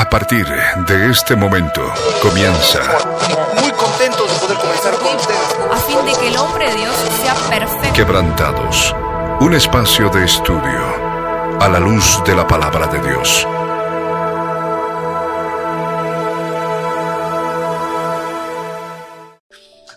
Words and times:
A 0.00 0.08
partir 0.08 0.46
de 0.46 1.10
este 1.10 1.36
momento 1.36 1.82
comienza. 2.22 2.80
Muy 3.60 3.70
contentos 3.72 4.32
de 4.32 4.46
poder 4.46 4.56
comenzar 4.56 4.94
con 4.94 5.14
ustedes. 5.14 5.56
a 5.70 5.76
fin 5.76 5.98
de 6.06 6.12
que 6.18 6.28
el 6.28 6.38
hombre 6.38 6.70
de 6.70 6.76
Dios 6.76 6.96
sea 7.20 7.34
perfecto. 7.50 7.92
Quebrantados. 7.92 8.96
Un 9.40 9.52
espacio 9.52 10.08
de 10.08 10.24
estudio 10.24 11.60
a 11.60 11.68
la 11.68 11.78
luz 11.78 12.22
de 12.24 12.34
la 12.34 12.46
palabra 12.46 12.86
de 12.86 12.98
Dios. 13.06 13.46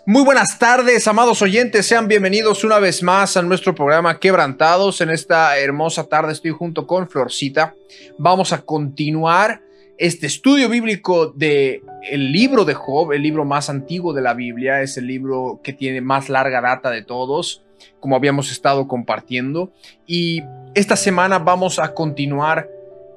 Muy 0.06 0.26
buenas 0.26 0.60
tardes, 0.60 1.08
amados 1.08 1.42
oyentes. 1.42 1.88
Sean 1.88 2.10
bienvenidos 2.10 2.66
una 2.66 2.78
vez 2.80 3.02
más 3.04 3.38
a 3.38 3.42
nuestro 3.42 3.74
programa 3.74 4.20
Quebrantados. 4.20 5.00
En 5.00 5.12
esta 5.12 5.58
hermosa 5.58 6.04
tarde 6.04 6.34
estoy 6.34 6.52
junto 6.52 6.86
con 6.86 7.08
Florcita. 7.08 7.74
Vamos 8.18 8.52
a 8.52 8.64
continuar 8.64 9.62
este 9.98 10.28
estudio 10.28 10.70
bíblico 10.70 11.28
de 11.28 11.84
el 12.10 12.32
libro 12.32 12.66
de 12.66 12.74
Job, 12.74 13.14
el 13.14 13.22
libro 13.22 13.46
más 13.46 13.70
antiguo 13.70 14.14
de 14.14 14.22
la 14.22 14.34
Biblia, 14.34 14.82
es 14.82 14.98
el 14.98 15.08
libro 15.08 15.60
que 15.64 15.74
tiene 15.74 16.02
más 16.02 16.30
larga 16.30 16.62
data 16.62 16.90
de 16.90 17.04
todos, 17.04 17.64
como 18.00 18.16
habíamos 18.16 18.52
estado 18.52 18.88
compartiendo. 18.88 19.72
Y 20.08 20.42
esta 20.74 20.96
semana 20.96 21.40
vamos 21.40 21.80
a 21.80 21.94
continuar 21.94 22.70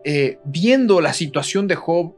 eh, 0.04 0.38
viendo 0.44 1.00
la 1.00 1.12
situación 1.12 1.66
de 1.66 1.74
Job 1.74 2.14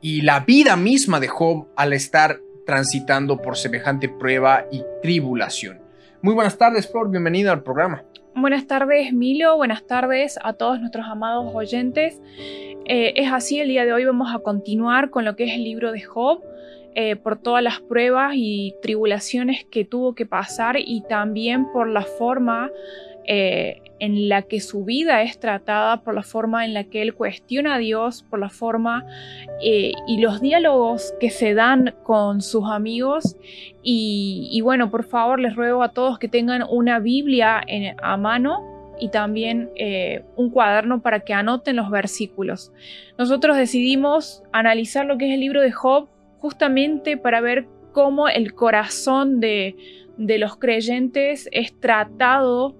y 0.00 0.22
la 0.22 0.40
vida 0.40 0.76
misma 0.76 1.20
de 1.20 1.28
Job 1.28 1.66
al 1.76 1.92
estar 1.92 2.40
transitando 2.64 3.42
por 3.42 3.56
semejante 3.56 4.08
prueba 4.08 4.64
y 4.70 4.82
tribulación. 5.02 5.80
Muy 6.22 6.34
buenas 6.34 6.56
tardes, 6.56 6.90
Flor, 6.90 7.10
bienvenida 7.10 7.52
al 7.52 7.62
programa. 7.62 8.04
Buenas 8.34 8.66
tardes, 8.66 9.12
Milo. 9.12 9.56
Buenas 9.56 9.86
tardes 9.86 10.38
a 10.42 10.52
todos 10.52 10.80
nuestros 10.80 11.04
amados 11.06 11.52
oyentes. 11.54 12.20
Eh, 12.92 13.22
es 13.22 13.30
así, 13.30 13.60
el 13.60 13.68
día 13.68 13.84
de 13.84 13.92
hoy 13.92 14.04
vamos 14.04 14.34
a 14.34 14.40
continuar 14.40 15.10
con 15.10 15.24
lo 15.24 15.36
que 15.36 15.44
es 15.44 15.54
el 15.54 15.62
libro 15.62 15.92
de 15.92 16.00
Job, 16.00 16.42
eh, 16.96 17.14
por 17.14 17.40
todas 17.40 17.62
las 17.62 17.78
pruebas 17.78 18.32
y 18.34 18.74
tribulaciones 18.82 19.64
que 19.70 19.84
tuvo 19.84 20.16
que 20.16 20.26
pasar 20.26 20.74
y 20.76 21.04
también 21.08 21.70
por 21.70 21.86
la 21.86 22.02
forma 22.02 22.68
eh, 23.26 23.80
en 24.00 24.28
la 24.28 24.42
que 24.42 24.58
su 24.58 24.84
vida 24.84 25.22
es 25.22 25.38
tratada, 25.38 26.02
por 26.02 26.14
la 26.14 26.24
forma 26.24 26.64
en 26.64 26.74
la 26.74 26.82
que 26.82 27.00
él 27.00 27.14
cuestiona 27.14 27.76
a 27.76 27.78
Dios, 27.78 28.24
por 28.28 28.40
la 28.40 28.48
forma 28.50 29.06
y 29.62 30.20
los 30.20 30.40
diálogos 30.40 31.14
que 31.20 31.30
se 31.30 31.54
dan 31.54 31.94
con 32.02 32.40
sus 32.40 32.64
amigos. 32.68 33.36
Y, 33.84 34.60
bueno, 34.64 34.90
por 34.90 35.04
favor 35.04 35.38
les 35.38 35.54
ruego 35.54 35.84
a 35.84 35.92
todos 35.92 36.18
que 36.18 36.26
tengan 36.26 36.64
una 36.68 36.98
Biblia 36.98 37.62
a 38.02 38.16
mano 38.16 38.79
y 39.00 39.08
también 39.08 39.70
eh, 39.76 40.24
un 40.36 40.50
cuaderno 40.50 41.02
para 41.02 41.20
que 41.20 41.32
anoten 41.32 41.76
los 41.76 41.90
versículos. 41.90 42.72
Nosotros 43.18 43.56
decidimos 43.56 44.42
analizar 44.52 45.06
lo 45.06 45.18
que 45.18 45.28
es 45.28 45.34
el 45.34 45.40
libro 45.40 45.62
de 45.62 45.72
Job 45.72 46.08
justamente 46.38 47.16
para 47.16 47.40
ver 47.40 47.66
cómo 47.92 48.28
el 48.28 48.54
corazón 48.54 49.40
de, 49.40 49.76
de 50.16 50.38
los 50.38 50.56
creyentes 50.56 51.48
es 51.52 51.78
tratado 51.80 52.76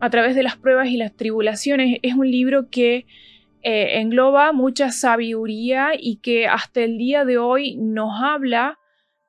a 0.00 0.10
través 0.10 0.34
de 0.34 0.42
las 0.42 0.56
pruebas 0.56 0.88
y 0.88 0.96
las 0.96 1.14
tribulaciones. 1.14 1.98
Es 2.02 2.14
un 2.14 2.30
libro 2.30 2.68
que 2.70 3.06
eh, 3.62 4.00
engloba 4.00 4.52
mucha 4.52 4.90
sabiduría 4.90 5.90
y 5.98 6.16
que 6.16 6.48
hasta 6.48 6.80
el 6.80 6.98
día 6.98 7.24
de 7.24 7.38
hoy 7.38 7.76
nos 7.76 8.20
habla 8.20 8.78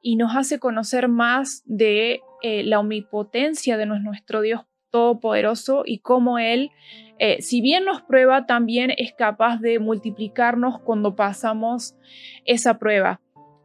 y 0.02 0.16
nos 0.16 0.36
hace 0.36 0.59
conocer 0.59 1.08
más 1.08 1.61
de 1.66 2.21
eh, 2.41 2.64
la 2.64 2.80
omnipotencia 2.80 3.77
de 3.77 3.86
nuestro 3.86 4.41
Dios 4.41 4.61
Todopoderoso 4.94 5.81
y 5.88 5.97
cómo 5.99 6.38
Él, 6.38 6.69
eh, 7.17 7.41
si 7.41 7.61
bien 7.61 7.83
nos 7.83 8.03
prueba, 8.03 8.45
también 8.45 8.91
es 8.95 9.11
capaz 9.17 9.58
de 9.58 9.80
multiplicarnos 9.80 10.80
cuando 10.81 11.16
pasamos 11.16 11.95
esa 12.45 12.77
prueba. 12.77 13.19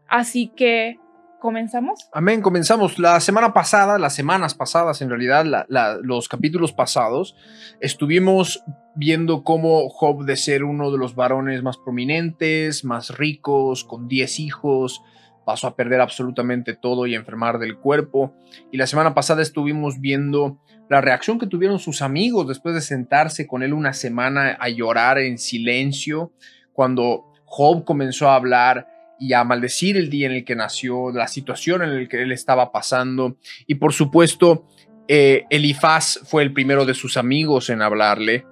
Así 0.08 0.50
que, 0.56 0.98
¿comenzamos? 1.38 2.08
Amén, 2.14 2.40
comenzamos. 2.40 2.98
La 2.98 3.20
semana 3.20 3.52
pasada, 3.52 3.98
las 3.98 4.14
semanas 4.14 4.54
pasadas, 4.54 5.02
en 5.02 5.10
realidad, 5.10 5.44
los 6.02 6.28
capítulos 6.30 6.72
pasados, 6.72 7.36
estuvimos 7.80 8.64
viendo 8.94 9.44
cómo 9.44 9.90
Job, 9.90 10.24
de 10.24 10.38
ser 10.38 10.64
uno 10.64 10.90
de 10.90 10.96
los 10.96 11.14
varones 11.14 11.62
más 11.62 11.76
prominentes, 11.76 12.86
más 12.86 13.18
ricos, 13.18 13.84
con 13.84 14.08
10 14.08 14.40
hijos, 14.40 15.02
pasó 15.48 15.66
a 15.66 15.74
perder 15.74 16.02
absolutamente 16.02 16.74
todo 16.74 17.06
y 17.06 17.14
enfermar 17.14 17.58
del 17.58 17.78
cuerpo. 17.78 18.34
Y 18.70 18.76
la 18.76 18.86
semana 18.86 19.14
pasada 19.14 19.40
estuvimos 19.40 19.98
viendo 19.98 20.58
la 20.90 21.00
reacción 21.00 21.38
que 21.38 21.46
tuvieron 21.46 21.78
sus 21.78 22.02
amigos 22.02 22.46
después 22.46 22.74
de 22.74 22.82
sentarse 22.82 23.46
con 23.46 23.62
él 23.62 23.72
una 23.72 23.94
semana 23.94 24.58
a 24.60 24.68
llorar 24.68 25.16
en 25.16 25.38
silencio, 25.38 26.34
cuando 26.74 27.32
Job 27.46 27.86
comenzó 27.86 28.28
a 28.28 28.34
hablar 28.34 28.88
y 29.18 29.32
a 29.32 29.42
maldecir 29.42 29.96
el 29.96 30.10
día 30.10 30.26
en 30.26 30.34
el 30.34 30.44
que 30.44 30.54
nació, 30.54 31.12
la 31.12 31.28
situación 31.28 31.82
en 31.82 32.02
la 32.02 32.08
que 32.10 32.20
él 32.20 32.32
estaba 32.32 32.70
pasando. 32.70 33.38
Y 33.66 33.76
por 33.76 33.94
supuesto, 33.94 34.66
eh, 35.08 35.46
Elifaz 35.48 36.20
fue 36.24 36.42
el 36.42 36.52
primero 36.52 36.84
de 36.84 36.92
sus 36.92 37.16
amigos 37.16 37.70
en 37.70 37.80
hablarle 37.80 38.44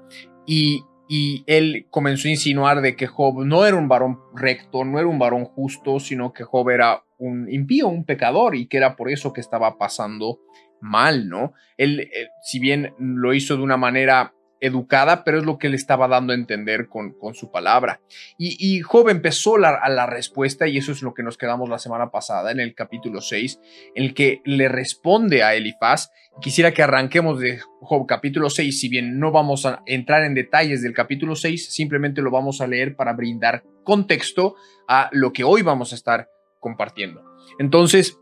y, 0.47 0.83
y 1.09 1.45
él 1.47 1.87
comenzó 1.91 2.29
a 2.29 2.33
insinuar 2.33 2.81
de 2.81 2.97
que 2.97 3.07
Job 3.07 3.45
no 3.45 3.65
era 3.65 3.77
un 3.77 3.89
varón 3.89 4.21
recto, 4.35 4.85
no 4.85 4.99
era 4.99 5.09
un 5.09 5.19
varón 5.19 5.45
justo, 5.45 6.01
sino 6.01 6.33
que 6.33 6.45
Job 6.45 6.71
era 6.71 7.05
un 7.19 7.51
impío, 7.51 7.89
un 7.89 8.05
pecador 8.05 8.57
y 8.57 8.67
que 8.67 8.77
era 8.77 8.97
por 8.97 9.11
eso 9.11 9.33
que 9.33 9.41
estaba 9.41 9.79
pasando 9.79 10.41
mal, 10.81 11.29
¿no? 11.29 11.53
Él, 11.77 12.01
eh, 12.01 12.29
si 12.43 12.59
bien 12.59 12.95
lo 12.99 13.35
hizo 13.35 13.57
de 13.57 13.63
una 13.63 13.77
manera 13.77 14.35
educada, 14.67 15.25
pero 15.25 15.39
es 15.39 15.45
lo 15.45 15.59
que 15.59 15.69
él 15.69 15.75
estaba 15.75 16.09
dando 16.09 16.33
a 16.33 16.37
entender 16.37 16.89
con, 16.89 17.13
con 17.13 17.35
su 17.35 17.51
palabra. 17.51 18.01
Y, 18.39 18.57
y 18.59 18.81
Job 18.81 19.09
empezó 19.09 19.57
a 19.57 19.89
la 19.89 20.07
respuesta, 20.07 20.67
y 20.67 20.79
eso 20.79 20.93
es 20.93 21.03
lo 21.03 21.15
que 21.15 21.23
nos 21.23 21.39
quedamos 21.39 21.69
la 21.69 21.79
semana 21.79 22.11
pasada 22.11 22.51
en 22.51 22.61
el 22.61 22.75
capítulo 22.75 23.21
6, 23.21 23.61
en 23.95 24.05
el 24.05 24.15
que 24.15 24.41
le 24.45 24.69
responde 24.69 25.43
a 25.43 25.55
Elifaz. 25.55 26.11
Quisiera 26.41 26.73
que 26.73 26.83
arranquemos 26.83 27.41
de 27.41 27.61
Job 27.81 28.07
capítulo 28.07 28.51
6, 28.51 28.79
si 28.79 28.89
bien 28.89 29.19
no 29.19 29.33
vamos 29.33 29.65
a 29.65 29.83
entrar 29.87 30.25
en 30.25 30.35
detalles 30.35 30.83
del 30.83 30.93
capítulo 30.93 31.35
6, 31.35 31.73
simplemente 31.73 32.21
lo 32.21 32.31
vamos 32.31 32.61
a 32.61 32.67
leer 32.67 32.97
para 32.97 33.13
brindar 33.13 33.65
contexto 33.85 34.57
a 34.89 35.09
lo 35.13 35.33
que 35.33 35.45
hoy 35.45 35.63
vamos 35.63 35.93
a 35.93 35.95
estar 35.95 36.29
compartiendo. 36.61 37.25
Entonces, 37.59 38.19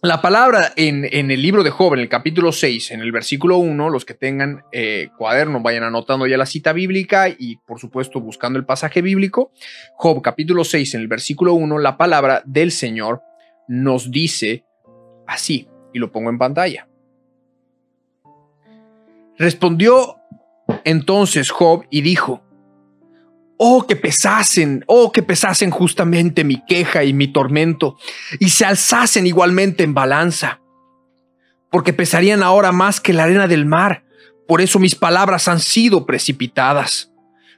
la 0.00 0.22
palabra 0.22 0.72
en, 0.76 1.04
el 1.04 1.42
libro 1.42 1.62
de 1.62 1.70
Job, 1.70 1.94
en 1.94 2.00
el 2.00 2.08
capítulo 2.08 2.52
6, 2.52 2.92
en 2.92 3.00
el 3.00 3.12
versículo 3.12 3.58
1, 3.58 3.90
los 3.90 4.04
que 4.04 4.14
tengan 4.14 4.64
eh, 4.72 5.10
cuaderno 5.16 5.60
vayan 5.60 5.84
anotando 5.84 6.26
ya 6.26 6.36
la 6.36 6.46
cita 6.46 6.72
bíblica 6.72 7.28
y 7.28 7.56
por 7.56 7.78
supuesto 7.78 8.20
buscando 8.20 8.58
el 8.58 8.64
pasaje 8.64 9.02
bíblico. 9.02 9.52
Job 9.94 10.22
capítulo 10.22 10.64
6, 10.64 10.94
en 10.94 11.00
el 11.02 11.08
versículo 11.08 11.54
1, 11.54 11.78
la 11.78 11.96
palabra 11.96 12.42
del 12.46 12.72
Señor 12.72 13.22
nos 13.68 14.10
dice 14.10 14.64
así, 15.26 15.68
y 15.92 15.98
lo 15.98 16.10
pongo 16.10 16.30
en 16.30 16.38
pantalla. 16.38 16.88
Respondió 19.38 20.16
entonces 20.84 21.50
Job 21.50 21.84
y 21.90 22.02
dijo, 22.02 22.42
Oh, 23.64 23.86
que 23.86 23.94
pesasen, 23.94 24.82
oh, 24.88 25.12
que 25.12 25.22
pesasen 25.22 25.70
justamente 25.70 26.42
mi 26.42 26.64
queja 26.66 27.04
y 27.04 27.12
mi 27.12 27.28
tormento, 27.28 27.96
y 28.40 28.48
se 28.48 28.64
alzasen 28.64 29.24
igualmente 29.24 29.84
en 29.84 29.94
balanza, 29.94 30.60
porque 31.70 31.92
pesarían 31.92 32.42
ahora 32.42 32.72
más 32.72 33.00
que 33.00 33.12
la 33.12 33.22
arena 33.22 33.46
del 33.46 33.64
mar, 33.64 34.04
por 34.48 34.62
eso 34.62 34.80
mis 34.80 34.96
palabras 34.96 35.46
han 35.46 35.60
sido 35.60 36.06
precipitadas, 36.06 37.12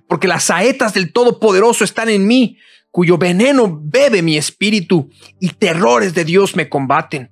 porque 0.07 0.29
las 0.29 0.45
saetas 0.45 0.93
del 0.93 1.11
Todopoderoso 1.11 1.85
están 1.85 2.11
en 2.11 2.27
mí, 2.27 2.59
cuyo 2.91 3.17
veneno 3.17 3.81
bebe 3.83 4.21
mi 4.21 4.37
espíritu, 4.37 5.09
y 5.41 5.49
terrores 5.49 6.13
de 6.13 6.27
Dios 6.27 6.55
me 6.55 6.69
combaten. 6.69 7.31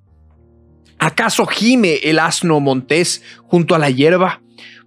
¿Acaso 0.98 1.44
gime 1.44 1.96
el 2.04 2.18
asno 2.18 2.58
montés 2.58 3.22
junto 3.44 3.74
a 3.74 3.78
la 3.78 3.90
hierba? 3.90 4.40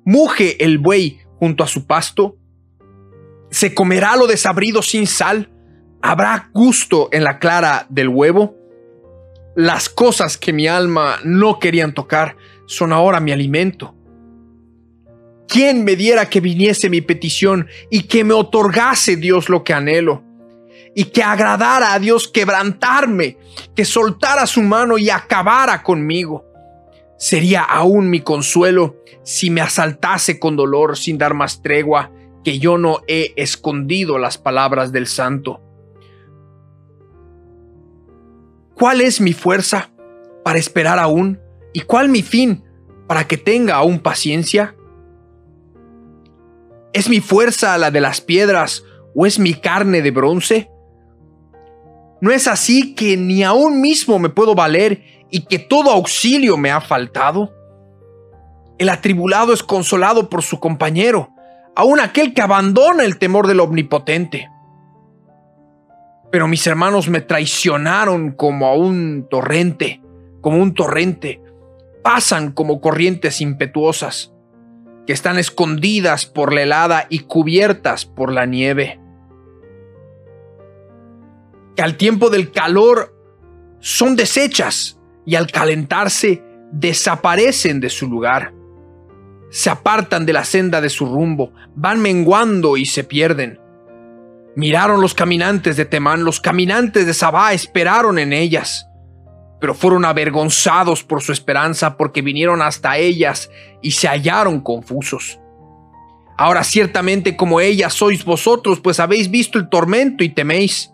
¿Muge 0.03 0.63
el 0.63 0.79
buey 0.79 1.19
junto 1.37 1.63
a 1.63 1.67
su 1.67 1.85
pasto? 1.85 2.39
¿Se 3.55 3.73
comerá 3.73 4.17
lo 4.17 4.27
desabrido 4.27 4.81
sin 4.81 5.07
sal? 5.07 5.49
¿Habrá 6.01 6.49
gusto 6.53 7.07
en 7.13 7.23
la 7.23 7.39
clara 7.39 7.85
del 7.87 8.09
huevo? 8.09 8.53
Las 9.55 9.87
cosas 9.87 10.37
que 10.37 10.51
mi 10.51 10.67
alma 10.67 11.19
no 11.23 11.57
querían 11.57 11.93
tocar 11.93 12.35
son 12.65 12.91
ahora 12.91 13.21
mi 13.21 13.31
alimento. 13.31 13.95
¿Quién 15.47 15.85
me 15.85 15.95
diera 15.95 16.29
que 16.29 16.41
viniese 16.41 16.89
mi 16.89 16.99
petición 16.99 17.69
y 17.89 18.07
que 18.09 18.25
me 18.25 18.33
otorgase 18.33 19.15
Dios 19.15 19.47
lo 19.47 19.63
que 19.63 19.71
anhelo? 19.71 20.21
Y 20.93 21.05
que 21.05 21.23
agradara 21.23 21.93
a 21.93 21.99
Dios 21.99 22.27
quebrantarme, 22.27 23.37
que 23.73 23.85
soltara 23.85 24.47
su 24.47 24.63
mano 24.63 24.97
y 24.97 25.09
acabara 25.09 25.81
conmigo. 25.81 26.43
Sería 27.17 27.61
aún 27.61 28.09
mi 28.09 28.19
consuelo 28.19 28.97
si 29.23 29.49
me 29.49 29.61
asaltase 29.61 30.41
con 30.41 30.57
dolor 30.57 30.97
sin 30.97 31.17
dar 31.17 31.33
más 31.33 31.61
tregua 31.61 32.11
que 32.45 32.59
yo 32.59 32.77
no 32.77 33.01
he 33.07 33.33
escondido 33.35 34.17
las 34.17 34.37
palabras 34.37 34.93
del 34.93 35.07
santo. 35.07 35.59
¿Cuál 38.75 39.01
es 39.01 39.19
mi 39.19 39.33
fuerza 39.33 39.91
para 40.45 40.57
esperar 40.59 40.99
aún? 40.99 41.41
¿Y 41.73 41.81
cuál 41.81 42.07
mi 42.07 42.21
fin 42.21 42.63
para 43.07 43.27
que 43.27 43.35
tenga 43.35 43.75
aún 43.75 43.99
paciencia? 43.99 44.77
¿Es 46.93 47.09
mi 47.09 47.19
fuerza 47.19 47.77
la 47.77 47.91
de 47.91 47.99
las 47.99 48.21
piedras 48.21 48.85
¿O 49.15 49.25
es 49.25 49.39
mi 49.39 49.53
carne 49.53 50.01
de 50.01 50.11
bronce? 50.11 50.69
¿No 52.19 52.31
es 52.31 52.47
así 52.47 52.93
que 52.95 53.15
ni 53.15 53.43
aún 53.43 53.79
mismo 53.79 54.19
me 54.19 54.29
puedo 54.29 54.55
valer 54.55 55.25
y 55.31 55.45
que 55.45 55.57
todo 55.57 55.89
auxilio 55.89 56.57
me 56.57 56.69
ha 56.69 56.81
faltado? 56.81 57.53
El 58.77 58.89
atribulado 58.89 59.53
es 59.53 59.63
consolado 59.63 60.29
por 60.29 60.43
su 60.43 60.59
compañero, 60.59 61.29
aun 61.75 61.99
aquel 61.99 62.33
que 62.33 62.41
abandona 62.41 63.03
el 63.03 63.17
temor 63.17 63.47
del 63.47 63.59
omnipotente. 63.59 64.49
Pero 66.31 66.47
mis 66.47 66.65
hermanos 66.67 67.09
me 67.09 67.21
traicionaron 67.21 68.31
como 68.31 68.67
a 68.67 68.75
un 68.75 69.27
torrente, 69.29 70.01
como 70.41 70.57
un 70.57 70.73
torrente. 70.73 71.41
Pasan 72.03 72.51
como 72.51 72.81
corrientes 72.81 73.41
impetuosas, 73.41 74.33
que 75.05 75.13
están 75.13 75.37
escondidas 75.37 76.25
por 76.25 76.53
la 76.53 76.63
helada 76.63 77.07
y 77.09 77.19
cubiertas 77.19 78.05
por 78.05 78.31
la 78.31 78.45
nieve. 78.45 78.99
Que 81.75 81.83
al 81.83 81.97
tiempo 81.97 82.29
del 82.29 82.51
calor 82.51 83.13
son 83.79 84.15
deshechas 84.15 84.99
y 85.25 85.35
al 85.35 85.47
calentarse 85.51 86.43
desaparecen 86.71 87.79
de 87.79 87.89
su 87.89 88.09
lugar. 88.09 88.54
Se 89.55 89.69
apartan 89.69 90.25
de 90.25 90.33
la 90.33 90.43
senda 90.43 90.81
de 90.81 90.89
su 90.89 91.05
rumbo, 91.05 91.53
van 91.75 92.01
menguando 92.01 92.75
y 92.75 92.85
se 92.85 93.05
pierden. 93.05 93.57
Miraron 94.57 94.99
los 94.99 95.13
caminantes 95.13 95.77
de 95.77 95.85
Temán, 95.85 96.25
los 96.25 96.41
caminantes 96.41 97.05
de 97.05 97.13
Sabá 97.13 97.53
esperaron 97.53 98.19
en 98.19 98.33
ellas, 98.33 98.89
pero 99.61 99.73
fueron 99.73 100.03
avergonzados 100.03 101.05
por 101.05 101.21
su 101.21 101.31
esperanza 101.31 101.95
porque 101.95 102.21
vinieron 102.21 102.61
hasta 102.61 102.97
ellas 102.97 103.49
y 103.81 103.91
se 103.91 104.09
hallaron 104.09 104.59
confusos. 104.59 105.39
Ahora 106.37 106.65
ciertamente 106.65 107.37
como 107.37 107.61
ellas 107.61 107.93
sois 107.93 108.25
vosotros, 108.25 108.81
pues 108.81 108.99
habéis 108.99 109.31
visto 109.31 109.57
el 109.57 109.69
tormento 109.69 110.25
y 110.25 110.33
teméis. 110.33 110.91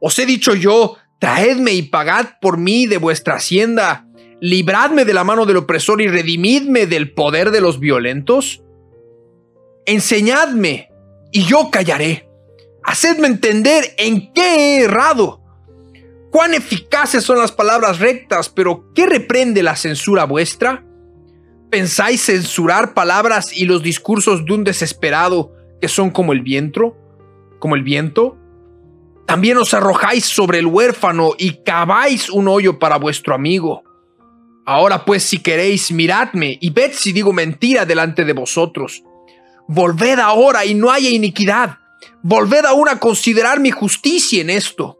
Os 0.00 0.18
he 0.18 0.26
dicho 0.26 0.56
yo, 0.56 0.96
traedme 1.20 1.70
y 1.74 1.82
pagad 1.82 2.30
por 2.40 2.58
mí 2.58 2.86
de 2.86 2.98
vuestra 2.98 3.36
hacienda, 3.36 4.08
libradme 4.40 5.04
de 5.04 5.14
la 5.14 5.24
mano 5.24 5.46
del 5.46 5.58
opresor 5.58 6.00
y 6.00 6.08
redimidme 6.08 6.86
del 6.86 7.12
poder 7.12 7.50
de 7.50 7.60
los 7.60 7.78
violentos. 7.78 8.62
Enseñadme 9.86 10.90
y 11.32 11.44
yo 11.44 11.70
callaré. 11.70 12.28
Hacedme 12.82 13.26
entender 13.26 13.94
en 13.98 14.32
qué 14.32 14.78
he 14.78 14.84
errado. 14.84 15.40
Cuán 16.30 16.54
eficaces 16.54 17.24
son 17.24 17.38
las 17.38 17.52
palabras 17.52 17.98
rectas, 17.98 18.48
pero 18.48 18.92
¿qué 18.94 19.06
reprende 19.06 19.62
la 19.62 19.76
censura 19.76 20.24
vuestra? 20.24 20.84
¿Pensáis 21.70 22.24
censurar 22.24 22.94
palabras 22.94 23.56
y 23.56 23.64
los 23.64 23.82
discursos 23.82 24.44
de 24.44 24.52
un 24.52 24.64
desesperado 24.64 25.52
que 25.80 25.88
son 25.88 26.10
como 26.10 26.32
el 26.32 26.40
viento? 26.40 26.96
¿Como 27.58 27.74
el 27.74 27.82
viento? 27.82 28.36
También 29.26 29.58
os 29.58 29.74
arrojáis 29.74 30.24
sobre 30.24 30.58
el 30.58 30.66
huérfano 30.66 31.34
y 31.38 31.62
caváis 31.62 32.30
un 32.30 32.48
hoyo 32.48 32.78
para 32.78 32.96
vuestro 32.96 33.34
amigo. 33.34 33.84
Ahora 34.70 35.04
pues 35.04 35.24
si 35.24 35.38
queréis, 35.38 35.90
miradme 35.90 36.56
y 36.60 36.70
ved 36.70 36.92
si 36.92 37.10
digo 37.10 37.32
mentira 37.32 37.84
delante 37.84 38.24
de 38.24 38.32
vosotros. 38.32 39.02
Volved 39.66 40.20
ahora 40.20 40.64
y 40.64 40.74
no 40.74 40.92
haya 40.92 41.08
iniquidad. 41.08 41.78
Volved 42.22 42.64
aún 42.64 42.88
a 42.88 43.00
considerar 43.00 43.58
mi 43.58 43.72
justicia 43.72 44.40
en 44.40 44.48
esto. 44.48 44.96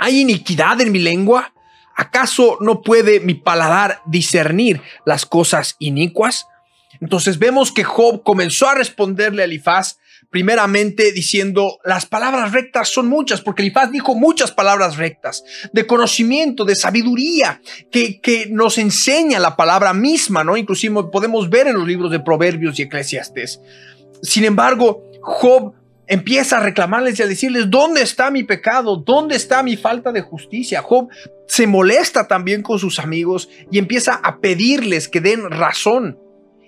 ¿Hay 0.00 0.22
iniquidad 0.22 0.80
en 0.80 0.90
mi 0.90 0.98
lengua? 0.98 1.54
¿Acaso 1.94 2.58
no 2.58 2.82
puede 2.82 3.20
mi 3.20 3.34
paladar 3.34 4.02
discernir 4.06 4.82
las 5.06 5.26
cosas 5.26 5.76
inicuas? 5.78 6.48
Entonces 7.00 7.38
vemos 7.38 7.70
que 7.70 7.84
Job 7.84 8.24
comenzó 8.24 8.68
a 8.68 8.74
responderle 8.74 9.42
a 9.42 9.44
Elifaz 9.44 10.00
primeramente 10.32 11.12
diciendo, 11.12 11.78
las 11.84 12.06
palabras 12.06 12.52
rectas 12.52 12.88
son 12.88 13.06
muchas, 13.06 13.42
porque 13.42 13.60
Elifaz 13.60 13.92
dijo 13.92 14.14
muchas 14.14 14.50
palabras 14.50 14.96
rectas, 14.96 15.44
de 15.74 15.86
conocimiento, 15.86 16.64
de 16.64 16.74
sabiduría, 16.74 17.60
que, 17.90 18.18
que 18.18 18.46
nos 18.50 18.78
enseña 18.78 19.38
la 19.38 19.56
palabra 19.56 19.92
misma, 19.92 20.42
¿no? 20.42 20.56
Inclusive 20.56 21.04
podemos 21.12 21.50
ver 21.50 21.66
en 21.66 21.74
los 21.74 21.86
libros 21.86 22.10
de 22.10 22.18
Proverbios 22.18 22.78
y 22.78 22.82
Eclesiastes. 22.82 23.60
Sin 24.22 24.44
embargo, 24.44 25.04
Job 25.20 25.74
empieza 26.06 26.56
a 26.56 26.60
reclamarles 26.60 27.18
y 27.18 27.22
a 27.22 27.26
decirles, 27.26 27.68
¿dónde 27.68 28.00
está 28.00 28.30
mi 28.30 28.42
pecado? 28.42 28.96
¿Dónde 28.96 29.36
está 29.36 29.62
mi 29.62 29.76
falta 29.76 30.12
de 30.12 30.22
justicia? 30.22 30.80
Job 30.80 31.08
se 31.46 31.66
molesta 31.66 32.26
también 32.26 32.62
con 32.62 32.78
sus 32.78 32.98
amigos 32.98 33.50
y 33.70 33.78
empieza 33.78 34.14
a 34.14 34.40
pedirles 34.40 35.08
que 35.08 35.20
den 35.20 35.50
razón 35.50 36.18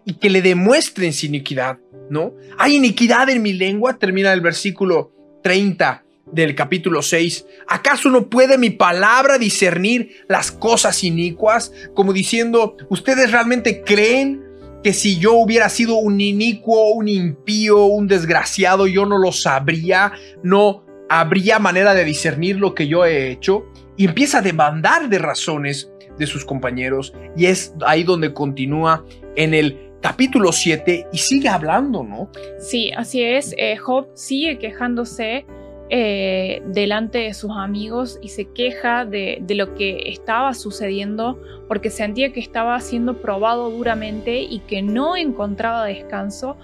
y 0.04 0.14
que 0.14 0.30
le 0.30 0.42
demuestren 0.42 1.12
su 1.12 1.26
iniquidad, 1.26 1.78
¿no? 2.10 2.34
Hay 2.58 2.76
iniquidad 2.76 3.28
en 3.30 3.42
mi 3.42 3.52
lengua, 3.52 3.98
termina 3.98 4.32
el 4.32 4.40
versículo 4.40 5.12
30 5.42 6.04
del 6.32 6.54
capítulo 6.54 7.02
6. 7.02 7.46
¿Acaso 7.68 8.10
no 8.10 8.28
puede 8.28 8.58
mi 8.58 8.70
palabra 8.70 9.38
discernir 9.38 10.24
las 10.28 10.50
cosas 10.50 11.04
inicuas? 11.04 11.72
Como 11.94 12.12
diciendo, 12.12 12.76
¿ustedes 12.88 13.30
realmente 13.30 13.82
creen 13.82 14.42
que 14.82 14.92
si 14.92 15.18
yo 15.18 15.34
hubiera 15.34 15.68
sido 15.68 15.96
un 15.96 16.20
inicuo, 16.20 16.92
un 16.92 17.08
impío, 17.08 17.86
un 17.86 18.06
desgraciado, 18.06 18.86
yo 18.86 19.06
no 19.06 19.18
lo 19.18 19.32
sabría, 19.32 20.12
no 20.42 20.84
habría 21.08 21.58
manera 21.58 21.94
de 21.94 22.04
discernir 22.04 22.56
lo 22.58 22.74
que 22.74 22.88
yo 22.88 23.04
he 23.04 23.30
hecho? 23.30 23.66
Y 23.96 24.06
empieza 24.06 24.38
a 24.38 24.42
demandar 24.42 25.08
de 25.08 25.18
razones 25.18 25.90
de 26.18 26.26
sus 26.26 26.44
compañeros 26.44 27.12
y 27.36 27.46
es 27.46 27.74
ahí 27.86 28.04
donde 28.04 28.32
continúa 28.32 29.04
en 29.36 29.54
el 29.54 29.94
capítulo 30.04 30.52
7 30.52 31.06
y 31.12 31.16
sigue 31.16 31.48
hablando, 31.48 32.02
¿no? 32.02 32.28
Sí, 32.58 32.92
así 32.94 33.22
es. 33.22 33.54
Eh, 33.56 33.78
Job 33.78 34.08
sigue 34.12 34.58
quejándose 34.58 35.46
eh, 35.88 36.62
delante 36.66 37.20
de 37.20 37.32
sus 37.32 37.52
amigos 37.56 38.18
y 38.20 38.28
se 38.28 38.44
queja 38.52 39.06
de, 39.06 39.38
de, 39.40 39.54
lo 39.54 39.74
que 39.74 40.10
estaba 40.10 40.52
sucediendo 40.52 41.40
porque 41.68 41.88
sentía 41.88 42.34
que 42.34 42.40
estaba 42.40 42.78
siendo 42.80 43.22
probado 43.22 43.70
duramente 43.70 44.42
y 44.42 44.58
que 44.58 44.82
no 44.82 45.16
encontraba 45.16 45.86
descanso. 45.86 46.58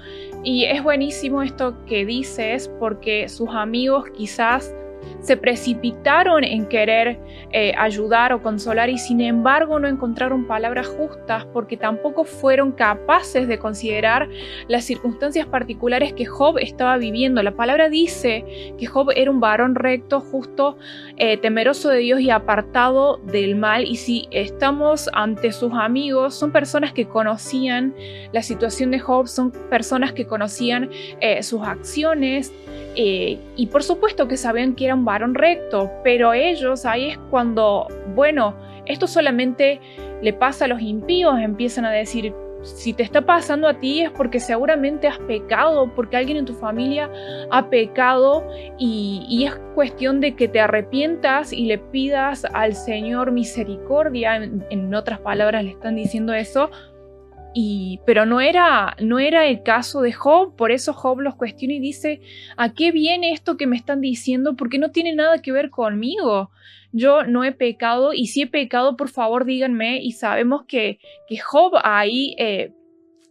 Y 0.44 0.66
es 0.66 0.82
buenísimo 0.82 1.40
esto 1.40 1.82
que 1.86 2.04
dices 2.04 2.70
porque 2.78 3.30
sus 3.30 3.48
amigos 3.48 4.04
quizás 4.14 4.70
se 5.20 5.36
precipitaron 5.36 6.44
en 6.44 6.66
querer 6.66 7.18
eh, 7.52 7.72
ayudar 7.76 8.32
o 8.32 8.42
consolar 8.42 8.88
y 8.90 8.98
sin 8.98 9.20
embargo 9.20 9.80
no 9.80 9.88
encontraron 9.88 10.46
palabras 10.46 10.86
justas 10.86 11.44
porque 11.52 11.76
tampoco 11.76 12.24
fueron 12.24 12.72
capaces 12.72 13.48
de 13.48 13.58
considerar 13.58 14.28
las 14.68 14.84
circunstancias 14.84 15.46
particulares 15.46 16.12
que 16.12 16.26
Job 16.26 16.58
estaba 16.58 16.96
viviendo. 16.96 17.42
La 17.42 17.56
palabra 17.56 17.88
dice 17.88 18.74
que 18.78 18.86
Job 18.86 19.10
era 19.16 19.30
un 19.30 19.40
varón 19.40 19.74
recto, 19.74 20.20
justo, 20.20 20.78
eh, 21.16 21.38
temeroso 21.38 21.88
de 21.88 21.98
Dios 21.98 22.20
y 22.20 22.30
apartado 22.30 23.16
del 23.18 23.56
mal 23.56 23.84
y 23.84 23.96
si 23.96 24.28
estamos 24.30 25.10
ante 25.12 25.52
sus 25.52 25.72
amigos, 25.74 26.34
son 26.34 26.52
personas 26.52 26.92
que 26.92 27.06
conocían 27.06 27.94
la 28.32 28.42
situación 28.42 28.92
de 28.92 29.00
Job, 29.00 29.26
son 29.26 29.50
personas 29.50 30.12
que 30.12 30.26
conocían 30.26 30.88
eh, 31.20 31.42
sus 31.42 31.62
acciones 31.62 32.52
y 32.96 33.68
por 33.70 33.82
supuesto 33.82 34.28
que 34.28 34.36
sabían 34.36 34.74
que 34.74 34.84
era 34.84 34.89
un 34.94 35.04
varón 35.04 35.34
recto, 35.34 35.90
pero 36.02 36.32
ellos 36.32 36.84
ahí 36.86 37.10
es 37.10 37.18
cuando, 37.30 37.86
bueno, 38.14 38.54
esto 38.86 39.06
solamente 39.06 39.80
le 40.22 40.32
pasa 40.32 40.64
a 40.64 40.68
los 40.68 40.80
impíos, 40.80 41.38
empiezan 41.38 41.84
a 41.84 41.90
decir, 41.90 42.34
si 42.62 42.92
te 42.92 43.02
está 43.02 43.22
pasando 43.22 43.68
a 43.68 43.74
ti 43.74 44.02
es 44.02 44.10
porque 44.10 44.38
seguramente 44.38 45.08
has 45.08 45.18
pecado, 45.20 45.90
porque 45.94 46.16
alguien 46.16 46.38
en 46.38 46.44
tu 46.44 46.54
familia 46.54 47.10
ha 47.50 47.70
pecado 47.70 48.46
y, 48.78 49.44
es 49.46 49.54
cuestión 49.74 50.20
de 50.20 50.34
que 50.34 50.48
te 50.48 50.60
arrepientas 50.60 51.52
y 51.52 51.64
le 51.64 51.78
pidas 51.78 52.44
al 52.52 52.74
Señor 52.74 53.32
misericordia, 53.32 54.36
en 54.36 54.94
otras 54.94 55.20
palabras 55.20 55.64
le 55.64 55.70
están 55.70 55.96
diciendo 55.96 56.34
eso, 56.34 56.70
pero 58.06 58.26
no 58.26 58.40
era, 58.40 58.96
no 59.00 59.18
era 59.18 59.46
el 59.46 59.62
caso 59.62 60.02
de 60.02 60.12
Job, 60.12 60.54
por 60.56 60.70
eso 60.70 60.92
Job 60.92 61.20
los 61.20 61.34
cuestiona 61.34 61.74
y 61.74 61.80
dice, 61.80 62.20
¿a 62.56 62.72
qué 62.72 62.92
viene 62.92 63.32
esto 63.32 63.56
que 63.56 63.66
me 63.66 63.76
están 63.76 64.00
diciendo? 64.00 64.54
Porque 64.56 64.78
no 64.78 64.90
tiene 64.90 65.14
nada 65.14 65.42
que 65.42 65.52
ver 65.52 65.70
conmigo. 65.70 66.50
Yo 66.92 67.24
no 67.24 67.44
he 67.44 67.52
pecado 67.52 68.12
y 68.12 68.26
si 68.26 68.42
he 68.42 68.46
pecado, 68.46 68.96
por 68.96 69.08
favor 69.08 69.44
díganme. 69.44 70.00
Y 70.02 70.12
sabemos 70.12 70.64
que, 70.66 70.98
que 71.28 71.38
Job 71.38 71.74
ahí, 71.82 72.34
eh, 72.38 72.72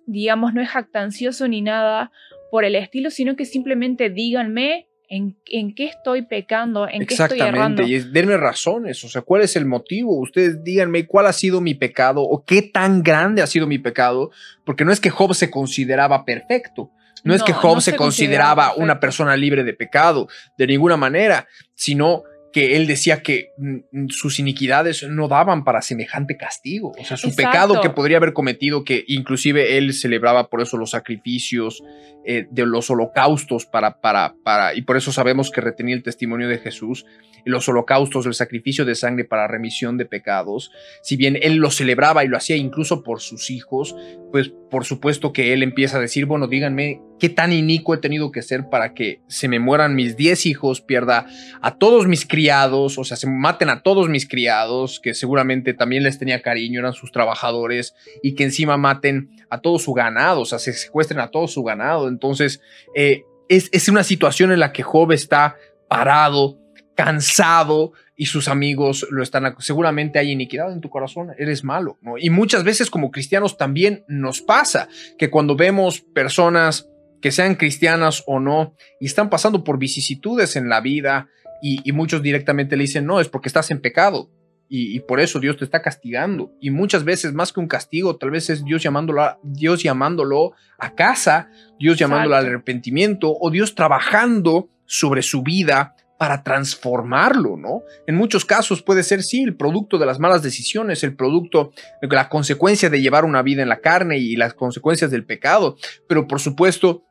digamos, 0.05 0.53
no 0.53 0.61
es 0.61 0.69
jactancioso 0.69 1.47
ni 1.47 1.61
nada 1.61 2.11
por 2.51 2.65
el 2.65 2.75
estilo, 2.75 3.11
sino 3.11 3.35
que 3.35 3.45
simplemente 3.45 4.09
díganme 4.09 4.88
¿En, 5.11 5.35
qué 5.73 5.85
estoy 5.85 6.21
pecando? 6.21 6.87
¿En 6.87 7.05
qué 7.07 7.15
estoy 7.15 7.41
errando? 7.41 7.81
y 7.81 7.97
denme 7.97 8.37
razones, 8.37 9.03
o 9.03 9.09
sea, 9.09 9.23
¿cuál 9.23 9.41
es 9.41 9.55
el 9.55 9.65
motivo? 9.65 10.15
Ustedes 10.19 10.63
díganme 10.63 11.07
cuál 11.07 11.25
ha 11.25 11.33
sido 11.33 11.61
mi 11.61 11.73
pecado 11.73 12.21
o 12.21 12.45
qué 12.45 12.61
tan 12.61 13.01
grande 13.01 13.41
ha 13.41 13.47
sido 13.47 13.65
mi 13.65 13.79
pecado, 13.79 14.29
porque 14.65 14.85
no 14.85 14.91
es 14.91 14.99
que 14.99 15.09
Job 15.09 15.33
se 15.33 15.49
consideraba 15.49 16.25
perfecto, 16.25 16.91
no, 17.23 17.33
es 17.33 17.43
que 17.43 17.53
Job 17.53 17.81
se, 17.81 17.95
consideraba 17.95 18.73
una 18.75 18.99
persona 18.99 19.35
libre 19.35 19.63
de 19.63 19.73
pecado, 19.73 20.27
de 20.57 20.67
ninguna 20.67 20.95
manera, 20.95 21.47
sino 21.73 22.23
que 22.51 22.75
él 22.75 22.87
decía 22.87 23.21
que 23.21 23.51
mm, 23.57 24.07
sus 24.09 24.39
iniquidades 24.39 25.03
no 25.03 25.27
daban 25.27 25.63
para 25.63 25.81
semejante 25.81 26.37
castigo. 26.37 26.93
O 26.99 27.05
sea, 27.05 27.17
su 27.17 27.27
Exacto. 27.27 27.51
pecado 27.51 27.81
que 27.81 27.89
podría 27.89 28.17
haber 28.17 28.33
cometido, 28.33 28.83
que 28.83 29.03
inclusive 29.07 29.77
él 29.77 29.93
celebraba 29.93 30.49
por 30.49 30.61
eso 30.61 30.77
los 30.77 30.91
sacrificios 30.91 31.83
eh, 32.25 32.47
de 32.49 32.65
los 32.65 32.89
holocaustos 32.89 33.65
para, 33.65 34.01
para, 34.01 34.35
para, 34.43 34.75
y 34.75 34.81
por 34.81 34.97
eso 34.97 35.11
sabemos 35.11 35.51
que 35.51 35.61
retenía 35.61 35.95
el 35.95 36.03
testimonio 36.03 36.47
de 36.47 36.57
Jesús, 36.57 37.05
los 37.45 37.67
holocaustos, 37.69 38.25
el 38.25 38.33
sacrificio 38.33 38.85
de 38.85 38.95
sangre 38.95 39.25
para 39.25 39.47
remisión 39.47 39.97
de 39.97 40.05
pecados. 40.05 40.71
Si 41.01 41.17
bien 41.17 41.37
él 41.41 41.55
lo 41.55 41.71
celebraba 41.71 42.23
y 42.23 42.27
lo 42.27 42.37
hacía 42.37 42.55
incluso 42.55 43.03
por 43.03 43.21
sus 43.21 43.49
hijos, 43.49 43.95
pues 44.31 44.51
por 44.69 44.85
supuesto 44.85 45.33
que 45.33 45.53
él 45.53 45.63
empieza 45.63 45.97
a 45.97 46.01
decir, 46.01 46.25
bueno, 46.25 46.47
díganme 46.47 47.01
qué 47.19 47.29
tan 47.29 47.51
inicuo 47.51 47.95
he 47.95 47.97
tenido 47.97 48.31
que 48.31 48.41
ser 48.41 48.69
para 48.69 48.93
que 48.93 49.21
se 49.27 49.47
me 49.47 49.59
mueran 49.59 49.95
mis 49.95 50.15
10 50.15 50.45
hijos, 50.45 50.81
pierda 50.81 51.25
a 51.61 51.77
todos 51.77 52.07
mis 52.07 52.25
criados, 52.25 52.97
o 52.97 53.03
sea, 53.03 53.17
se 53.17 53.27
maten 53.27 53.69
a 53.69 53.81
todos 53.81 54.09
mis 54.09 54.27
criados, 54.27 54.99
que 54.99 55.13
seguramente 55.13 55.73
también 55.73 56.03
les 56.03 56.17
tenía 56.17 56.41
cariño, 56.41 56.79
eran 56.79 56.93
sus 56.93 57.11
trabajadores, 57.11 57.93
y 58.23 58.35
que 58.35 58.45
encima 58.45 58.77
maten 58.77 59.29
a 59.49 59.59
todo 59.59 59.79
su 59.79 59.93
ganado, 59.93 60.41
o 60.41 60.45
sea, 60.45 60.59
se 60.59 60.73
secuestren 60.73 61.19
a 61.19 61.29
todo 61.29 61.47
su 61.47 61.63
ganado. 61.63 62.07
Entonces, 62.07 62.61
eh, 62.95 63.23
es, 63.49 63.69
es 63.71 63.89
una 63.89 64.03
situación 64.03 64.51
en 64.51 64.59
la 64.59 64.71
que 64.71 64.83
Job 64.83 65.11
está 65.11 65.57
parado, 65.87 66.57
cansado, 67.03 67.93
y 68.17 68.25
sus 68.25 68.49
amigos 68.49 69.07
lo 69.11 69.23
están. 69.23 69.55
Seguramente 69.59 70.19
hay 70.19 70.31
iniquidad 70.31 70.73
en 70.73 70.81
tu 70.81 70.89
corazón, 70.89 71.29
eres 71.37 71.63
malo, 71.63 71.97
¿no? 72.01 72.17
Y 72.17 72.29
muchas 72.29 72.65
veces, 72.65 72.89
como 72.89 73.11
cristianos, 73.11 73.57
también 73.57 74.03
nos 74.09 74.41
pasa 74.41 74.89
que 75.17 75.29
cuando 75.29 75.55
vemos 75.55 76.01
personas 76.01 76.89
que 77.21 77.31
sean 77.31 77.55
cristianas 77.55 78.23
o 78.27 78.41
no, 78.41 78.75
y 78.99 79.05
están 79.05 79.29
pasando 79.29 79.63
por 79.63 79.79
vicisitudes 79.79 80.57
en 80.57 80.67
la 80.67 80.81
vida, 80.81 81.29
y, 81.61 81.79
y 81.89 81.93
muchos 81.93 82.21
directamente 82.21 82.75
le 82.75 82.83
dicen, 82.83 83.05
no, 83.05 83.21
es 83.21 83.29
porque 83.29 83.47
estás 83.47 83.71
en 83.71 83.79
pecado. 83.79 84.29
Y, 84.67 84.97
y 84.97 84.99
por 84.99 85.21
eso 85.21 85.39
Dios 85.39 85.55
te 85.55 85.63
está 85.63 85.81
castigando. 85.81 86.51
Y 86.59 86.71
muchas 86.71 87.05
veces, 87.05 87.31
más 87.31 87.53
que 87.53 87.61
un 87.61 87.67
castigo, 87.67 88.17
tal 88.17 88.31
vez 88.31 88.49
es 88.49 88.65
Dios 88.65 88.83
llamándolo 88.83 89.23
a, 89.23 89.39
Dios 89.43 89.81
llamándolo 89.81 90.51
a 90.77 90.93
casa, 90.93 91.49
Dios 91.79 91.97
llamándolo 91.97 92.35
al 92.35 92.47
arrepentimiento, 92.47 93.33
o 93.39 93.49
Dios 93.49 93.75
trabajando 93.75 94.67
sobre 94.85 95.21
su 95.21 95.41
vida 95.41 95.95
para 96.19 96.43
transformarlo, 96.43 97.55
¿no? 97.55 97.83
En 98.05 98.15
muchos 98.15 98.43
casos 98.43 98.83
puede 98.83 99.03
ser, 99.03 99.23
sí, 99.23 99.41
el 99.41 99.55
producto 99.55 99.97
de 99.97 100.05
las 100.05 100.19
malas 100.19 100.43
decisiones, 100.43 101.01
el 101.05 101.15
producto, 101.15 101.71
la 102.01 102.27
consecuencia 102.27 102.89
de 102.89 103.01
llevar 103.01 103.23
una 103.23 103.41
vida 103.41 103.61
en 103.61 103.69
la 103.69 103.79
carne 103.79 104.17
y 104.17 104.35
las 104.35 104.53
consecuencias 104.53 105.11
del 105.11 105.25
pecado, 105.25 105.77
pero 106.09 106.27
por 106.27 106.41
supuesto 106.41 107.05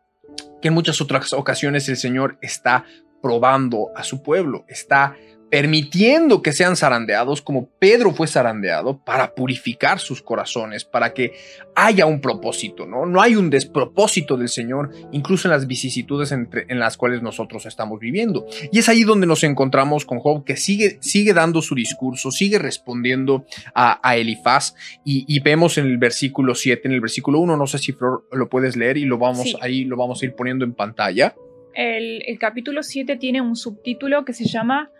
que 0.60 0.68
en 0.68 0.74
muchas 0.74 1.00
otras 1.00 1.32
ocasiones 1.32 1.88
el 1.88 1.96
Señor 1.96 2.36
está 2.42 2.84
probando 3.22 3.86
a 3.96 4.04
su 4.04 4.22
pueblo, 4.22 4.66
está 4.68 5.16
permitiendo 5.50 6.42
que 6.42 6.52
sean 6.52 6.76
zarandeados 6.76 7.42
como 7.42 7.68
Pedro 7.78 8.12
fue 8.12 8.26
zarandeado 8.26 9.02
para 9.04 9.34
purificar 9.34 9.98
sus 9.98 10.22
corazones, 10.22 10.84
para 10.84 11.14
que 11.14 11.32
haya 11.74 12.06
un 12.06 12.20
propósito, 12.20 12.86
¿no? 12.86 13.06
No 13.06 13.22
hay 13.22 13.34
un 13.36 13.48
despropósito 13.50 14.36
del 14.36 14.48
Señor, 14.48 14.90
incluso 15.12 15.48
en 15.48 15.52
las 15.52 15.66
vicisitudes 15.66 16.32
entre, 16.32 16.66
en 16.68 16.78
las 16.78 16.96
cuales 16.96 17.22
nosotros 17.22 17.66
estamos 17.66 17.98
viviendo. 17.98 18.46
Y 18.72 18.78
es 18.78 18.88
ahí 18.88 19.04
donde 19.04 19.26
nos 19.26 19.42
encontramos 19.44 20.04
con 20.04 20.18
Job, 20.18 20.44
que 20.44 20.56
sigue, 20.56 20.98
sigue 21.00 21.32
dando 21.32 21.62
su 21.62 21.74
discurso, 21.74 22.30
sigue 22.30 22.58
respondiendo 22.58 23.46
a, 23.74 24.06
a 24.06 24.16
Elifaz, 24.16 24.74
y, 25.04 25.24
y 25.26 25.40
vemos 25.40 25.78
en 25.78 25.86
el 25.86 25.98
versículo 25.98 26.54
7, 26.54 26.88
en 26.88 26.92
el 26.92 27.00
versículo 27.00 27.38
1, 27.40 27.56
no 27.56 27.66
sé 27.66 27.78
si 27.78 27.92
Flor 27.92 28.26
lo 28.32 28.48
puedes 28.48 28.76
leer 28.76 28.98
y 28.98 29.04
lo 29.04 29.18
vamos 29.18 29.38
Sí. 29.38 29.54
ahí, 29.60 29.84
lo 29.84 29.96
vamos 29.96 30.20
a 30.20 30.26
ir 30.26 30.34
poniendo 30.34 30.64
en 30.64 30.74
pantalla. 30.74 31.34
El, 31.74 32.22
el 32.26 32.38
capítulo 32.38 32.82
7 32.82 33.16
tiene 33.16 33.40
un 33.40 33.54
subtítulo 33.54 34.24
que 34.24 34.32
se 34.32 34.44
llama 34.46 34.90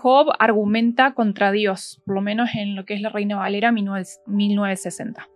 Job 0.00 0.28
argumenta 0.38 1.12
contra 1.14 1.50
Dios, 1.50 2.00
por 2.06 2.14
lo 2.14 2.20
menos 2.20 2.50
en 2.54 2.76
lo 2.76 2.84
que 2.84 2.94
es 2.94 3.00
la 3.00 3.08
Reina 3.08 3.36
Valera 3.36 3.72
19 3.72 4.04
1960. 4.26 5.28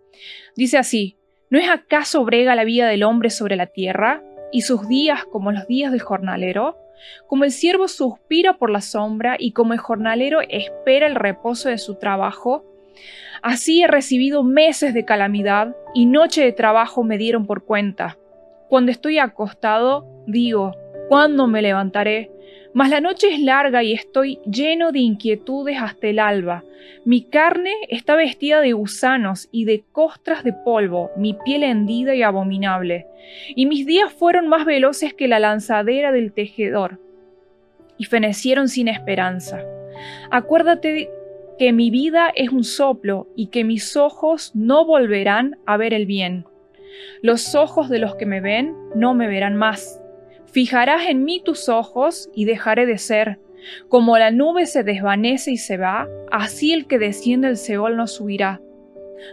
Dice 0.55 0.77
así, 0.77 1.17
¿no 1.49 1.59
es 1.59 1.69
acaso 1.69 2.23
brega 2.23 2.55
la 2.55 2.63
vida 2.63 2.87
del 2.87 3.03
hombre 3.03 3.29
sobre 3.29 3.57
la 3.57 3.67
tierra 3.67 4.23
y 4.53 4.61
sus 4.61 4.87
días 4.87 5.25
como 5.25 5.51
los 5.51 5.67
días 5.67 5.91
del 5.91 6.01
jornalero? 6.01 6.77
Como 7.27 7.43
el 7.43 7.51
siervo 7.51 7.89
suspira 7.89 8.57
por 8.57 8.69
la 8.69 8.79
sombra 8.79 9.35
y 9.37 9.51
como 9.51 9.73
el 9.73 9.79
jornalero 9.79 10.39
espera 10.47 11.07
el 11.07 11.15
reposo 11.15 11.67
de 11.67 11.77
su 11.77 11.95
trabajo, 11.95 12.63
así 13.41 13.83
he 13.83 13.87
recibido 13.87 14.43
meses 14.43 14.93
de 14.93 15.03
calamidad 15.03 15.75
y 15.93 16.05
noche 16.05 16.41
de 16.41 16.53
trabajo 16.53 17.03
me 17.03 17.17
dieron 17.17 17.45
por 17.45 17.65
cuenta. 17.65 18.17
Cuando 18.69 18.93
estoy 18.93 19.19
acostado, 19.19 20.07
digo, 20.25 20.71
¿cuándo 21.09 21.47
me 21.47 21.61
levantaré? 21.61 22.32
Mas 22.73 22.89
la 22.89 23.01
noche 23.01 23.33
es 23.33 23.39
larga 23.39 23.83
y 23.83 23.93
estoy 23.93 24.39
lleno 24.49 24.91
de 24.91 24.99
inquietudes 24.99 25.77
hasta 25.79 26.07
el 26.07 26.19
alba. 26.19 26.63
Mi 27.05 27.23
carne 27.23 27.73
está 27.89 28.15
vestida 28.15 28.61
de 28.61 28.73
gusanos 28.73 29.47
y 29.51 29.65
de 29.65 29.83
costras 29.91 30.43
de 30.43 30.53
polvo, 30.53 31.11
mi 31.15 31.35
piel 31.45 31.63
hendida 31.63 32.15
y 32.15 32.23
abominable. 32.23 33.05
Y 33.55 33.67
mis 33.67 33.85
días 33.85 34.11
fueron 34.11 34.47
más 34.47 34.65
veloces 34.65 35.13
que 35.13 35.27
la 35.27 35.39
lanzadera 35.39 36.11
del 36.11 36.33
tejedor, 36.33 36.99
y 37.97 38.05
fenecieron 38.05 38.67
sin 38.67 38.87
esperanza. 38.87 39.63
Acuérdate 40.31 41.09
que 41.59 41.71
mi 41.71 41.91
vida 41.91 42.31
es 42.35 42.49
un 42.49 42.63
soplo 42.63 43.27
y 43.35 43.47
que 43.47 43.63
mis 43.63 43.95
ojos 43.95 44.51
no 44.55 44.85
volverán 44.85 45.57
a 45.65 45.77
ver 45.77 45.93
el 45.93 46.05
bien. 46.05 46.45
Los 47.21 47.55
ojos 47.55 47.89
de 47.89 47.99
los 47.99 48.15
que 48.15 48.25
me 48.25 48.41
ven 48.41 48.75
no 48.95 49.13
me 49.13 49.27
verán 49.27 49.55
más. 49.55 50.02
Fijarás 50.53 51.07
en 51.07 51.25
mí 51.25 51.41
tus 51.43 51.67
ojos 51.67 52.29
y 52.35 52.45
dejaré 52.45 52.85
de 52.85 52.99
ser. 52.99 53.39
Como 53.89 54.19
la 54.19 54.29
nube 54.29 54.67
se 54.67 54.83
desvanece 54.83 55.49
y 55.49 55.57
se 55.57 55.77
va, 55.77 56.07
así 56.31 56.73
el 56.73 56.85
que 56.85 56.99
desciende 56.99 57.47
el 57.47 57.57
Seol 57.57 57.97
no 57.97 58.05
subirá. 58.05 58.61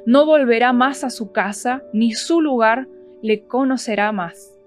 No 0.07 0.25
volverá 0.25 0.73
más 0.73 1.05
a 1.05 1.11
su 1.11 1.31
casa, 1.31 1.83
ni 1.93 2.13
su 2.13 2.41
lugar 2.41 2.89
le 3.21 3.43
conocerá 3.43 4.13
más. 4.13 4.59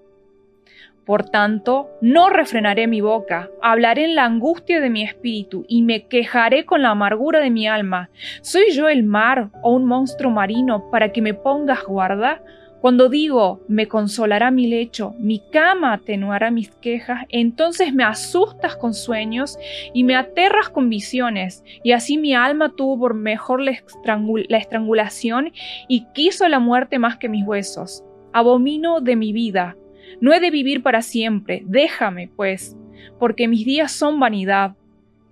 Por 1.04 1.24
tanto, 1.28 1.90
no 2.00 2.30
refrenaré 2.30 2.86
mi 2.86 3.00
boca, 3.00 3.50
hablaré 3.60 4.04
en 4.04 4.14
la 4.14 4.24
angustia 4.24 4.80
de 4.80 4.90
mi 4.90 5.02
espíritu 5.02 5.64
y 5.66 5.82
me 5.82 6.06
quejaré 6.06 6.64
con 6.66 6.82
la 6.82 6.90
amargura 6.90 7.40
de 7.40 7.50
mi 7.50 7.66
alma. 7.66 8.10
¿Soy 8.42 8.70
yo 8.70 8.88
el 8.88 9.02
mar 9.02 9.50
o 9.62 9.74
un 9.74 9.86
monstruo 9.86 10.30
marino 10.30 10.88
para 10.90 11.10
que 11.10 11.20
me 11.20 11.34
pongas 11.34 11.82
guarda? 11.82 12.42
Cuando 12.84 13.08
digo, 13.08 13.62
me 13.66 13.88
consolará 13.88 14.50
mi 14.50 14.66
lecho, 14.66 15.14
mi 15.18 15.40
cama 15.50 15.94
atenuará 15.94 16.50
mis 16.50 16.68
quejas, 16.68 17.24
entonces 17.30 17.94
me 17.94 18.04
asustas 18.04 18.76
con 18.76 18.92
sueños 18.92 19.56
y 19.94 20.04
me 20.04 20.16
aterras 20.16 20.68
con 20.68 20.90
visiones, 20.90 21.64
y 21.82 21.92
así 21.92 22.18
mi 22.18 22.34
alma 22.34 22.74
tuvo 22.76 22.98
por 22.98 23.14
mejor 23.14 23.62
la, 23.62 23.70
estrangul- 23.70 24.44
la 24.50 24.58
estrangulación 24.58 25.50
y 25.88 26.04
quiso 26.12 26.46
la 26.46 26.58
muerte 26.58 26.98
más 26.98 27.16
que 27.16 27.30
mis 27.30 27.46
huesos. 27.46 28.04
Abomino 28.34 29.00
de 29.00 29.16
mi 29.16 29.32
vida, 29.32 29.78
no 30.20 30.34
he 30.34 30.40
de 30.40 30.50
vivir 30.50 30.82
para 30.82 31.00
siempre, 31.00 31.62
déjame, 31.64 32.28
pues, 32.36 32.76
porque 33.18 33.48
mis 33.48 33.64
días 33.64 33.92
son 33.92 34.20
vanidad. 34.20 34.76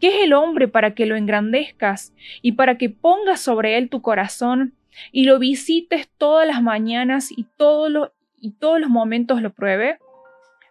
¿Qué 0.00 0.08
es 0.08 0.24
el 0.24 0.32
hombre 0.32 0.68
para 0.68 0.94
que 0.94 1.04
lo 1.04 1.16
engrandezcas 1.16 2.14
y 2.40 2.52
para 2.52 2.78
que 2.78 2.88
pongas 2.88 3.40
sobre 3.40 3.76
él 3.76 3.90
tu 3.90 4.00
corazón 4.00 4.72
y 5.10 5.24
lo 5.24 5.38
visites 5.38 6.08
todas 6.18 6.46
las 6.46 6.62
mañanas 6.62 7.30
y, 7.30 7.46
todos 7.56 7.90
los 7.90 8.90
momentos 8.90 9.42
lo 9.42 9.52
pruebe? 9.52 9.98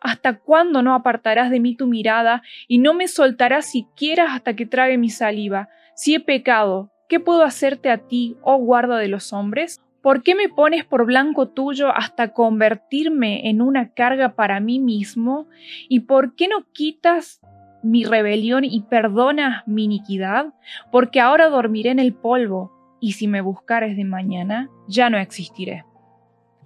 ¿Hasta 0.01 0.39
cuándo 0.39 0.81
no 0.81 0.95
apartarás 0.95 1.51
de 1.51 1.59
mí 1.59 1.75
tu 1.75 1.87
mirada 1.87 2.41
y 2.67 2.79
no 2.79 2.93
me 2.93 3.07
soltarás 3.07 3.71
siquiera 3.71 4.33
hasta 4.33 4.55
que 4.55 4.65
trague 4.65 4.97
mi 4.97 5.09
saliva? 5.09 5.69
Si 5.95 6.15
he 6.15 6.19
pecado, 6.19 6.91
¿qué 7.07 7.19
puedo 7.19 7.43
hacerte 7.43 7.89
a 7.91 7.99
ti, 7.99 8.35
oh 8.41 8.57
guarda 8.57 8.97
de 8.97 9.07
los 9.07 9.31
hombres? 9.31 9.79
¿Por 10.01 10.23
qué 10.23 10.33
me 10.33 10.49
pones 10.49 10.83
por 10.83 11.05
blanco 11.05 11.49
tuyo 11.49 11.95
hasta 11.95 12.33
convertirme 12.33 13.47
en 13.49 13.61
una 13.61 13.93
carga 13.93 14.33
para 14.33 14.59
mí 14.59 14.79
mismo? 14.79 15.47
¿Y 15.87 16.01
por 16.01 16.33
qué 16.35 16.47
no 16.47 16.65
quitas 16.73 17.39
mi 17.83 18.03
rebelión 18.03 18.63
y 18.63 18.81
perdonas 18.81 19.67
mi 19.67 19.83
iniquidad? 19.83 20.55
Porque 20.91 21.19
ahora 21.19 21.49
dormiré 21.49 21.91
en 21.91 21.99
el 21.99 22.13
polvo, 22.13 22.80
y 23.01 23.13
si 23.13 23.27
me 23.27 23.41
buscares 23.41 23.98
de 23.98 24.05
mañana, 24.05 24.70
ya 24.88 25.10
no 25.10 25.17
existiré. 25.17 25.84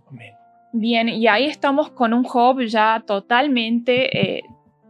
Amén. 0.08 0.34
Bien, 0.74 1.08
y 1.10 1.28
ahí 1.28 1.46
estamos 1.46 1.90
con 1.90 2.14
un 2.14 2.26
Job 2.26 2.62
ya 2.62 3.02
totalmente 3.08 4.38
eh, 4.38 4.44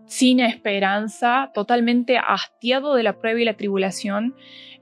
sin 0.08 0.40
esperanza, 0.40 1.52
totalmente 1.54 2.18
hastiado 2.18 2.96
de 2.96 3.04
la 3.04 3.20
prueba 3.20 3.40
y 3.40 3.46
la 3.46 3.54
tribulación, 3.54 4.36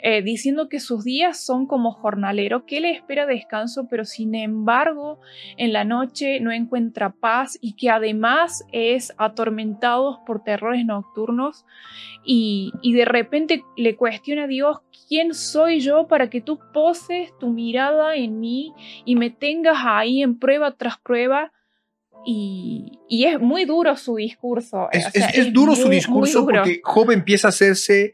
eh, 0.06 0.22
diciendo 0.22 0.68
que 0.68 0.82
sus 0.82 1.06
días 1.06 1.44
son 1.44 1.66
como 1.66 1.92
jornalero, 1.94 2.66
que 2.66 2.82
le 2.82 2.92
espera 2.92 3.26
descanso, 3.26 3.88
pero 3.90 4.04
sin 4.04 4.36
embargo 4.36 5.20
en 5.56 5.72
la 5.72 5.86
noche 5.86 6.42
no 6.42 6.52
encuentra 6.52 7.14
paz 7.14 7.58
y 7.62 7.74
que 7.78 7.90
además 7.90 8.66
es 8.74 9.14
atormentado 9.18 10.20
por 10.26 10.44
terrores 10.44 10.86
nocturnos 10.86 11.66
y, 12.26 12.74
y 12.82 12.94
de 12.94 13.06
repente 13.06 13.64
le 13.78 13.96
cuestiona 13.96 14.44
a 14.44 14.48
Dios, 14.48 14.78
¿quién 15.08 15.34
soy 15.34 15.80
yo 15.80 16.08
para 16.08 16.30
que 16.30 16.42
tú 16.42 16.60
poses 16.74 17.32
tu 17.40 17.48
mirada 17.50 18.16
en 18.18 18.42
mí 18.42 18.74
y 19.06 19.16
me 19.16 19.30
tengas 19.30 19.78
ahí 19.86 20.22
en 20.22 20.38
prueba 20.38 20.76
tras 20.76 20.98
prueba? 21.00 21.52
y, 22.26 23.00
y 23.10 23.26
es 23.26 23.38
muy 23.40 23.66
duro 23.66 23.98
su 23.98 24.16
discurso. 24.16 24.88
Es, 24.94 25.08
o 25.08 25.12
sea, 25.12 25.28
es- 25.28 25.38
es 25.40 25.54
duro 25.54 25.76
su 25.76 25.88
muy- 25.88 25.96
discurso 25.98 26.42
duro. 26.42 26.62
porque 26.62 26.80
Job 26.82 27.12
empieza 27.12 27.48
a 27.48 27.50
hacerse 27.50 28.14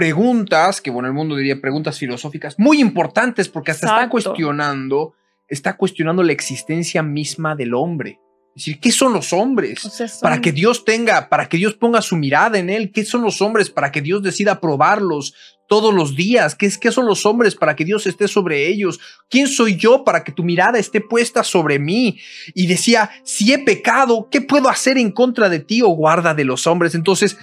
preguntas, 0.00 0.80
que 0.80 0.90
bueno, 0.90 1.08
el 1.08 1.14
mundo 1.14 1.36
diría 1.36 1.60
preguntas 1.60 1.98
filosóficas, 1.98 2.58
muy 2.58 2.80
importantes 2.80 3.48
porque 3.48 3.70
hasta 3.72 3.86
está 3.86 4.08
cuestionando, 4.08 5.12
está 5.46 5.76
cuestionando 5.76 6.22
la 6.22 6.32
existencia 6.32 7.02
misma 7.02 7.54
del 7.54 7.74
hombre. 7.74 8.18
Es 8.56 8.64
decir, 8.64 8.80
¿qué 8.80 8.90
son 8.90 9.12
los 9.12 9.32
hombres? 9.32 9.84
O 9.84 9.90
sea, 9.90 10.08
son- 10.08 10.20
para 10.22 10.40
que 10.40 10.52
Dios 10.52 10.84
tenga, 10.84 11.28
para 11.28 11.48
que 11.48 11.56
Dios 11.58 11.74
ponga 11.74 12.00
su 12.02 12.16
mirada 12.16 12.58
en 12.58 12.68
él. 12.70 12.90
¿Qué 12.92 13.04
son 13.04 13.22
los 13.22 13.40
hombres 13.42 13.70
para 13.70 13.92
que 13.92 14.00
Dios 14.00 14.22
decida 14.22 14.58
probarlos 14.60 15.34
todos 15.68 15.94
los 15.94 16.16
días? 16.16 16.56
¿Qué, 16.56 16.66
es, 16.66 16.76
¿Qué 16.76 16.90
son 16.90 17.06
los 17.06 17.24
hombres 17.26 17.54
para 17.54 17.76
que 17.76 17.84
Dios 17.84 18.06
esté 18.08 18.26
sobre 18.26 18.66
ellos? 18.66 18.98
¿Quién 19.28 19.46
soy 19.46 19.76
yo 19.76 20.02
para 20.02 20.24
que 20.24 20.32
tu 20.32 20.42
mirada 20.42 20.78
esté 20.80 21.00
puesta 21.00 21.44
sobre 21.44 21.78
mí? 21.78 22.18
Y 22.54 22.66
decía, 22.66 23.10
si 23.22 23.52
he 23.52 23.58
pecado, 23.58 24.28
¿qué 24.30 24.40
puedo 24.40 24.68
hacer 24.68 24.98
en 24.98 25.12
contra 25.12 25.48
de 25.48 25.60
ti, 25.60 25.82
oh 25.82 25.90
guarda 25.90 26.34
de 26.34 26.44
los 26.44 26.66
hombres? 26.66 26.96
Entonces, 26.96 27.38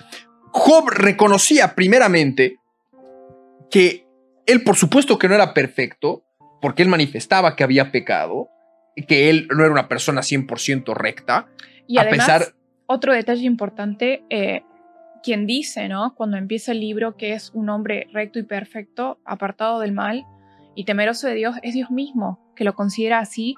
Job 0.57 0.89
reconocía 0.89 1.75
primeramente 1.75 2.57
que 3.69 4.05
él, 4.45 4.63
por 4.63 4.75
supuesto 4.75 5.17
que 5.17 5.27
no 5.27 5.35
era 5.35 5.53
perfecto, 5.53 6.23
porque 6.61 6.83
él 6.83 6.89
manifestaba 6.89 7.55
que 7.55 7.63
había 7.63 7.91
pecado, 7.91 8.49
que 9.07 9.29
él 9.29 9.47
no 9.55 9.63
era 9.63 9.71
una 9.71 9.87
persona 9.87 10.21
100% 10.21 10.95
recta, 10.95 11.47
y 11.85 11.97
a 11.97 12.01
además, 12.01 12.25
pesar 12.25 12.53
otro 12.87 13.13
detalle 13.13 13.45
importante, 13.45 14.23
eh, 14.29 14.63
quien 15.21 15.45
dice, 15.45 15.89
¿no? 15.89 16.15
Cuando 16.15 16.37
empieza 16.37 16.71
el 16.71 16.79
libro 16.79 17.17
que 17.17 17.33
es 17.33 17.51
un 17.53 17.69
hombre 17.69 18.07
recto 18.11 18.39
y 18.39 18.43
perfecto, 18.43 19.19
apartado 19.25 19.79
del 19.79 19.91
mal 19.91 20.25
y 20.73 20.85
temeroso 20.85 21.27
de 21.27 21.35
Dios, 21.35 21.55
es 21.61 21.73
Dios 21.73 21.91
mismo, 21.91 22.39
que 22.55 22.63
lo 22.63 22.73
considera 22.73 23.19
así 23.19 23.55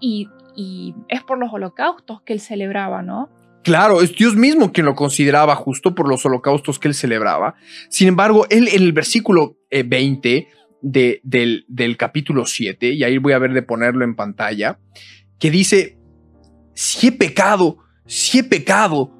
y, 0.00 0.28
y 0.56 0.94
es 1.08 1.22
por 1.22 1.38
los 1.38 1.52
holocaustos 1.52 2.22
que 2.22 2.32
él 2.32 2.40
celebraba, 2.40 3.02
¿no? 3.02 3.30
Claro, 3.64 4.02
es 4.02 4.14
Dios 4.14 4.36
mismo 4.36 4.72
quien 4.72 4.84
lo 4.86 4.94
consideraba 4.94 5.56
justo 5.56 5.94
por 5.94 6.06
los 6.06 6.24
holocaustos 6.26 6.78
que 6.78 6.86
él 6.88 6.94
celebraba. 6.94 7.54
Sin 7.88 8.08
embargo, 8.08 8.46
él 8.50 8.68
en 8.68 8.82
el 8.82 8.92
versículo 8.92 9.56
eh, 9.70 9.82
20 9.82 10.48
de- 10.82 11.20
del, 11.24 11.64
del 11.66 11.96
capítulo 11.96 12.44
7, 12.44 12.90
y 12.92 13.02
ahí 13.04 13.16
voy 13.16 13.32
a 13.32 13.38
ver 13.38 13.54
de 13.54 13.62
ponerlo 13.62 14.04
en 14.04 14.14
pantalla, 14.16 14.78
que 15.40 15.50
dice, 15.50 15.98
si 16.74 17.06
he 17.08 17.12
pecado, 17.12 17.78
si 18.04 18.40
he 18.40 18.44
pecado, 18.44 19.10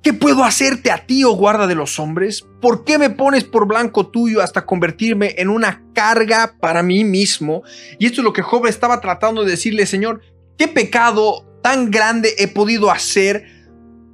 ¿qué 0.00 0.12
puedo 0.12 0.44
hacerte 0.44 0.92
a 0.92 1.04
ti, 1.04 1.24
oh 1.24 1.32
guarda 1.34 1.66
de 1.66 1.74
los 1.74 1.98
hombres? 1.98 2.46
¿Por 2.60 2.84
qué 2.84 2.98
me 2.98 3.10
pones 3.10 3.42
por 3.42 3.66
blanco 3.66 4.06
tuyo 4.06 4.40
hasta 4.42 4.64
convertirme 4.64 5.34
en 5.38 5.48
una 5.48 5.82
carga 5.92 6.54
para 6.60 6.84
mí 6.84 7.02
mismo? 7.02 7.64
Y 7.98 8.06
esto 8.06 8.20
es 8.20 8.24
lo 8.24 8.32
que 8.32 8.42
Job 8.42 8.66
estaba 8.66 9.00
tratando 9.00 9.42
de 9.44 9.50
decirle, 9.50 9.86
Señor, 9.86 10.20
¿qué 10.56 10.68
pecado 10.68 11.48
tan 11.62 11.90
grande 11.90 12.34
he 12.38 12.48
podido 12.48 12.90
hacer 12.90 13.62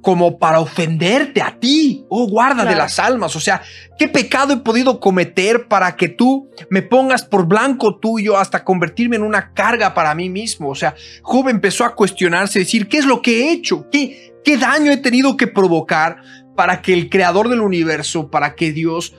como 0.01 0.39
para 0.39 0.59
ofenderte 0.59 1.41
a 1.41 1.59
ti, 1.59 2.05
oh 2.09 2.27
guarda 2.27 2.63
de 2.63 2.75
las 2.75 2.99
almas? 2.99 3.35
O 3.35 3.39
sea, 3.39 3.61
¿qué 3.97 4.07
pecado 4.07 4.53
he 4.53 4.57
podido 4.57 4.99
cometer 4.99 5.67
para 5.67 5.95
que 5.95 6.07
tú 6.07 6.49
me 6.69 6.81
pongas 6.81 7.23
por 7.23 7.45
blanco 7.45 7.99
tuyo 7.99 8.37
hasta 8.37 8.63
convertirme 8.63 9.17
en 9.17 9.23
una 9.23 9.53
carga 9.53 9.93
para 9.93 10.15
mí 10.15 10.29
mismo? 10.29 10.69
O 10.69 10.75
sea, 10.75 10.95
Job 11.21 11.49
empezó 11.49 11.83
a 11.83 11.95
cuestionarse, 11.95 12.59
decir, 12.59 12.87
¿qué 12.87 12.99
es 12.99 13.05
lo 13.05 13.21
que 13.21 13.41
he 13.41 13.51
hecho? 13.51 13.89
¿Qué, 13.91 14.33
qué 14.43 14.57
daño 14.57 14.91
he 14.91 14.97
tenido 14.97 15.35
que 15.35 15.47
provocar 15.47 16.17
para 16.55 16.81
que 16.81 16.93
el 16.93 17.09
creador 17.09 17.49
del 17.49 17.61
universo, 17.61 18.29
para 18.29 18.55
que 18.55 18.71
Dios 18.71 19.15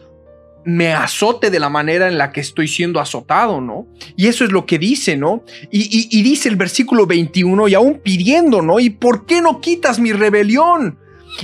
me 0.64 0.92
azote 0.92 1.50
de 1.50 1.58
la 1.58 1.68
manera 1.68 2.08
en 2.08 2.18
la 2.18 2.32
que 2.32 2.40
estoy 2.40 2.68
siendo 2.68 3.00
azotado, 3.00 3.60
¿no? 3.60 3.86
Y 4.16 4.28
eso 4.28 4.44
es 4.44 4.52
lo 4.52 4.66
que 4.66 4.78
dice, 4.78 5.16
¿no? 5.16 5.44
Y, 5.70 6.22
dice 6.22 6.48
el 6.48 6.56
versículo 6.56 7.06
21, 7.06 7.68
y 7.68 7.74
aún 7.74 8.00
pidiendo, 8.02 8.62
¿no? 8.62 8.78
¿Y 8.80 8.90
por 8.90 9.26
qué 9.26 9.40
no 9.40 9.60
quitas 9.60 9.98
mi 9.98 10.12
rebelión? 10.12 10.98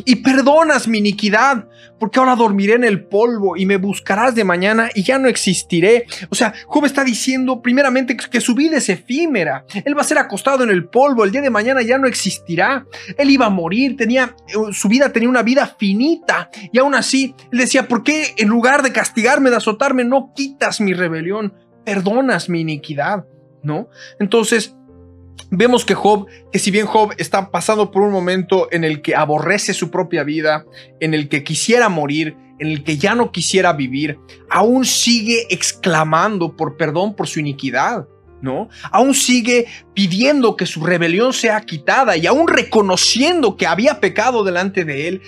Y 0.04 0.16
perdonas 0.16 0.88
mi 0.88 0.98
iniquidad, 0.98 1.68
porque 1.98 2.18
ahora 2.18 2.36
dormiré 2.36 2.74
en 2.74 2.84
el 2.84 3.04
polvo 3.04 3.56
y 3.56 3.66
me 3.66 3.76
buscarás 3.76 4.34
de 4.34 4.44
mañana 4.44 4.90
y 4.94 5.02
ya 5.02 5.18
no 5.18 5.28
existiré. 5.28 6.06
O 6.30 6.34
sea, 6.34 6.52
Job 6.66 6.84
está 6.84 7.04
diciendo 7.04 7.62
primeramente 7.62 8.16
que 8.16 8.40
su 8.40 8.54
vida 8.54 8.76
es 8.76 8.88
efímera. 8.88 9.64
Él 9.84 9.96
va 9.96 10.02
a 10.02 10.04
ser 10.04 10.18
acostado 10.18 10.64
en 10.64 10.70
el 10.70 10.88
polvo, 10.88 11.24
el 11.24 11.30
día 11.30 11.40
de 11.40 11.50
mañana 11.50 11.82
ya 11.82 11.98
no 11.98 12.06
existirá. 12.06 12.86
Él 13.16 13.30
iba 13.30 13.46
a 13.46 13.50
morir, 13.50 13.96
tenía 13.96 14.34
su 14.72 14.88
vida 14.88 15.12
tenía 15.12 15.28
una 15.28 15.42
vida 15.42 15.76
finita 15.78 16.50
y 16.72 16.78
aún 16.78 16.94
así 16.94 17.34
él 17.52 17.58
decía, 17.58 17.88
¿por 17.88 18.02
qué 18.02 18.34
en 18.36 18.48
lugar 18.48 18.82
de 18.82 18.92
castigarme, 18.92 19.50
de 19.50 19.56
azotarme, 19.56 20.04
no 20.04 20.32
quitas 20.34 20.80
mi 20.80 20.92
rebelión, 20.92 21.54
perdonas 21.84 22.48
mi 22.48 22.60
iniquidad? 22.60 23.26
¿No? 23.62 23.88
Entonces, 24.20 24.76
vemos 25.50 25.84
que 25.84 25.94
Job, 25.94 26.26
que 26.52 26.58
si 26.58 26.70
bien 26.70 26.86
Job 26.86 27.12
está 27.18 27.50
pasando 27.50 27.90
por 27.90 28.02
un 28.02 28.12
momento 28.12 28.68
en 28.70 28.84
el 28.84 29.02
que 29.02 29.14
aborrece 29.14 29.74
su 29.74 29.90
propia 29.90 30.24
vida, 30.24 30.64
en 31.00 31.14
el 31.14 31.28
que 31.28 31.44
quisiera 31.44 31.88
morir, 31.88 32.36
en 32.58 32.68
el 32.68 32.84
que 32.84 32.96
ya 32.96 33.14
no 33.14 33.32
quisiera 33.32 33.72
vivir, 33.72 34.18
aún 34.50 34.84
sigue 34.84 35.46
exclamando 35.50 36.56
por 36.56 36.76
perdón 36.76 37.14
por 37.14 37.28
su 37.28 37.40
iniquidad. 37.40 38.06
¿No? 38.42 38.68
Aún 38.92 39.14
sigue 39.14 39.66
pidiendo 39.94 40.56
que 40.56 40.66
su 40.66 40.84
rebelión 40.84 41.32
sea 41.32 41.62
quitada 41.62 42.18
y 42.18 42.26
aún 42.26 42.46
reconociendo 42.46 43.56
que 43.56 43.66
había 43.66 43.98
pecado 43.98 44.44
delante 44.44 44.84
de 44.84 45.08
él, 45.08 45.22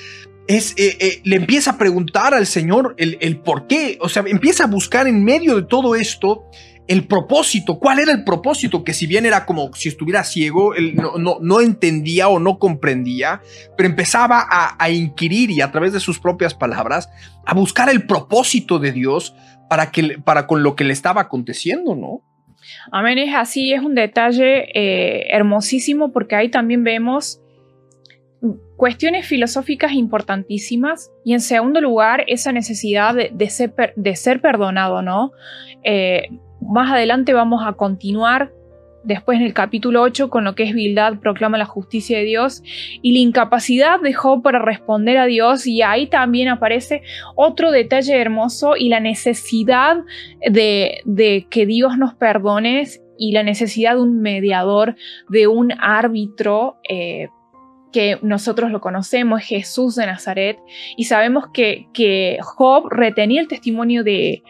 es, 0.47 0.73
eh, 0.77 0.97
eh, 1.01 1.21
le 1.25 1.37
empieza 1.37 1.73
a 1.73 1.79
preguntar 1.79 2.35
al 2.35 2.47
Señor 2.47 2.95
el, 2.99 3.17
el 3.21 3.39
por 3.39 3.67
qué, 3.67 3.99
o 4.03 4.11
sea, 4.11 4.25
empieza 4.27 4.65
a 4.65 4.67
buscar 4.67 5.07
en 5.07 5.25
medio 5.25 5.57
de 5.57 5.63
todo 5.63 5.95
esto 5.95 6.45
el 6.89 7.07
propósito, 7.07 7.79
cuál 7.79 7.99
era 7.99 8.13
el 8.13 8.25
propósito, 8.25 8.83
que 8.83 8.95
si 8.95 9.07
bien 9.07 9.27
era 9.27 9.45
como 9.45 9.73
si 9.75 9.91
estuviera 9.91 10.25
ciego, 10.25 10.75
él 10.75 10.95
no, 10.97 11.19
no, 11.19 11.37
no 11.41 11.61
entendía 11.61 12.29
o 12.29 12.39
no 12.39 12.59
comprendía, 12.59 13.43
pero 13.77 13.91
empezaba 13.91 14.41
a, 14.49 14.83
a 14.83 14.91
inquirir 14.91 15.51
y 15.51 15.61
a 15.61 15.71
través 15.71 15.93
de 15.93 16.01
sus 16.01 16.19
propias 16.19 16.55
palabras, 16.55 17.11
a 17.45 17.53
buscar 17.53 17.91
el 17.91 18.07
propósito 18.07 18.79
de 18.79 18.93
Dios 18.93 19.35
para, 19.69 19.91
que, 19.91 20.19
para 20.25 20.47
con 20.47 20.63
lo 20.63 20.75
que 20.75 20.85
le 20.85 20.95
estaba 20.95 21.21
aconteciendo, 21.21 21.95
¿no? 21.95 22.23
Amén, 22.91 23.19
es 23.19 23.35
así, 23.35 23.73
es 23.73 23.83
un 23.83 23.95
detalle 23.95 24.71
eh, 24.75 25.27
hermosísimo 25.31 26.11
porque 26.11 26.37
ahí 26.37 26.49
también 26.49 26.85
vemos 26.85 27.41
cuestiones 28.77 29.27
filosóficas 29.27 29.93
importantísimas 29.93 31.11
y 31.25 31.35
en 31.35 31.41
segundo 31.41 31.81
lugar 31.81 32.25
esa 32.29 32.53
necesidad 32.53 33.15
de, 33.15 33.31
de 33.33 33.51
ser, 33.51 33.93
de 33.97 34.17
ser 34.17 34.41
perdonado, 34.41 35.03
¿no? 35.03 35.33
Eh, 35.83 36.29
más 36.61 36.93
adelante 36.93 37.33
vamos 37.33 37.63
a 37.67 37.73
continuar 37.73 38.53
después 39.05 39.39
en 39.39 39.47
el 39.47 39.55
capítulo 39.55 40.03
8 40.03 40.29
con 40.29 40.45
lo 40.45 40.55
que 40.55 40.65
es 40.65 40.75
Bildad 40.75 41.19
proclama 41.19 41.57
la 41.57 41.65
justicia 41.65 42.19
de 42.19 42.25
Dios 42.25 42.63
y 43.01 43.13
la 43.13 43.21
incapacidad 43.21 44.01
de 44.01 44.13
Job 44.13 44.43
para 44.43 44.59
responder 44.59 45.17
a 45.19 45.27
Dios. 45.27 45.67
Y 45.67 45.83
ahí 45.83 46.07
también 46.07 46.49
aparece 46.49 47.03
otro 47.35 47.71
detalle 47.71 48.21
hermoso 48.21 48.77
y 48.77 48.89
la 48.89 49.01
necesidad 49.01 49.99
de, 50.49 51.01
de 51.05 51.47
que 51.51 51.67
Dios 51.67 51.97
nos 51.97 52.15
perdone 52.15 52.85
y 53.17 53.33
la 53.33 53.43
necesidad 53.43 53.95
de 53.95 54.03
un 54.03 54.21
mediador, 54.21 54.95
de 55.29 55.47
un 55.47 55.73
árbitro 55.81 56.77
eh, 56.89 57.29
que 57.93 58.19
nosotros 58.23 58.71
lo 58.71 58.81
conocemos, 58.81 59.43
Jesús 59.43 59.97
de 59.97 60.07
Nazaret, 60.07 60.59
y 60.97 61.05
sabemos 61.05 61.47
que, 61.53 61.89
que 61.95 62.39
Job 62.43 62.89
retenía 62.91 63.41
el 63.41 63.49
testimonio 63.49 64.05
de, 64.05 64.43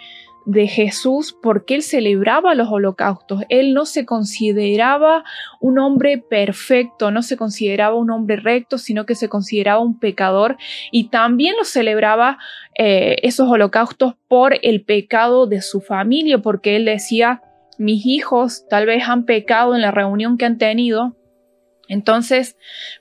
de 0.49 0.67
Jesús 0.67 1.37
porque 1.43 1.75
él 1.75 1.83
celebraba 1.83 2.55
los 2.55 2.69
holocaustos. 2.71 3.43
Él 3.51 3.75
no 3.75 3.85
se 3.85 4.07
consideraba 4.07 5.23
un 5.61 5.79
hombre 5.79 6.17
perfecto, 6.17 7.11
no 7.11 7.21
se 7.21 7.37
consideraba 7.37 7.97
un 7.97 8.11
hombre 8.11 8.37
recto, 8.37 8.79
sino 8.79 9.05
que 9.05 9.15
se 9.15 9.29
consideraba 9.29 9.81
un 9.81 9.99
pecador 9.99 10.57
y 10.91 11.11
también 11.11 11.55
lo 11.59 11.65
celebraba 11.65 12.39
eh, 12.79 13.17
esos 13.23 13.47
holocaustos 13.47 14.15
por 14.27 14.59
el 14.63 14.85
pecado 14.85 15.47
de 15.47 15.61
su 15.61 15.83
familia, 15.83 16.39
porque 16.39 16.77
él 16.77 16.87
decía, 16.87 17.43
mis 17.77 18.07
hijos 18.07 18.67
tal 18.71 18.87
vez 18.87 19.07
han 19.07 19.27
pecado 19.27 19.75
en 19.75 19.83
la 19.83 19.91
reunión 19.91 20.39
que 20.39 20.47
han 20.47 20.57
tenido, 20.57 21.15
entonces 21.89 22.57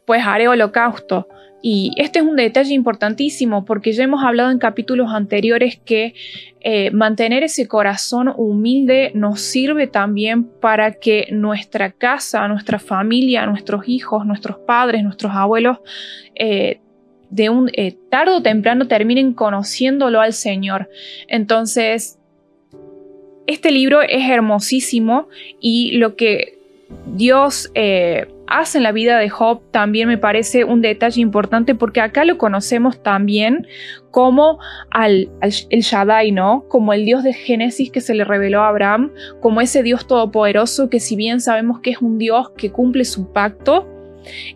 pues 0.05 0.21
haré 0.25 0.49
holocausto. 0.49 1.29
Y 1.61 1.91
este 1.97 2.19
es 2.19 2.25
un 2.25 2.35
detalle 2.35 2.73
importantísimo 2.73 3.65
porque 3.65 3.91
ya 3.91 4.03
hemos 4.03 4.23
hablado 4.23 4.51
en 4.51 4.59
capítulos 4.59 5.11
anteriores 5.11 5.79
que 5.83 6.13
eh, 6.61 6.91
mantener 6.91 7.43
ese 7.43 7.67
corazón 7.67 8.31
humilde 8.35 9.11
nos 9.15 9.41
sirve 9.41 9.87
también 9.87 10.43
para 10.43 10.93
que 10.93 11.27
nuestra 11.31 11.91
casa, 11.91 12.47
nuestra 12.47 12.77
familia, 12.77 13.45
nuestros 13.47 13.87
hijos, 13.87 14.25
nuestros 14.25 14.57
padres, 14.59 15.03
nuestros 15.03 15.33
abuelos, 15.33 15.79
eh, 16.35 16.79
de 17.29 17.49
un 17.49 17.69
eh, 17.73 17.97
tarde 18.09 18.33
o 18.33 18.41
temprano 18.41 18.87
terminen 18.87 19.33
conociéndolo 19.33 20.21
al 20.21 20.33
Señor. 20.33 20.89
Entonces, 21.27 22.19
este 23.47 23.71
libro 23.71 24.01
es 24.01 24.29
hermosísimo 24.29 25.27
y 25.59 25.97
lo 25.97 26.15
que 26.15 26.56
Dios 27.05 27.71
eh, 27.75 28.27
hace 28.47 28.77
en 28.77 28.83
la 28.83 28.91
vida 28.91 29.17
de 29.17 29.29
Job 29.29 29.61
también 29.71 30.07
me 30.07 30.17
parece 30.17 30.63
un 30.63 30.81
detalle 30.81 31.21
importante 31.21 31.75
porque 31.75 32.01
acá 32.01 32.25
lo 32.25 32.37
conocemos 32.37 33.01
también 33.01 33.67
como 34.11 34.59
al, 34.89 35.29
el 35.41 35.81
Shaddai, 35.81 36.31
¿no? 36.31 36.65
Como 36.69 36.93
el 36.93 37.05
Dios 37.05 37.23
de 37.23 37.33
Génesis 37.33 37.91
que 37.91 38.01
se 38.01 38.13
le 38.13 38.23
reveló 38.23 38.61
a 38.61 38.69
Abraham, 38.69 39.11
como 39.41 39.61
ese 39.61 39.83
Dios 39.83 40.07
todopoderoso 40.07 40.89
que 40.89 40.99
si 40.99 41.15
bien 41.15 41.41
sabemos 41.41 41.79
que 41.81 41.91
es 41.91 42.01
un 42.01 42.17
Dios 42.17 42.51
que 42.51 42.71
cumple 42.71 43.05
su 43.05 43.31
pacto, 43.31 43.87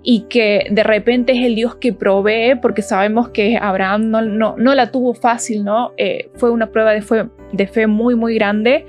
y 0.04 0.22
que 0.22 0.68
de 0.70 0.84
repente 0.84 1.34
es 1.34 1.46
el 1.46 1.56
Dios 1.56 1.76
que 1.76 1.94
provee, 1.94 2.56
porque 2.62 2.82
sabemos 2.82 3.30
que 3.30 3.58
Abraham 3.58 4.10
no, 4.10 4.22
no, 4.22 4.76
la 4.76 4.92
tuvo 4.92 5.14
fácil, 5.14 5.64
¿no? 5.64 5.94
Eh, 5.98 6.30
fue 6.36 6.52
una 6.52 6.72
prueba 6.72 6.92
de 6.92 7.02
fe, 7.02 7.30
de 7.52 7.68
fe 7.68 7.88
muy, 7.88 8.16
muy 8.16 8.36
grande, 8.36 8.86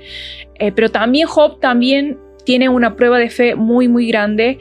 eh, 0.59 0.71
pero 0.71 0.89
también 0.89 1.27
Job 1.27 1.59
también 1.59 2.19
tiene 2.43 2.69
una 2.69 2.95
prueba 2.95 3.17
de 3.17 3.29
fe 3.29 3.55
muy, 3.55 3.87
muy 3.87 4.07
grande 4.07 4.59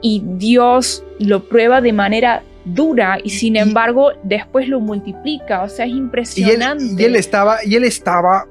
y 0.00 0.22
Dios 0.24 1.04
lo 1.18 1.44
prueba 1.44 1.80
de 1.80 1.92
manera 1.92 2.42
dura 2.64 3.18
y 3.22 3.30
sin 3.30 3.56
embargo 3.56 4.12
después 4.22 4.68
lo 4.68 4.80
multiplica, 4.80 5.62
o 5.62 5.68
sea, 5.68 5.86
es 5.86 5.92
impresionante. 5.92 7.02
Y 7.02 7.04
él, 7.04 7.16
estaba, 7.16 7.58
y 7.64 7.74
él 7.74 7.84
estaba 7.84 8.46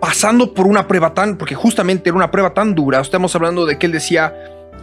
pasando 0.00 0.52
por 0.52 0.66
una 0.66 0.86
prueba 0.86 1.14
tan, 1.14 1.36
porque 1.36 1.54
justamente 1.54 2.08
era 2.08 2.16
una 2.16 2.30
prueba 2.30 2.54
tan 2.54 2.74
dura, 2.74 3.00
estamos 3.00 3.34
hablando 3.34 3.66
de 3.66 3.78
que 3.78 3.86
él 3.86 3.92
decía, 3.92 4.34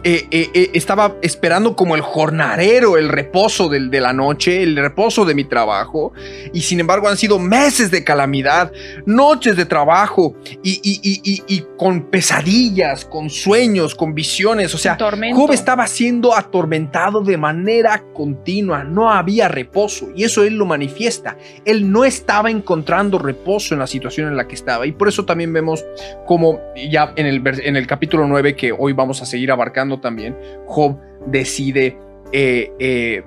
eh, 0.08 0.28
eh, 0.30 0.50
eh, 0.54 0.70
estaba 0.74 1.16
esperando 1.20 1.74
como 1.74 1.96
el 1.96 2.00
jornalero 2.00 2.96
el 2.96 3.08
reposo 3.08 3.68
de 3.68 4.00
la 4.00 4.12
noche, 4.12 4.62
el 4.62 4.76
reposo 4.76 5.24
de 5.24 5.34
mi 5.34 5.42
trabajo, 5.42 6.12
y 6.52 6.60
sin 6.60 6.78
embargo 6.78 7.08
han 7.08 7.16
sido 7.16 7.40
meses 7.40 7.90
de 7.90 8.04
calamidad, 8.04 8.70
noches 9.04 9.56
de 9.56 9.66
trabajo, 9.66 10.36
y, 10.62 11.64
con 11.76 12.02
pesadillas, 12.02 13.04
con 13.04 13.30
sueños, 13.30 13.96
con 13.96 14.14
visiones, 14.14 14.72
o 14.76 14.78
sea, 14.78 14.96
Job 14.96 15.50
estaba 15.50 15.88
siendo 15.88 16.36
atormentado 16.36 17.22
de 17.22 17.36
manera 17.36 18.04
continua, 18.14 18.84
no 18.84 19.10
había 19.10 19.48
reposo, 19.48 20.10
y 20.14 20.22
eso 20.22 20.44
él 20.44 20.54
lo 20.54 20.66
manifiesta, 20.66 21.36
él 21.64 21.90
no 21.90 22.04
estaba 22.04 22.48
encontrando 22.52 23.18
reposo 23.18 23.74
en 23.74 23.80
la 23.80 23.88
situación 23.88 24.28
en 24.28 24.36
la 24.36 24.46
que 24.46 24.54
estaba, 24.54 24.86
y 24.86 24.92
por 24.92 25.08
eso 25.08 25.24
también 25.24 25.52
vemos 25.52 25.84
como 26.26 26.60
ya 26.88 27.12
en 27.16 27.26
el, 27.26 27.42
en 27.44 27.74
el 27.74 27.88
capítulo 27.88 28.28
9 28.28 28.54
que 28.54 28.70
hoy 28.70 28.92
vamos 28.92 29.20
a 29.20 29.26
seguir 29.26 29.50
abarcando, 29.50 29.95
también, 30.00 30.36
Job 30.66 30.98
decide, 31.26 31.98
eh, 32.32 32.72
eh, 32.78 33.22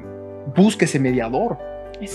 búsquese 0.55 0.99
mediador, 0.99 1.57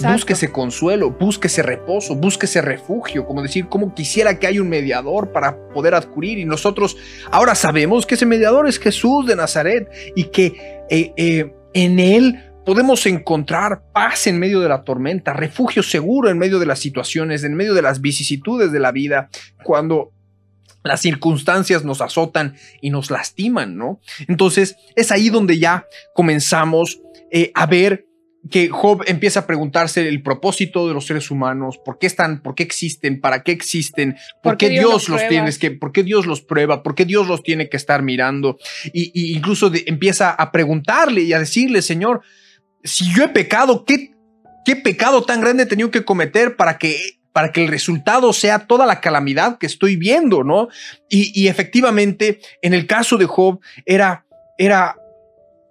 búsquese 0.02 0.50
consuelo, 0.50 1.10
búsquese 1.10 1.62
reposo, 1.62 2.16
búsquese 2.16 2.62
refugio, 2.62 3.26
como 3.26 3.42
decir, 3.42 3.66
como 3.68 3.94
quisiera 3.94 4.38
que 4.38 4.46
haya 4.46 4.62
un 4.62 4.68
mediador 4.68 5.30
para 5.32 5.68
poder 5.68 5.94
adquirir. 5.94 6.38
Y 6.38 6.44
nosotros 6.44 6.96
ahora 7.30 7.54
sabemos 7.54 8.06
que 8.06 8.14
ese 8.14 8.26
mediador 8.26 8.66
es 8.66 8.78
Jesús 8.78 9.26
de 9.26 9.36
Nazaret 9.36 9.88
y 10.14 10.24
que 10.24 10.82
eh, 10.88 11.52
en 11.74 11.98
él 11.98 12.38
podemos 12.64 13.04
encontrar 13.06 13.82
paz 13.92 14.26
en 14.26 14.38
medio 14.38 14.60
de 14.60 14.68
la 14.68 14.84
tormenta, 14.84 15.34
refugio 15.34 15.82
seguro 15.82 16.30
en 16.30 16.38
medio 16.38 16.58
de 16.58 16.66
las 16.66 16.78
situaciones, 16.78 17.44
en 17.44 17.54
medio 17.54 17.74
de 17.74 17.82
las 17.82 18.00
vicisitudes 18.00 18.72
de 18.72 18.80
la 18.80 18.90
vida, 18.90 19.28
cuando 19.62 20.12
las 20.84 21.00
circunstancias 21.00 21.84
nos 21.84 22.00
azotan 22.00 22.56
y 22.80 22.90
nos 22.90 23.10
lastiman, 23.10 23.76
¿no? 23.76 24.00
Entonces 24.28 24.76
es 24.94 25.10
ahí 25.10 25.30
donde 25.30 25.58
ya 25.58 25.86
comenzamos 26.14 27.00
eh, 27.32 27.50
a 27.54 27.66
ver 27.66 28.06
que 28.50 28.68
Job 28.68 29.02
empieza 29.06 29.40
a 29.40 29.46
preguntarse 29.46 30.06
el 30.06 30.22
propósito 30.22 30.86
de 30.86 30.92
los 30.92 31.06
seres 31.06 31.30
humanos, 31.30 31.78
por 31.82 31.98
qué 31.98 32.06
están, 32.06 32.42
por 32.42 32.54
qué 32.54 32.62
existen, 32.62 33.18
para 33.18 33.42
qué 33.42 33.52
existen, 33.52 34.16
por, 34.42 34.58
qué, 34.58 34.68
Dios, 34.68 35.08
los 35.08 35.26
tiene 35.28 35.50
que, 35.58 35.70
por 35.70 35.92
qué 35.92 36.02
Dios 36.02 36.26
los 36.26 36.42
prueba, 36.42 36.82
por 36.82 36.94
qué 36.94 37.06
Dios 37.06 37.26
los 37.26 37.42
tiene 37.42 37.70
que 37.70 37.78
estar 37.78 38.02
mirando, 38.02 38.58
y, 38.92 39.34
incluso 39.34 39.72
empieza 39.86 40.30
a 40.30 40.52
preguntarle 40.52 41.22
y 41.22 41.32
a 41.32 41.38
decirle, 41.38 41.80
Señor, 41.80 42.20
si 42.82 43.10
yo 43.14 43.24
he 43.24 43.28
pecado, 43.28 43.86
¿qué, 43.86 44.12
qué 44.66 44.76
pecado 44.76 45.22
tan 45.22 45.40
grande 45.40 45.62
he 45.62 45.66
tenido 45.66 45.90
que 45.90 46.04
cometer 46.04 46.56
para 46.56 46.76
que 46.76 47.23
para 47.34 47.50
que 47.50 47.64
el 47.64 47.68
resultado 47.68 48.32
sea 48.32 48.68
toda 48.68 48.86
la 48.86 49.00
calamidad 49.00 49.58
que 49.58 49.66
estoy 49.66 49.96
viendo, 49.96 50.44
¿no? 50.44 50.68
Y, 51.08 51.48
efectivamente, 51.48 52.38
en 52.62 52.74
el 52.74 52.86
caso 52.86 53.16
de 53.16 53.26
Job, 53.26 53.58
era, 53.84 54.24
era 54.56 54.96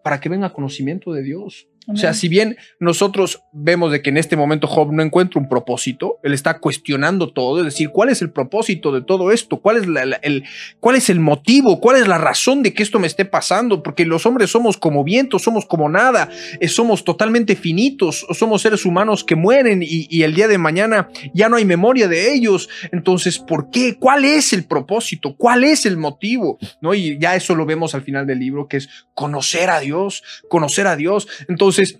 para 0.03 0.19
que 0.19 0.27
venga 0.27 0.51
conocimiento 0.51 1.13
de 1.13 1.23
Dios. 1.23 1.69
O 1.87 1.97
sea, 1.97 2.13
si 2.13 2.29
bien 2.29 2.57
nosotros 2.79 3.43
vemos 3.51 3.91
de 3.91 4.01
que 4.01 4.09
en 4.09 4.17
este 4.17 4.37
momento 4.37 4.67
Job 4.67 4.93
no 4.93 5.03
encuentra 5.03 5.41
un 5.41 5.49
propósito, 5.49 6.19
él 6.23 6.33
está 6.33 6.59
cuestionando 6.59 7.33
todo, 7.33 7.59
es 7.59 7.65
decir, 7.65 7.89
¿cuál 7.89 8.09
es 8.09 8.21
el 8.21 8.31
propósito 8.31 8.91
de 8.93 9.01
todo 9.01 9.31
esto? 9.31 9.57
¿Cuál 9.57 9.77
es, 9.77 9.83
el, 10.21 10.43
¿Cuál 10.79 10.95
es 10.95 11.09
el 11.09 11.19
motivo? 11.19 11.81
¿Cuál 11.81 11.97
es 11.97 12.07
la 12.07 12.17
razón 12.17 12.63
de 12.63 12.73
que 12.73 12.83
esto 12.83 12.99
me 12.99 13.07
esté 13.07 13.25
pasando? 13.25 13.83
Porque 13.83 14.05
los 14.05 14.25
hombres 14.25 14.49
somos 14.49 14.77
como 14.77 15.03
vientos, 15.03 15.41
somos 15.41 15.65
como 15.65 15.89
nada, 15.89 16.29
eh, 16.59 16.69
somos 16.69 17.03
totalmente 17.03 17.55
finitos, 17.55 18.25
somos 18.31 18.61
seres 18.61 18.85
humanos 18.85 19.23
que 19.23 19.35
mueren 19.35 19.81
y, 19.83 20.23
el 20.23 20.35
día 20.35 20.47
de 20.47 20.57
mañana 20.57 21.09
ya 21.33 21.49
no 21.49 21.57
hay 21.57 21.65
memoria 21.65 22.07
de 22.07 22.33
ellos. 22.33 22.69
Entonces, 22.93 23.39
¿por 23.39 23.69
qué? 23.71 23.97
¿Cuál 23.99 24.23
es 24.23 24.53
el 24.53 24.63
propósito? 24.63 25.35
¿Cuál 25.35 25.65
es 25.65 25.85
el 25.85 25.97
motivo? 25.97 26.57
¿No? 26.79 26.93
Y 26.93 27.17
ya 27.19 27.35
eso 27.35 27.55
lo 27.55 27.65
vemos 27.65 27.93
al 27.93 28.03
final 28.03 28.25
del 28.25 28.39
libro, 28.39 28.69
que 28.69 28.77
es 28.77 28.89
conocer 29.13 29.69
a 29.69 29.81
Dios, 29.81 30.23
conocer 30.47 30.87
a 30.87 30.95
Dios. 30.95 31.27
Entonces, 31.49 31.72
entonces, 31.73 31.99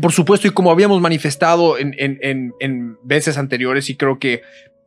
por 0.00 0.12
supuesto, 0.12 0.48
y 0.48 0.50
como 0.50 0.70
habíamos 0.70 1.00
manifestado 1.00 1.78
en, 1.78 1.94
en, 1.98 2.98
veces 3.04 3.38
anteriores, 3.38 3.90
y 3.90 3.96
creo 3.96 4.18
que 4.18 4.42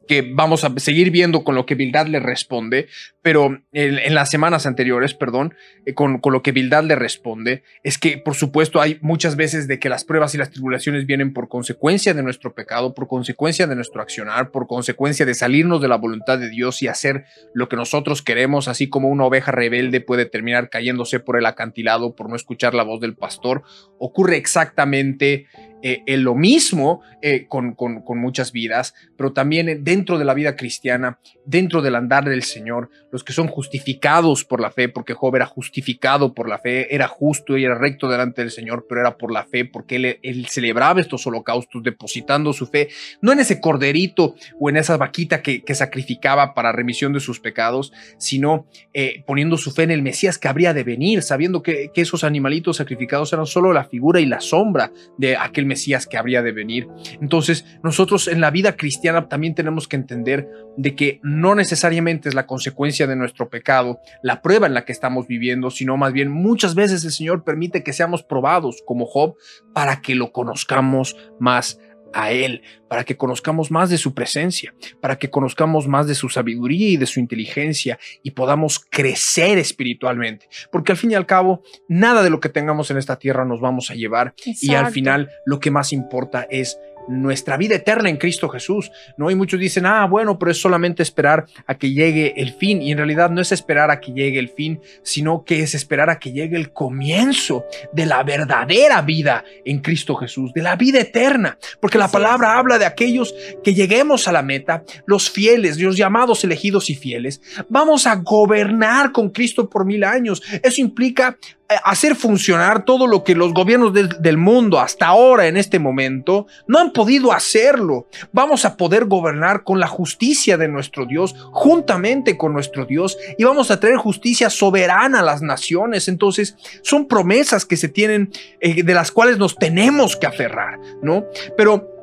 que 0.07 0.21
vamos 0.33 0.63
a 0.63 0.73
seguir 0.77 1.11
viendo 1.11 1.43
con 1.43 1.55
lo 1.55 1.65
que 1.65 1.75
Bildad 1.75 2.07
le 2.07 2.19
responde, 2.19 2.87
pero 3.21 3.61
en, 3.71 4.15
las 4.15 4.29
semanas 4.29 4.65
anteriores, 4.65 5.13
perdón, 5.13 5.53
eh, 5.85 5.93
con, 5.93 6.19
con, 6.19 6.33
lo 6.33 6.41
que 6.41 6.51
Bildad 6.51 6.83
le 6.83 6.95
responde, 6.95 7.63
es 7.83 7.97
que 7.97 8.17
por 8.17 8.35
supuesto 8.35 8.81
hay 8.81 8.97
muchas 9.01 9.35
veces 9.35 9.67
de 9.67 9.79
que 9.79 9.89
las 9.89 10.03
pruebas 10.03 10.33
y 10.33 10.37
las 10.37 10.49
tribulaciones 10.49 11.05
vienen 11.05 11.33
por 11.33 11.47
consecuencia 11.49 12.13
de 12.13 12.23
nuestro 12.23 12.53
pecado, 12.53 12.93
por 12.93 13.07
consecuencia 13.07 13.67
de 13.67 13.75
nuestro 13.75 14.01
accionar, 14.01 14.51
por 14.51 14.67
consecuencia 14.67 15.25
de 15.25 15.33
salirnos 15.33 15.81
de 15.81 15.87
la 15.87 15.97
voluntad 15.97 16.39
de 16.39 16.49
Dios 16.49 16.81
y 16.81 16.87
hacer 16.87 17.25
lo 17.53 17.69
que 17.69 17.75
nosotros 17.75 18.21
queremos, 18.21 18.67
así 18.67 18.89
como 18.89 19.09
una 19.09 19.25
oveja 19.25 19.51
rebelde 19.51 20.01
puede 20.01 20.25
terminar 20.25 20.69
cayéndose 20.69 21.19
por 21.19 21.37
el 21.37 21.45
acantilado 21.45 22.15
por 22.15 22.29
no 22.29 22.35
escuchar 22.35 22.73
la 22.73 22.83
voz 22.83 23.01
del 23.01 23.15
pastor, 23.15 23.63
ocurre 23.99 24.37
exactamente 24.37 25.47
eh, 25.81 26.03
en 26.05 26.23
lo 26.23 26.35
mismo 26.35 27.01
eh, 27.21 27.45
con, 27.47 27.73
con, 27.73 28.03
muchas 28.19 28.51
vidas, 28.51 28.93
pero 29.17 29.33
también 29.33 29.83
dentro 29.83 30.17
de 30.17 30.25
la 30.25 30.33
vida 30.33 30.55
cristiana, 30.55 31.19
dentro 31.45 31.81
del 31.81 31.95
andar 31.95 32.25
del 32.25 32.43
Señor, 32.43 32.89
los 33.11 33.23
que 33.23 33.33
son 33.33 33.47
justificados 33.47 34.43
por 34.43 34.61
la 34.61 34.71
fe, 34.71 34.89
porque 34.89 35.13
Job 35.13 35.35
era 35.35 35.45
justificado 35.45 36.33
por 36.33 36.47
la 36.49 36.59
fe, 36.59 36.93
era 36.93 37.07
justo 37.07 37.57
y 37.57 37.65
era 37.65 37.75
recto 37.75 38.09
delante 38.09 38.41
del 38.41 38.51
Señor, 38.51 38.85
pero 38.87 39.01
era 39.01 39.17
por 39.17 39.31
la 39.31 39.45
fe, 39.45 39.65
porque 39.65 39.95
él, 39.95 40.19
él 40.23 40.47
celebraba 40.47 41.01
estos 41.01 41.25
holocaustos 41.27 41.83
depositando 41.83 42.53
su 42.53 42.67
fe, 42.67 42.89
no 43.21 43.31
en 43.31 43.39
ese 43.39 43.59
corderito 43.59 44.35
o 44.59 44.69
en 44.69 44.77
esa 44.77 44.97
vaquita 44.97 45.41
que, 45.41 45.63
que 45.63 45.75
sacrificaba 45.75 46.53
para 46.53 46.71
remisión 46.71 47.13
de 47.13 47.19
sus 47.19 47.39
pecados, 47.39 47.91
sino 48.17 48.65
eh, 48.93 49.23
poniendo 49.25 49.57
su 49.57 49.71
fe 49.71 49.83
en 49.83 49.91
el 49.91 50.01
Mesías 50.01 50.37
que 50.37 50.47
habría 50.47 50.73
de 50.73 50.83
venir, 50.83 51.21
sabiendo 51.21 51.61
que, 51.63 51.91
que 51.93 52.01
esos 52.01 52.23
animalitos 52.23 52.77
sacrificados 52.77 53.31
eran 53.33 53.45
solo 53.45 53.73
la 53.73 53.85
figura 53.85 54.19
y 54.19 54.25
la 54.25 54.41
sombra 54.41 54.91
de 55.17 55.37
aquel 55.37 55.65
Mesías 55.71 56.05
que 56.05 56.17
habría 56.17 56.41
de 56.41 56.51
venir. 56.51 56.87
Entonces, 57.21 57.65
nosotros 57.81 58.27
en 58.27 58.41
la 58.41 58.51
vida 58.51 58.75
cristiana 58.75 59.29
también 59.29 59.55
tenemos 59.55 59.87
que 59.87 59.95
entender 59.95 60.49
de 60.75 60.95
que 60.95 61.19
no 61.23 61.55
necesariamente 61.55 62.27
es 62.27 62.35
la 62.35 62.45
consecuencia 62.45 63.07
de 63.07 63.15
nuestro 63.15 63.49
pecado, 63.49 64.01
la 64.21 64.41
prueba 64.41 64.67
en 64.67 64.73
la 64.73 64.83
que 64.83 64.91
estamos 64.91 65.27
viviendo, 65.27 65.71
sino 65.71 65.95
más 65.95 66.11
bien 66.11 66.29
muchas 66.29 66.75
veces 66.75 67.05
el 67.05 67.11
Señor 67.11 67.43
permite 67.43 67.83
que 67.83 67.93
seamos 67.93 68.23
probados 68.23 68.83
como 68.85 69.05
Job 69.05 69.35
para 69.73 70.01
que 70.01 70.15
lo 70.15 70.31
conozcamos 70.33 71.15
más 71.39 71.79
a 72.13 72.31
Él, 72.31 72.61
para 72.87 73.03
que 73.03 73.17
conozcamos 73.17 73.71
más 73.71 73.89
de 73.89 73.97
su 73.97 74.13
presencia, 74.13 74.73
para 74.99 75.17
que 75.17 75.29
conozcamos 75.29 75.87
más 75.87 76.07
de 76.07 76.15
su 76.15 76.29
sabiduría 76.29 76.89
y 76.89 76.97
de 76.97 77.05
su 77.05 77.19
inteligencia 77.19 77.99
y 78.23 78.31
podamos 78.31 78.79
crecer 78.79 79.57
espiritualmente. 79.57 80.47
Porque 80.71 80.91
al 80.91 80.97
fin 80.97 81.11
y 81.11 81.15
al 81.15 81.25
cabo, 81.25 81.63
nada 81.87 82.23
de 82.23 82.29
lo 82.29 82.39
que 82.39 82.49
tengamos 82.49 82.91
en 82.91 82.97
esta 82.97 83.17
tierra 83.17 83.45
nos 83.45 83.61
vamos 83.61 83.91
a 83.91 83.95
llevar 83.95 84.33
y 84.45 84.73
al 84.73 84.91
final 84.91 85.29
lo 85.45 85.59
que 85.59 85.71
más 85.71 85.93
importa 85.93 86.47
es 86.49 86.77
nuestra 87.07 87.57
vida 87.57 87.75
eterna 87.75 88.09
en 88.09 88.17
Cristo 88.17 88.49
Jesús, 88.49 88.91
¿no? 89.17 89.29
Y 89.31 89.35
muchos 89.35 89.59
dicen, 89.59 89.85
ah, 89.85 90.05
bueno, 90.05 90.37
pero 90.37 90.51
es 90.51 90.61
solamente 90.61 91.03
esperar 91.03 91.45
a 91.67 91.75
que 91.75 91.91
llegue 91.91 92.33
el 92.37 92.53
fin. 92.53 92.81
Y 92.81 92.91
en 92.91 92.97
realidad 92.97 93.29
no 93.29 93.41
es 93.41 93.51
esperar 93.51 93.91
a 93.91 93.99
que 93.99 94.13
llegue 94.13 94.39
el 94.39 94.49
fin, 94.49 94.79
sino 95.03 95.43
que 95.43 95.61
es 95.61 95.75
esperar 95.75 96.09
a 96.09 96.19
que 96.19 96.31
llegue 96.31 96.57
el 96.57 96.71
comienzo 96.73 97.65
de 97.93 98.05
la 98.05 98.23
verdadera 98.23 99.01
vida 99.01 99.43
en 99.65 99.79
Cristo 99.79 100.15
Jesús, 100.15 100.53
de 100.53 100.61
la 100.61 100.75
vida 100.75 100.99
eterna. 100.99 101.57
Porque 101.79 101.97
la 101.97 102.09
palabra 102.09 102.57
habla 102.57 102.77
de 102.77 102.85
aquellos 102.85 103.33
que 103.63 103.73
lleguemos 103.73 104.27
a 104.27 104.31
la 104.31 104.41
meta, 104.41 104.83
los 105.05 105.29
fieles, 105.29 105.79
los 105.79 105.97
llamados 105.97 106.43
elegidos 106.43 106.89
y 106.89 106.95
fieles. 106.95 107.41
Vamos 107.69 108.07
a 108.07 108.15
gobernar 108.15 109.11
con 109.11 109.29
Cristo 109.29 109.69
por 109.69 109.85
mil 109.85 110.03
años. 110.03 110.41
Eso 110.63 110.81
implica 110.81 111.37
hacer 111.83 112.15
funcionar 112.15 112.85
todo 112.85 113.07
lo 113.07 113.23
que 113.23 113.35
los 113.35 113.53
gobiernos 113.53 113.93
del, 113.93 114.09
del 114.21 114.37
mundo 114.37 114.79
hasta 114.79 115.07
ahora 115.07 115.47
en 115.47 115.57
este 115.57 115.79
momento 115.79 116.47
no 116.67 116.79
han 116.79 116.91
podido 116.91 117.31
hacerlo. 117.31 118.07
Vamos 118.31 118.65
a 118.65 118.77
poder 118.77 119.05
gobernar 119.05 119.63
con 119.63 119.79
la 119.79 119.87
justicia 119.87 120.57
de 120.57 120.67
nuestro 120.67 121.05
Dios, 121.05 121.35
juntamente 121.51 122.37
con 122.37 122.53
nuestro 122.53 122.85
Dios, 122.85 123.17
y 123.37 123.43
vamos 123.43 123.71
a 123.71 123.79
traer 123.79 123.97
justicia 123.97 124.49
soberana 124.49 125.19
a 125.19 125.23
las 125.23 125.41
naciones. 125.41 126.07
Entonces, 126.07 126.55
son 126.81 127.07
promesas 127.07 127.65
que 127.65 127.77
se 127.77 127.89
tienen, 127.89 128.31
eh, 128.59 128.83
de 128.83 128.93
las 128.93 129.11
cuales 129.11 129.37
nos 129.37 129.55
tenemos 129.55 130.15
que 130.15 130.27
aferrar, 130.27 130.79
¿no? 131.01 131.25
Pero 131.57 132.00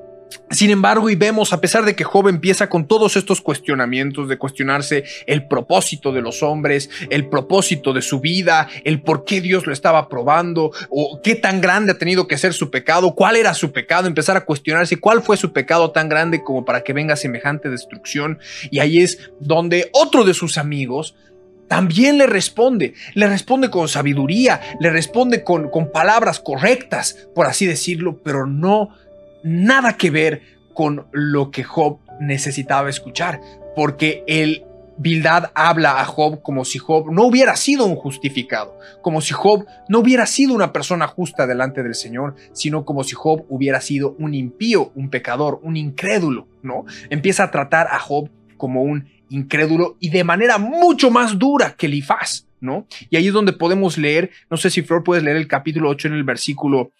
sin 0.50 0.70
embargo, 0.70 1.10
y 1.10 1.14
vemos, 1.14 1.52
a 1.52 1.60
pesar 1.60 1.84
de 1.84 1.94
que 1.94 2.04
Job 2.04 2.28
empieza 2.28 2.68
con 2.68 2.86
todos 2.86 3.16
estos 3.16 3.40
cuestionamientos, 3.40 4.28
de 4.28 4.38
cuestionarse 4.38 5.04
el 5.26 5.46
propósito 5.46 6.12
de 6.12 6.22
los 6.22 6.42
hombres, 6.42 6.90
el 7.10 7.28
propósito 7.28 7.92
de 7.92 8.02
su 8.02 8.20
vida, 8.20 8.68
el 8.84 9.02
por 9.02 9.24
qué 9.24 9.40
Dios 9.40 9.66
lo 9.66 9.72
estaba 9.72 10.08
probando, 10.08 10.70
o 10.90 11.20
qué 11.22 11.34
tan 11.34 11.60
grande 11.60 11.92
ha 11.92 11.98
tenido 11.98 12.26
que 12.26 12.38
ser 12.38 12.54
su 12.54 12.70
pecado, 12.70 13.14
cuál 13.14 13.36
era 13.36 13.54
su 13.54 13.72
pecado, 13.72 14.06
empezar 14.06 14.36
a 14.36 14.44
cuestionarse 14.44 14.98
cuál 14.98 15.22
fue 15.22 15.36
su 15.36 15.52
pecado 15.52 15.90
tan 15.90 16.08
grande 16.08 16.42
como 16.42 16.64
para 16.64 16.82
que 16.82 16.92
venga 16.92 17.16
semejante 17.16 17.68
destrucción. 17.68 18.38
Y 18.70 18.78
ahí 18.78 18.98
es 18.98 19.30
donde 19.40 19.90
otro 19.92 20.24
de 20.24 20.34
sus 20.34 20.58
amigos 20.58 21.14
también 21.68 22.16
le 22.16 22.26
responde, 22.26 22.94
le 23.14 23.28
responde 23.28 23.68
con 23.68 23.88
sabiduría, 23.88 24.60
le 24.80 24.90
responde 24.90 25.44
con, 25.44 25.68
con 25.68 25.92
palabras 25.92 26.40
correctas, 26.40 27.28
por 27.34 27.46
así 27.46 27.66
decirlo, 27.66 28.18
pero 28.24 28.46
no 28.46 28.94
nada 29.42 29.96
que 29.96 30.10
ver 30.10 30.42
con 30.74 31.06
lo 31.12 31.50
que 31.50 31.64
Job 31.64 31.98
necesitaba 32.20 32.88
escuchar, 32.88 33.40
porque 33.74 34.24
el 34.26 34.64
Bildad 34.98 35.52
habla 35.54 36.00
a 36.00 36.04
Job 36.04 36.42
como 36.42 36.64
si 36.64 36.78
Job 36.78 37.12
no 37.12 37.24
hubiera 37.24 37.54
sido 37.54 37.86
un 37.86 37.94
justificado, 37.94 38.76
como 39.00 39.20
si 39.20 39.32
Job 39.32 39.64
no 39.88 40.00
hubiera 40.00 40.26
sido 40.26 40.54
una 40.54 40.72
persona 40.72 41.06
justa 41.06 41.46
delante 41.46 41.84
del 41.84 41.94
Señor, 41.94 42.34
sino 42.52 42.84
como 42.84 43.04
si 43.04 43.14
Job 43.14 43.44
hubiera 43.48 43.80
sido 43.80 44.16
un 44.18 44.34
impío, 44.34 44.90
un 44.96 45.08
pecador, 45.08 45.60
un 45.62 45.76
incrédulo, 45.76 46.48
¿no? 46.62 46.84
Empieza 47.10 47.44
a 47.44 47.50
tratar 47.52 47.86
a 47.92 48.00
Job 48.00 48.28
como 48.56 48.82
un 48.82 49.08
incrédulo 49.30 49.96
y 50.00 50.10
de 50.10 50.24
manera 50.24 50.58
mucho 50.58 51.12
más 51.12 51.38
dura 51.38 51.74
que 51.76 51.86
Elifaz. 51.86 52.47
¿No? 52.60 52.86
Y 53.10 53.16
ahí 53.16 53.28
es 53.28 53.32
donde 53.32 53.52
podemos 53.52 53.98
leer, 53.98 54.30
no 54.50 54.56
sé 54.56 54.70
si 54.70 54.82
Flor 54.82 55.04
puedes 55.04 55.24
leer 55.24 55.36
el 55.36 55.48
capítulo 55.48 55.88
8 55.90 56.08
en 56.08 56.14
el 56.14 56.24
versículo 56.24 56.92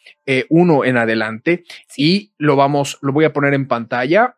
1 0.49 0.85
eh, 0.85 0.89
en 0.89 0.97
adelante 0.97 1.65
y 1.97 2.33
lo 2.39 2.57
vamos, 2.57 2.99
lo 3.03 3.13
voy 3.13 3.25
a 3.25 3.33
poner 3.33 3.55
en 3.55 3.69
pantalla. 3.69 4.37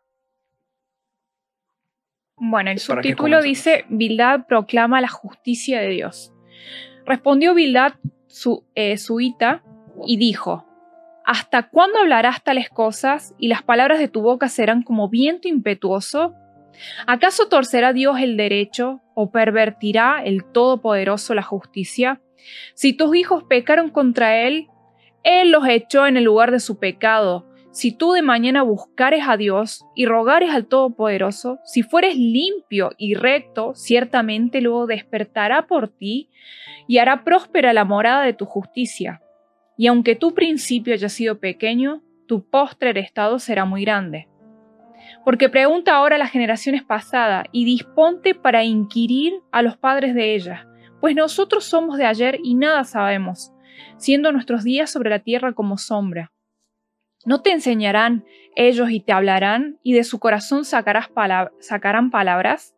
Bueno, 2.37 2.71
el 2.71 2.79
subtítulo 2.79 3.41
dice, 3.41 3.85
Bildad 3.89 4.47
proclama 4.47 4.99
la 4.99 5.09
justicia 5.09 5.79
de 5.79 5.89
Dios. 5.89 6.33
Respondió 7.05 7.53
Bildad 7.53 7.93
su, 8.27 8.65
eh, 8.73 8.97
suita 8.97 9.63
y 10.07 10.17
dijo, 10.17 10.65
¿Hasta 11.25 11.69
cuándo 11.69 11.99
hablarás 11.99 12.43
tales 12.43 12.69
cosas 12.69 13.35
y 13.37 13.47
las 13.47 13.61
palabras 13.61 13.99
de 13.99 14.07
tu 14.07 14.21
boca 14.21 14.49
serán 14.49 14.81
como 14.81 15.09
viento 15.09 15.47
impetuoso? 15.47 16.33
¿Acaso 17.05 17.47
torcerá 17.47 17.93
Dios 17.93 18.19
el 18.19 18.37
derecho 18.37 19.00
o 19.21 19.29
pervertirá 19.29 20.23
el 20.23 20.43
Todopoderoso 20.43 21.35
la 21.35 21.43
justicia? 21.43 22.21
Si 22.73 22.93
tus 22.93 23.15
hijos 23.15 23.43
pecaron 23.43 23.89
contra 23.89 24.41
Él, 24.41 24.67
Él 25.23 25.51
los 25.51 25.67
echó 25.67 26.07
en 26.07 26.17
el 26.17 26.23
lugar 26.23 26.49
de 26.49 26.59
su 26.59 26.79
pecado. 26.79 27.47
Si 27.71 27.91
tú 27.91 28.13
de 28.13 28.23
mañana 28.23 28.63
buscares 28.63 29.23
a 29.27 29.37
Dios 29.37 29.85
y 29.95 30.07
rogares 30.07 30.49
al 30.49 30.65
Todopoderoso, 30.65 31.59
si 31.63 31.83
fueres 31.83 32.17
limpio 32.17 32.91
y 32.97 33.13
recto, 33.13 33.73
ciertamente 33.75 34.59
luego 34.59 34.87
despertará 34.87 35.67
por 35.67 35.87
ti 35.87 36.29
y 36.87 36.97
hará 36.97 37.23
próspera 37.23 37.73
la 37.73 37.85
morada 37.85 38.23
de 38.23 38.33
tu 38.33 38.45
justicia. 38.45 39.21
Y 39.77 39.85
aunque 39.87 40.15
tu 40.15 40.33
principio 40.33 40.93
haya 40.93 41.09
sido 41.09 41.39
pequeño, 41.39 42.01
tu 42.27 42.49
postrer 42.49 42.97
estado 42.97 43.37
será 43.37 43.65
muy 43.65 43.85
grande. 43.85 44.30
Porque 45.23 45.49
pregunta 45.49 45.95
ahora 45.95 46.15
a 46.15 46.19
las 46.19 46.31
generaciones 46.31 46.83
pasadas 46.83 47.45
y 47.51 47.65
disponte 47.65 48.33
para 48.33 48.63
inquirir 48.63 49.33
a 49.51 49.61
los 49.61 49.77
padres 49.77 50.15
de 50.15 50.35
ellas, 50.35 50.65
pues 50.99 51.15
nosotros 51.15 51.63
somos 51.63 51.97
de 51.97 52.05
ayer 52.05 52.39
y 52.43 52.55
nada 52.55 52.83
sabemos, 52.83 53.51
siendo 53.97 54.31
nuestros 54.31 54.63
días 54.63 54.91
sobre 54.91 55.09
la 55.09 55.19
tierra 55.19 55.53
como 55.53 55.77
sombra. 55.77 56.31
¿No 57.25 57.41
te 57.41 57.51
enseñarán 57.51 58.25
ellos 58.55 58.89
y 58.89 58.99
te 58.99 59.13
hablarán, 59.13 59.77
y 59.83 59.93
de 59.93 60.03
su 60.03 60.19
corazón 60.19 60.65
sacarás 60.65 61.09
sacarán 61.59 62.09
palabras? 62.09 62.75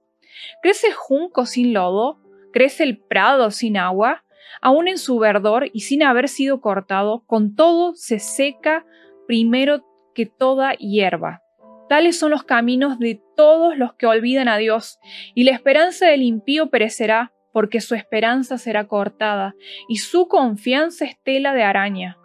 ¿Crece 0.61 0.91
junco 0.91 1.45
sin 1.45 1.73
lodo? 1.73 2.19
¿Crece 2.51 2.83
el 2.83 2.97
prado 2.97 3.51
sin 3.51 3.77
agua? 3.77 4.25
Aún 4.61 4.87
en 4.87 4.97
su 4.97 5.17
verdor 5.17 5.69
y 5.73 5.81
sin 5.81 6.03
haber 6.03 6.27
sido 6.27 6.59
cortado, 6.59 7.23
con 7.25 7.55
todo 7.55 7.95
se 7.95 8.19
seca 8.19 8.85
primero 9.27 9.85
que 10.13 10.25
toda 10.25 10.73
hierba. 10.73 11.42
Tales 11.89 12.17
son 12.17 12.31
los 12.31 12.43
caminos 12.43 12.99
de 12.99 13.21
todos 13.35 13.77
los 13.77 13.93
que 13.95 14.07
olvidan 14.07 14.47
a 14.47 14.57
Dios, 14.57 14.99
y 15.35 15.43
la 15.43 15.51
esperanza 15.51 16.07
del 16.07 16.21
impío 16.21 16.69
perecerá, 16.69 17.33
porque 17.51 17.81
su 17.81 17.95
esperanza 17.95 18.57
será 18.57 18.87
cortada, 18.87 19.53
y 19.87 19.97
su 19.97 20.27
confianza 20.27 21.05
es 21.05 21.21
tela 21.23 21.53
de 21.53 21.63
araña. 21.63 22.17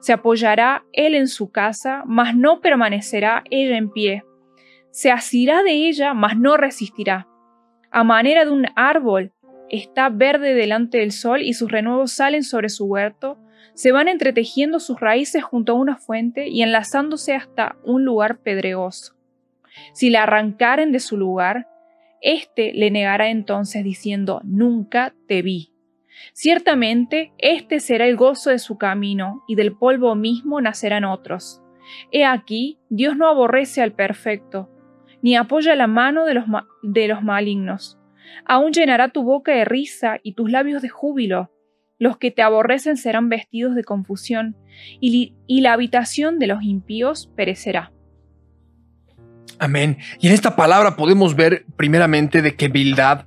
Se 0.00 0.12
apoyará 0.12 0.84
él 0.92 1.14
en 1.14 1.28
su 1.28 1.50
casa, 1.50 2.02
mas 2.06 2.36
no 2.36 2.60
permanecerá 2.60 3.44
ella 3.50 3.76
en 3.76 3.90
pie. 3.90 4.24
Se 4.90 5.10
asirá 5.10 5.62
de 5.62 5.88
ella, 5.88 6.14
mas 6.14 6.36
no 6.38 6.56
resistirá. 6.56 7.28
A 7.90 8.04
manera 8.04 8.44
de 8.44 8.50
un 8.50 8.66
árbol, 8.76 9.32
está 9.70 10.08
verde 10.08 10.54
delante 10.54 10.98
del 10.98 11.12
sol 11.12 11.42
y 11.42 11.54
sus 11.54 11.70
renuevos 11.70 12.12
salen 12.12 12.42
sobre 12.42 12.68
su 12.68 12.86
huerto, 12.86 13.38
se 13.74 13.92
van 13.92 14.08
entretejiendo 14.08 14.80
sus 14.80 15.00
raíces 15.00 15.42
junto 15.44 15.72
a 15.72 15.76
una 15.76 15.96
fuente 15.96 16.48
y 16.48 16.62
enlazándose 16.62 17.34
hasta 17.34 17.76
un 17.84 18.04
lugar 18.04 18.38
pedregoso. 18.38 19.14
Si 19.92 20.10
la 20.10 20.22
arrancaren 20.22 20.92
de 20.92 21.00
su 21.00 21.16
lugar, 21.16 21.68
éste 22.20 22.72
le 22.72 22.90
negará 22.90 23.28
entonces 23.28 23.84
diciendo, 23.84 24.40
nunca 24.44 25.14
te 25.26 25.42
vi. 25.42 25.72
Ciertamente, 26.32 27.32
este 27.38 27.80
será 27.80 28.06
el 28.06 28.16
gozo 28.16 28.50
de 28.50 28.58
su 28.58 28.78
camino, 28.78 29.42
y 29.48 29.56
del 29.56 29.76
polvo 29.76 30.14
mismo 30.14 30.60
nacerán 30.60 31.04
otros. 31.04 31.60
He 32.12 32.24
aquí, 32.24 32.78
Dios 32.88 33.16
no 33.16 33.28
aborrece 33.28 33.82
al 33.82 33.92
perfecto, 33.92 34.70
ni 35.22 35.36
apoya 35.36 35.74
la 35.74 35.86
mano 35.86 36.24
de 36.24 36.34
los, 36.34 36.44
de 36.82 37.08
los 37.08 37.22
malignos. 37.22 37.98
Aún 38.44 38.72
llenará 38.72 39.08
tu 39.08 39.22
boca 39.22 39.52
de 39.52 39.64
risa 39.64 40.18
y 40.22 40.32
tus 40.32 40.50
labios 40.50 40.82
de 40.82 40.88
júbilo. 40.88 41.50
Los 41.98 42.18
que 42.18 42.30
te 42.30 42.42
aborrecen 42.42 42.96
serán 42.96 43.28
vestidos 43.28 43.74
de 43.74 43.84
confusión, 43.84 44.56
y, 45.00 45.34
la 45.48 45.72
habitación 45.72 46.38
de 46.38 46.48
los 46.48 46.62
impíos 46.62 47.30
perecerá. 47.36 47.92
Amén. 49.58 49.98
Y 50.20 50.26
en 50.26 50.32
esta 50.32 50.56
palabra 50.56 50.96
podemos 50.96 51.36
ver 51.36 51.64
primeramente 51.76 52.42
de 52.42 52.56
que 52.56 52.68
Bildad 52.68 53.26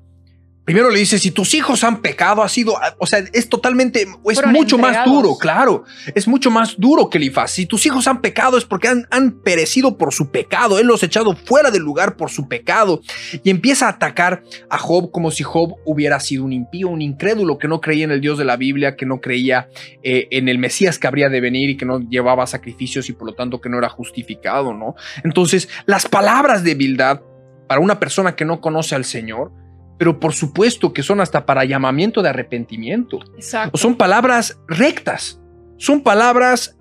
Primero 0.67 0.89
le 0.89 0.99
dice, 0.99 1.17
si 1.17 1.31
tus 1.31 1.53
hijos 1.53 1.85
han 1.85 2.01
pecado, 2.01 2.43
ha 2.43 2.49
sido, 2.49 2.75
o 2.97 3.07
sea, 3.07 3.19
es 3.31 3.47
totalmente, 3.47 4.01
es 4.01 4.45
mucho 4.47 4.77
más 4.77 5.05
duro, 5.05 5.37
claro, 5.37 5.85
es 6.13 6.27
mucho 6.27 6.51
más 6.51 6.75
duro 6.77 7.09
que 7.09 7.19
Elifaz. 7.19 7.51
Si 7.51 7.65
tus 7.65 7.85
hijos 7.85 8.05
han 8.05 8.19
pecado 8.19 8.57
es 8.57 8.65
porque 8.65 8.89
han, 8.89 9.07
han, 9.09 9.39
perecido 9.39 9.97
por 9.97 10.13
su 10.13 10.29
pecado, 10.29 10.77
él 10.77 10.87
los 10.87 11.01
ha 11.03 11.05
echado 11.05 11.37
fuera 11.37 11.71
del 11.71 11.83
lugar 11.83 12.17
por 12.17 12.31
su 12.31 12.49
pecado. 12.49 12.99
Y 13.45 13.49
empieza 13.49 13.85
a 13.85 13.91
atacar 13.91 14.43
a 14.69 14.77
Job 14.77 15.09
como 15.09 15.31
si 15.31 15.43
Job 15.43 15.77
hubiera 15.85 16.19
sido 16.19 16.43
un 16.43 16.51
impío, 16.51 16.89
un 16.89 17.01
incrédulo 17.01 17.57
que 17.57 17.69
no 17.69 17.79
creía 17.79 18.03
en 18.03 18.11
el 18.11 18.19
Dios 18.19 18.37
de 18.37 18.43
la 18.43 18.57
Biblia, 18.57 18.97
que 18.97 19.05
no 19.05 19.21
creía 19.21 19.69
eh, 20.03 20.27
en 20.31 20.49
el 20.49 20.59
Mesías 20.59 20.99
que 20.99 21.07
habría 21.07 21.29
de 21.29 21.39
venir 21.39 21.69
y 21.69 21.77
que 21.77 21.85
no 21.85 22.01
llevaba 22.01 22.45
sacrificios 22.45 23.07
y 23.07 23.13
por 23.13 23.25
lo 23.25 23.35
tanto 23.35 23.61
que 23.61 23.69
no 23.69 23.77
era 23.77 23.87
justificado, 23.87 24.73
¿no? 24.73 24.95
Entonces, 25.23 25.69
las 25.85 26.09
palabras 26.09 26.65
de 26.65 26.75
Bildad 26.75 27.21
para 27.69 27.79
una 27.79 28.01
persona 28.01 28.35
que 28.35 28.43
no 28.43 28.59
conoce 28.59 28.95
al 28.95 29.05
Señor, 29.05 29.53
pero 29.97 30.19
por 30.19 30.33
supuesto 30.33 30.93
que 30.93 31.03
son 31.03 31.19
hasta 31.19 31.45
para 31.45 31.65
llamamiento 31.65 32.21
de 32.21 32.29
arrepentimiento. 32.29 33.19
Exacto. 33.35 33.77
Son 33.77 33.95
palabras 33.95 34.59
rectas, 34.67 35.41
son 35.77 36.01
palabras 36.01 36.77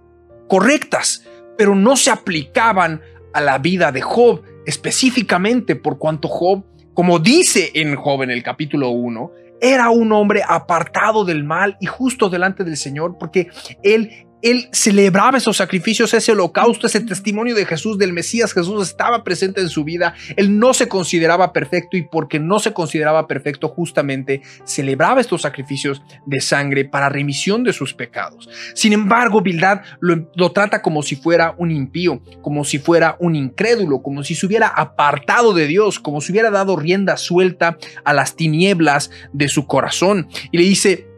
correctas, 0.49 1.25
pero 1.57 1.75
no 1.75 1.97
se 1.97 2.11
aplicaban 2.11 3.01
a 3.33 3.41
la 3.41 3.59
vida 3.59 3.93
de 3.93 4.03
Job, 4.03 4.43
específicamente 4.67 5.77
por 5.77 5.99
cuanto 5.99 6.29
Job, 6.29 6.65
como 6.95 7.19
dice 7.19 7.71
en 7.75 7.97
Job 7.97 8.23
en 8.23 8.31
el 8.31 8.43
capítulo 8.43 8.91
1, 8.91 9.31
era 9.61 9.91
un 9.91 10.13
hombre 10.13 10.43
apartado 10.47 11.25
del 11.25 11.45
mal 11.45 11.77
y 11.81 11.87
justo 11.87 12.29
delante 12.29 12.65
del 12.65 12.77
Señor, 12.77 13.17
porque 13.19 13.49
él 13.83 14.26
él 14.43 14.69
celebraba 14.73 15.39
esos 15.39 15.57
sacrificios, 15.57 16.13
ese 16.15 16.33
holocausto, 16.33 16.87
ese 16.87 17.01
testimonio 17.01 17.55
de 17.55 17.65
Jesús, 17.65 17.99
del 17.99 18.13
Mesías. 18.13 18.53
Jesús 18.53 18.89
estaba 18.89 19.25
presente 19.25 19.61
en 19.61 19.69
su 19.69 19.85
vida. 19.85 20.15
Él 20.37 20.59
no 20.59 20.75
se 20.75 20.89
consideraba 20.89 21.53
perfecto 21.53 21.97
y 21.97 22.03
porque 22.03 22.39
no 22.39 22.59
se 22.59 22.73
consideraba 22.73 23.27
perfecto, 23.27 23.69
justamente 23.69 24.43
celebraba 24.65 25.21
estos 25.21 25.43
sacrificios 25.43 26.03
de 26.27 26.41
sangre 26.41 26.85
para 26.85 27.09
remisión 27.09 27.65
de 27.65 27.73
sus 27.73 27.95
pecados. 27.95 28.49
Sin 28.75 28.93
embargo, 28.93 29.41
Bildad 29.41 29.81
lo, 30.01 30.29
lo 30.35 30.53
trata 30.53 30.83
como 30.83 31.03
si 31.03 31.17
fuera 31.17 31.55
un 31.59 31.71
impío, 31.71 32.21
como 32.43 32.65
si 32.65 32.79
fuera 32.79 33.17
un 33.19 33.37
incrédulo, 33.37 34.03
como 34.03 34.23
si 34.23 34.35
se 34.35 34.47
hubiera 34.47 34.69
apartado 34.69 35.55
de 35.55 35.67
Dios, 35.67 35.99
como 35.99 36.21
si 36.21 36.33
hubiera 36.33 36.51
dado 36.51 36.77
rienda 36.77 37.17
suelta 37.17 37.79
a 38.05 38.13
las 38.13 38.37
tinieblas 38.37 39.11
de 39.33 39.49
su 39.49 39.67
corazón. 39.67 40.29
Y 40.53 40.59
le 40.59 40.65
dice, 40.65 41.16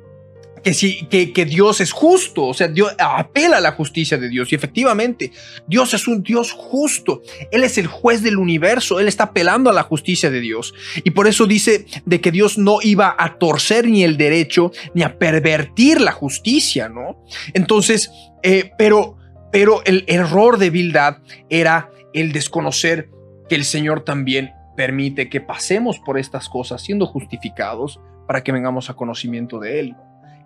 que, 1.08 1.32
que 1.32 1.44
Dios 1.44 1.80
es 1.80 1.92
justo, 1.92 2.46
o 2.46 2.54
sea, 2.54 2.68
Dios 2.68 2.94
apela 2.98 3.58
a 3.58 3.60
la 3.60 3.72
justicia 3.72 4.18
de 4.18 4.28
Dios 4.28 4.52
y 4.52 4.54
efectivamente 4.54 5.32
Dios 5.66 5.94
es 5.94 6.08
un 6.08 6.22
Dios 6.22 6.52
justo, 6.52 7.22
Él 7.50 7.64
es 7.64 7.78
el 7.78 7.86
juez 7.86 8.22
del 8.22 8.38
universo, 8.38 9.00
Él 9.00 9.08
está 9.08 9.24
apelando 9.24 9.70
a 9.70 9.72
la 9.72 9.82
justicia 9.82 10.30
de 10.30 10.40
Dios 10.40 10.74
y 11.04 11.10
por 11.10 11.26
eso 11.26 11.46
dice 11.46 11.86
de 12.04 12.20
que 12.20 12.32
Dios 12.32 12.58
no 12.58 12.78
iba 12.82 13.14
a 13.18 13.38
torcer 13.38 13.86
ni 13.86 14.04
el 14.04 14.16
derecho 14.16 14.72
ni 14.94 15.02
a 15.02 15.18
pervertir 15.18 16.00
la 16.00 16.12
justicia, 16.12 16.88
¿no? 16.88 17.24
Entonces, 17.54 18.10
eh, 18.42 18.70
pero, 18.78 19.16
pero 19.52 19.82
el 19.84 20.04
error 20.06 20.58
de 20.58 20.70
Bildad 20.70 21.18
era 21.48 21.90
el 22.12 22.32
desconocer 22.32 23.10
que 23.48 23.54
el 23.54 23.64
Señor 23.64 24.04
también 24.04 24.52
permite 24.76 25.28
que 25.28 25.40
pasemos 25.40 25.98
por 25.98 26.18
estas 26.18 26.48
cosas 26.48 26.82
siendo 26.82 27.06
justificados 27.06 28.00
para 28.26 28.44
que 28.44 28.52
vengamos 28.52 28.90
a 28.90 28.94
conocimiento 28.94 29.58
de 29.58 29.80
Él. 29.80 29.96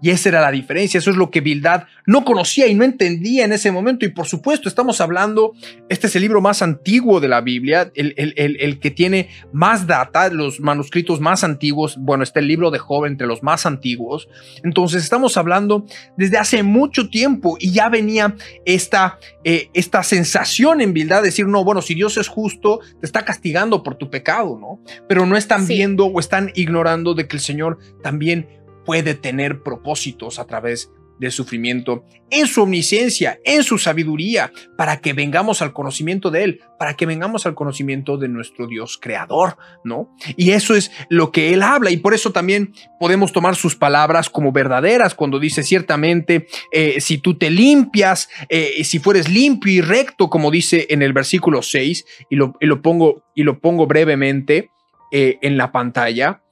Y 0.03 0.11
esa 0.11 0.31
era 0.31 0.41
la 0.41 0.51
diferencia, 0.51 0.99
eso 0.99 1.11
es 1.11 1.17
lo 1.17 1.31
que 1.31 1.41
Bildad 1.41 1.85
no 2.07 2.25
conocía 2.25 2.67
y 2.67 2.75
no 2.75 2.85
entendía 2.85 3.45
en 3.45 3.53
ese 3.53 3.71
momento. 3.71 4.05
Y 4.05 4.09
por 4.09 4.27
supuesto, 4.27 4.69
estamos 4.69 5.01
hablando, 5.01 5.53
este 5.89 6.09
es 6.09 6.17
el 6.17 6.23
libro 6.23 6.41
más 6.41 6.61
antiguo 6.61 7.21
de 7.21 7.29
la 7.29 7.41
Biblia, 7.41 7.93
el, 7.95 8.13
el, 8.17 8.81
que 8.81 8.91
tiene 8.91 9.29
más 9.53 9.87
data, 9.87 10.29
los 10.29 10.61
manuscritos 10.61 11.21
más 11.21 11.45
antiguos, 11.45 11.97
bueno, 11.99 12.25
está 12.25 12.41
el 12.41 12.49
libro 12.49 12.73
de 12.73 12.81
Job 12.81 13.07
entre 13.07 13.29
los 13.29 13.45
más 13.45 13.65
antiguos. 13.65 14.29
Entonces 14.65 15.05
estamos 15.05 15.37
hablando 15.37 15.87
desde 16.17 16.37
hace 16.37 16.65
mucho 16.65 17.09
tiempo 17.09 17.57
y 17.61 17.71
ya 17.71 17.89
venía 17.89 18.35
esta, 18.65 19.21
eh, 19.45 19.71
esta 19.73 20.03
sensación 20.03 20.81
en 20.81 20.93
Bildad 20.93 21.23
de 21.23 21.29
decir, 21.29 21.47
no, 21.47 21.63
bueno, 21.65 21.81
si 21.81 21.95
Dios 21.95 22.17
es 22.17 22.27
justo, 22.27 22.81
te 23.01 23.07
está 23.07 23.25
castigando 23.25 23.85
por 23.85 23.95
tu 23.95 24.11
pecado, 24.11 24.59
¿no? 24.61 24.81
Pero 25.09 25.27
no 25.27 25.37
están 25.37 25.67
viendo 25.69 26.07
o 26.07 26.19
están 26.19 26.51
ignorando 26.57 27.15
de 27.15 27.29
que 27.29 27.37
el 27.37 27.43
Señor 27.43 27.79
también 28.03 28.62
puede 28.85 29.15
tener 29.15 29.63
propósitos 29.63 30.39
a 30.39 30.47
través 30.47 30.91
del 31.23 31.31
sufrimiento, 31.31 32.05
en 32.31 32.49
su 32.49 32.63
omnisciencia, 32.63 33.39
en 33.45 33.63
su 33.63 33.79
sabiduría, 33.79 34.51
para 34.77 35.01
que 35.01 35.13
vengamos 35.13 35.63
al 35.63 35.73
conocimiento 35.73 36.33
de 36.33 36.43
Él, 36.43 36.61
para 36.81 36.95
que 36.95 37.07
vengamos 37.07 37.47
al 37.47 37.55
conocimiento 37.55 38.17
de 38.17 38.27
nuestro 38.29 38.67
Dios 38.67 38.99
creador, 39.01 39.57
¿no? 39.85 40.11
Y 40.37 40.51
eso 40.51 40.75
es 40.75 40.91
lo 41.09 41.31
que 41.31 41.55
Él 41.55 41.63
habla 41.63 41.93
y 41.93 41.99
por 41.99 42.13
eso 42.13 42.33
también 42.33 42.75
podemos 42.99 43.33
tomar 43.33 43.55
sus 43.55 43.77
palabras 43.77 44.29
como 44.29 44.51
verdaderas 44.51 45.15
cuando 45.15 45.39
dice 45.39 45.63
ciertamente, 45.63 46.49
eh, 46.73 47.01
si 47.01 47.19
tú 47.19 47.39
te 47.39 47.51
limpias, 47.51 48.29
eh, 48.49 48.83
si 48.83 48.99
fueres 48.99 49.29
limpio 49.29 49.73
y 49.73 49.81
recto, 49.81 50.29
como 50.29 50.51
dice 50.51 50.89
en 50.91 51.03
el 51.03 51.13
versículo 51.13 51.63
6, 51.63 52.05
y 52.31 52.37
lo, 52.37 52.55
lo 52.59 52.83
pongo, 52.83 53.23
y 53.37 53.45
lo 53.45 53.61
pongo 53.61 53.87
brevemente 53.87 54.71
eh, 55.13 55.39
en 55.41 55.57
la 55.57 55.71
pantalla, 55.71 56.43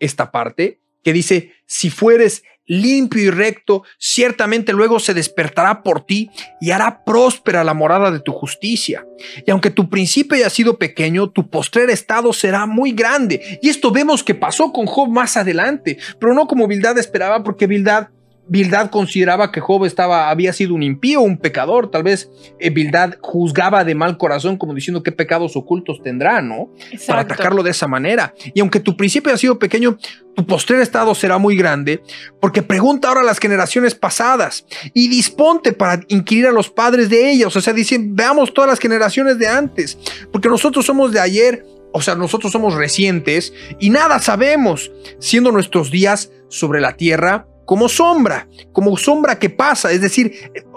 esta 0.00 0.30
parte, 0.30 0.80
que 1.08 1.12
dice, 1.14 1.52
si 1.64 1.88
fueres 1.88 2.42
limpio 2.66 3.22
y 3.22 3.30
recto, 3.30 3.82
ciertamente 3.98 4.74
luego 4.74 5.00
se 5.00 5.14
despertará 5.14 5.82
por 5.82 6.04
ti 6.04 6.28
y 6.60 6.70
hará 6.70 7.02
próspera 7.02 7.64
la 7.64 7.72
morada 7.72 8.10
de 8.10 8.20
tu 8.20 8.32
justicia. 8.32 9.06
Y 9.46 9.50
aunque 9.50 9.70
tu 9.70 9.88
principio 9.88 10.36
haya 10.36 10.50
sido 10.50 10.78
pequeño, 10.78 11.30
tu 11.30 11.48
postrer 11.48 11.88
estado 11.88 12.34
será 12.34 12.66
muy 12.66 12.92
grande. 12.92 13.58
Y 13.62 13.70
esto 13.70 13.90
vemos 13.90 14.22
que 14.22 14.34
pasó 14.34 14.70
con 14.70 14.84
Job 14.84 15.08
más 15.08 15.38
adelante, 15.38 15.96
pero 16.20 16.34
no 16.34 16.46
como 16.46 16.68
Bildad 16.68 16.98
esperaba, 16.98 17.42
porque 17.42 17.66
Bildad 17.66 18.08
Bildad 18.48 18.90
consideraba 18.90 19.52
que 19.52 19.60
Job 19.60 19.84
estaba, 19.84 20.30
había 20.30 20.52
sido 20.52 20.74
un 20.74 20.82
impío, 20.82 21.20
un 21.20 21.38
pecador. 21.38 21.90
Tal 21.90 22.02
vez 22.02 22.30
eh, 22.58 22.70
Bildad 22.70 23.14
juzgaba 23.20 23.84
de 23.84 23.94
mal 23.94 24.16
corazón, 24.16 24.56
como 24.56 24.74
diciendo 24.74 25.02
qué 25.02 25.12
pecados 25.12 25.56
ocultos 25.56 26.00
tendrá, 26.02 26.40
¿no? 26.40 26.70
Para 27.06 27.22
atacarlo 27.22 27.62
de 27.62 27.70
esa 27.70 27.86
manera. 27.86 28.34
Y 28.54 28.60
aunque 28.60 28.80
tu 28.80 28.96
principio 28.96 29.32
ha 29.32 29.38
sido 29.38 29.58
pequeño, 29.58 29.98
tu 30.34 30.46
postrer 30.46 30.80
estado 30.80 31.14
será 31.14 31.38
muy 31.38 31.56
grande, 31.56 32.02
porque 32.40 32.62
pregunta 32.62 33.08
ahora 33.08 33.20
a 33.20 33.24
las 33.24 33.38
generaciones 33.38 33.94
pasadas 33.94 34.66
y 34.94 35.08
disponte 35.08 35.72
para 35.72 36.02
inquirir 36.08 36.46
a 36.46 36.52
los 36.52 36.70
padres 36.70 37.10
de 37.10 37.30
ellas. 37.30 37.54
O 37.54 37.60
sea, 37.60 37.72
dicen, 37.72 38.14
veamos 38.14 38.54
todas 38.54 38.70
las 38.70 38.78
generaciones 38.78 39.38
de 39.38 39.48
antes, 39.48 39.98
porque 40.32 40.48
nosotros 40.48 40.86
somos 40.86 41.12
de 41.12 41.20
ayer. 41.20 41.64
O 41.90 42.02
sea, 42.02 42.14
nosotros 42.14 42.52
somos 42.52 42.74
recientes 42.74 43.54
y 43.80 43.88
nada 43.88 44.18
sabemos, 44.18 44.92
siendo 45.20 45.50
nuestros 45.52 45.90
días 45.90 46.30
sobre 46.48 46.82
la 46.82 46.96
tierra 46.96 47.46
como 47.68 47.90
sombra, 47.90 48.48
como 48.72 48.96
sombra 48.96 49.38
que 49.38 49.50
pasa, 49.50 49.92
es 49.92 50.00
decir, 50.00 50.32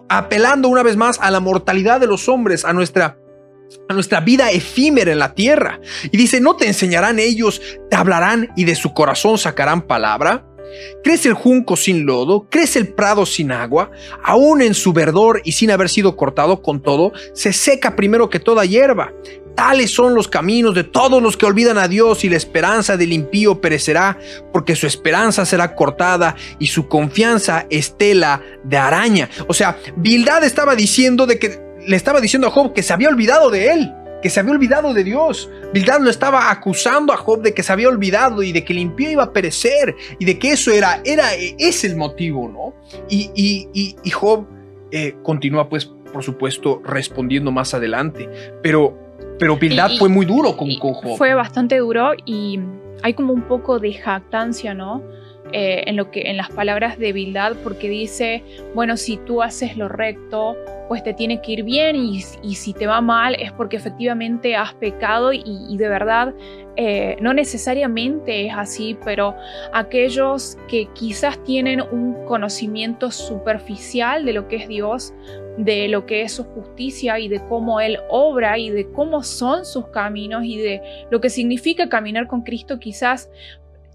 apelando 0.09 0.67
una 0.67 0.83
vez 0.83 0.97
más 0.97 1.17
a 1.21 1.31
la 1.31 1.39
mortalidad 1.39 2.01
de 2.01 2.05
los 2.05 2.27
hombres, 2.27 2.65
a 2.65 2.73
nuestra 2.73 3.17
a 3.87 3.93
nuestra 3.93 4.19
vida 4.19 4.51
efímera 4.51 5.13
en 5.13 5.19
la 5.19 5.33
tierra. 5.33 5.79
Y 6.11 6.17
dice, 6.17 6.41
¿no 6.41 6.57
te 6.57 6.67
enseñarán 6.67 7.17
ellos, 7.19 7.61
te 7.89 7.95
hablarán 7.95 8.51
y 8.57 8.65
de 8.65 8.75
su 8.75 8.93
corazón 8.93 9.37
sacarán 9.37 9.83
palabra? 9.83 10.45
Crece 11.01 11.29
el 11.29 11.33
junco 11.33 11.77
sin 11.77 12.05
lodo, 12.05 12.47
crece 12.49 12.79
el 12.79 12.89
prado 12.89 13.25
sin 13.25 13.53
agua, 13.53 13.89
aún 14.21 14.61
en 14.61 14.73
su 14.73 14.91
verdor 14.91 15.41
y 15.45 15.53
sin 15.53 15.71
haber 15.71 15.87
sido 15.87 16.17
cortado 16.17 16.61
con 16.61 16.81
todo, 16.81 17.13
se 17.33 17.53
seca 17.53 17.95
primero 17.95 18.29
que 18.29 18.39
toda 18.41 18.65
hierba. 18.65 19.13
Tales 19.55 19.91
son 19.91 20.15
los 20.15 20.27
caminos 20.27 20.75
de 20.75 20.83
todos 20.83 21.21
los 21.21 21.37
que 21.37 21.45
olvidan 21.45 21.77
a 21.77 21.87
Dios 21.87 22.23
y 22.23 22.29
la 22.29 22.37
esperanza 22.37 22.97
del 22.97 23.13
impío 23.13 23.61
perecerá, 23.61 24.17
porque 24.51 24.75
su 24.75 24.87
esperanza 24.87 25.45
será 25.45 25.75
cortada 25.75 26.35
y 26.59 26.67
su 26.67 26.87
confianza 26.87 27.65
estela 27.69 28.41
de 28.63 28.77
araña. 28.77 29.29
O 29.47 29.53
sea, 29.53 29.77
Bildad 29.97 30.43
estaba 30.43 30.75
diciendo 30.75 31.25
de 31.25 31.39
que 31.39 31.59
le 31.85 31.95
estaba 31.95 32.21
diciendo 32.21 32.47
a 32.47 32.51
Job 32.51 32.73
que 32.73 32.83
se 32.83 32.93
había 32.93 33.09
olvidado 33.09 33.49
de 33.49 33.71
él, 33.71 33.93
que 34.21 34.29
se 34.29 34.39
había 34.39 34.53
olvidado 34.53 34.93
de 34.93 35.03
Dios. 35.03 35.49
Bildad 35.73 36.01
lo 36.01 36.09
estaba 36.09 36.51
acusando 36.51 37.11
a 37.13 37.17
Job 37.17 37.41
de 37.41 37.53
que 37.53 37.63
se 37.63 37.73
había 37.73 37.87
olvidado 37.89 38.43
y 38.43 38.51
de 38.51 38.63
que 38.63 38.73
el 38.73 38.79
impío 38.79 39.09
iba 39.09 39.23
a 39.23 39.33
perecer 39.33 39.95
y 40.19 40.25
de 40.25 40.37
que 40.37 40.51
eso 40.51 40.71
era, 40.71 41.01
era 41.03 41.33
es 41.35 41.83
el 41.83 41.95
motivo, 41.95 42.47
¿no? 42.47 42.73
Y, 43.09 43.31
y, 43.73 44.11
Job 44.11 44.45
eh, 44.91 45.15
continúa, 45.23 45.69
pues, 45.69 45.91
por 46.11 46.23
supuesto, 46.23 46.81
respondiendo 46.83 47.51
más 47.51 47.73
adelante, 47.73 48.29
pero 48.61 48.97
pero 49.41 49.57
Bildad 49.57 49.89
fue 49.97 50.07
muy 50.07 50.23
duro 50.27 50.55
con, 50.55 50.69
con 50.75 50.93
Job. 50.93 51.17
Fue 51.17 51.33
bastante 51.33 51.79
duro 51.79 52.11
y 52.27 52.59
hay 53.01 53.15
como 53.15 53.33
un 53.33 53.41
poco 53.41 53.79
de 53.79 53.91
jactancia, 53.91 54.75
¿no? 54.75 55.01
Eh, 55.53 55.83
en, 55.87 55.97
lo 55.97 56.11
que, 56.11 56.29
en 56.29 56.37
las 56.37 56.49
palabras 56.49 56.97
de 56.97 57.11
Bildad, 57.11 57.57
porque 57.63 57.89
dice, 57.89 58.43
bueno, 58.73 58.95
si 58.95 59.17
tú 59.17 59.41
haces 59.41 59.75
lo 59.75 59.89
recto, 59.89 60.55
pues 60.91 61.03
te 61.03 61.13
tiene 61.13 61.41
que 61.41 61.53
ir 61.53 61.63
bien 61.63 61.95
y, 61.95 62.21
si 62.21 62.73
te 62.73 62.85
va 62.85 62.99
mal 62.99 63.35
es 63.35 63.53
porque 63.53 63.77
efectivamente 63.77 64.57
has 64.57 64.73
pecado 64.73 65.31
y, 65.31 65.77
de 65.77 65.87
verdad 65.87 66.33
eh, 66.75 67.15
no 67.21 67.33
necesariamente 67.33 68.47
es 68.47 68.53
así, 68.53 68.97
pero 69.05 69.33
aquellos 69.71 70.57
que 70.67 70.87
quizás 70.93 71.41
tienen 71.45 71.81
un 71.81 72.25
conocimiento 72.25 73.09
superficial 73.09 74.25
de 74.25 74.33
lo 74.33 74.49
que 74.49 74.57
es 74.57 74.67
Dios, 74.67 75.13
de 75.57 75.87
lo 75.87 76.05
que 76.05 76.23
es 76.23 76.33
su 76.33 76.43
justicia 76.43 77.19
y 77.19 77.29
de 77.29 77.39
cómo 77.47 77.79
Él 77.79 77.99
obra 78.09 78.57
y 78.57 78.69
de 78.69 78.89
cómo 78.91 79.23
son 79.23 79.65
sus 79.65 79.87
caminos 79.87 80.43
y 80.43 80.57
de 80.57 80.81
lo 81.09 81.21
que 81.21 81.29
significa 81.29 81.87
caminar 81.87 82.27
con 82.27 82.41
Cristo, 82.41 82.79
quizás 82.79 83.29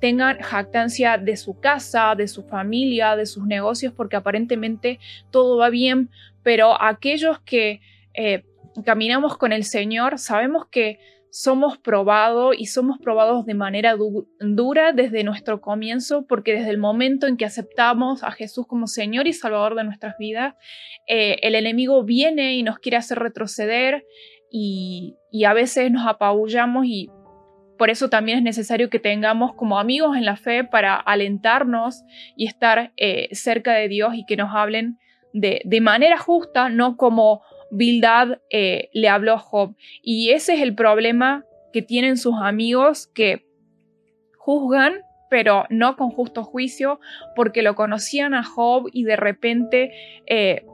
tengan 0.07 0.38
jactancia 0.38 1.19
de 1.19 1.37
su 1.37 1.59
casa, 1.59 2.14
de 2.14 2.29
su 2.29 2.45
familia, 2.45 3.16
de 3.16 3.27
sus 3.27 3.45
negocios, 3.45 3.92
porque 3.92 4.14
aparentemente 4.14 5.01
todo 5.33 5.57
va 5.57 5.69
bien, 5.69 6.11
pero 6.45 6.81
aquellos 6.81 7.40
que 7.40 7.81
eh, 8.14 8.45
caminamos 8.85 9.37
con 9.37 9.51
el 9.51 9.64
Señor 9.64 10.21
sabemos 10.21 10.66
que 10.71 11.01
somos 11.33 11.77
probados 11.77 12.55
y 12.57 12.66
somos 12.66 12.99
probados 13.01 13.47
de 13.47 13.55
manera 13.55 13.97
dura 14.38 14.92
desde 14.92 15.25
nuestro 15.25 15.61
comienzo, 15.61 16.25
porque 16.29 16.53
desde 16.53 16.71
el 16.71 16.79
momento 16.79 17.27
en 17.27 17.37
que 17.37 17.45
aceptamos 17.45 18.23
a 18.23 18.31
Jesús 18.31 18.64
como 18.69 18.87
Señor 18.87 19.27
y 19.27 19.33
Salvador 19.33 19.75
de 19.75 19.83
nuestras 19.83 20.16
vidas, 20.19 20.55
eh, 21.09 21.38
el 21.42 21.57
enemigo 21.57 22.05
viene 22.05 22.55
y 22.55 22.62
nos 22.62 22.79
quiere 22.79 22.99
hacer 22.99 23.19
retroceder 23.19 24.07
y, 24.53 25.16
y 25.33 25.47
a 25.47 25.53
veces 25.53 25.90
nos 25.90 26.07
apabullamos 26.07 26.87
y 26.87 27.11
por 27.79 27.91
eso 27.91 28.09
también 28.09 28.39
es 28.39 28.45
necesario 28.45 28.91
que 28.91 28.99
tengamos 28.99 29.55
como 29.55 29.79
amigos 29.79 30.17
en 30.17 30.25
la 30.25 30.37
fe 30.37 30.65
para 30.65 30.97
alentarnos 30.97 32.03
y 32.37 32.47
estar 32.47 32.93
eh, 32.97 33.29
cerca 33.33 33.73
de 33.75 33.89
Dios 33.89 34.15
y 34.15 34.25
que 34.25 34.37
nos 34.37 34.55
hablen 34.55 34.99
de, 35.33 35.81
manera 35.81 36.17
justa, 36.17 36.71
no 36.71 36.97
como 36.97 37.43
Bildad 37.71 38.39
eh, 38.51 38.89
le 38.95 39.09
habló 39.09 39.35
a 39.35 39.39
Job. 39.39 39.77
Y 40.03 40.31
ese 40.31 40.55
es 40.55 40.62
el 40.62 40.75
problema 40.75 41.45
que 41.73 41.83
tienen 41.83 42.17
sus 42.17 42.37
amigos 42.41 43.07
que 43.15 43.45
juzgan, 44.39 45.03
pero 45.29 45.67
no 45.69 45.97
con 45.97 46.11
justo 46.11 46.43
juicio, 46.43 47.01
porque 47.35 47.62
lo 47.62 47.75
conocían 47.75 48.33
a 48.33 48.45
Job 48.45 48.89
y 48.93 49.05
de 49.05 49.17
repente 49.17 49.93
eh, 50.27 50.65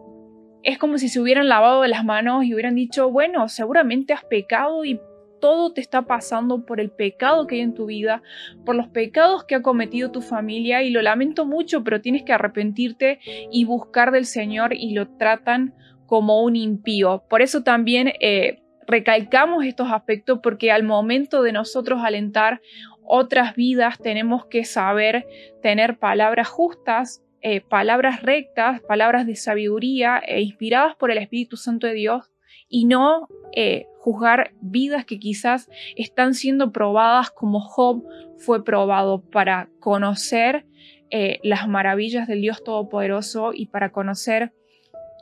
es 0.63 0.79
como 0.79 0.99
si 0.99 1.09
se 1.09 1.21
hubieran 1.21 1.49
lavado 1.49 1.85
las 1.87 2.05
manos 2.05 2.45
y 2.45 2.55
hubieran 2.55 2.77
dicho, 2.77 3.11
bueno, 3.11 3.49
seguramente 3.49 4.13
has 4.13 4.25
pecado 4.25 4.85
y 4.85 5.01
todo 5.43 5.73
te 5.73 5.81
está 5.81 6.03
pasando 6.03 6.65
por 6.65 6.79
el 6.81 6.93
pecado 6.93 7.49
que 7.49 7.57
hay 7.57 7.63
en 7.63 7.75
tu 7.75 7.87
vida, 7.87 8.23
por 8.65 8.77
los 8.77 8.87
pecados 8.87 9.43
que 9.43 9.57
ha 9.57 9.63
cometido 9.63 10.13
tu 10.13 10.23
familia 10.23 10.85
y 10.85 10.91
lo 10.91 11.03
lamento 11.03 11.45
mucho, 11.45 11.83
pero 11.83 12.01
tienes 12.01 12.23
que 12.23 12.33
arrepentirte 12.33 13.19
y 13.51 13.65
buscar 13.65 14.13
del 14.13 14.25
Señor 14.25 14.73
y 14.73 14.95
lo 14.95 15.09
tratan 15.19 15.75
como 16.07 16.45
un 16.45 16.55
impío. 16.55 17.25
Por 17.29 17.43
eso 17.43 17.65
también 17.65 18.13
eh, 18.21 18.63
recalcamos 18.87 19.65
estos 19.65 19.91
aspectos 19.91 20.39
porque 20.41 20.71
al 20.71 20.85
momento 20.85 21.43
de 21.43 21.51
nosotros 21.51 22.03
alentar 22.05 22.61
otras 23.03 23.57
vidas 23.57 23.99
tenemos 23.99 24.47
que 24.47 24.65
saber 24.65 25.27
tener 25.61 25.99
palabras 25.99 26.47
justas 26.47 27.21
eh, 27.45 27.61
palabras 27.61 28.23
rectas, 28.23 28.81
palabras 28.83 29.27
de 29.27 29.35
sabiduría 29.35 30.23
e 30.25 30.43
inspiradas 30.43 30.95
por 30.95 31.11
el 31.11 31.19
Espíritu 31.19 31.57
Santo 31.57 31.89
de 31.89 31.95
Dios 31.95 32.31
y 32.69 32.85
no 32.85 33.27
eh, 33.57 33.87
juzgar 34.03 34.51
vidas 34.61 35.05
que 35.05 35.21
quizás 35.21 35.71
están 35.95 36.35
siendo 36.35 36.73
probadas 36.73 37.31
como 37.31 37.61
Job 37.61 38.03
fue 38.37 38.65
probado 38.65 39.23
para 39.23 39.69
conocer 39.79 40.67
eh, 41.11 41.39
las 41.45 41.69
maravillas 41.69 42.27
del 42.27 42.41
Dios 42.41 42.65
Todopoderoso 42.65 43.53
y 43.55 43.67
para 43.67 43.93
conocer 43.93 44.53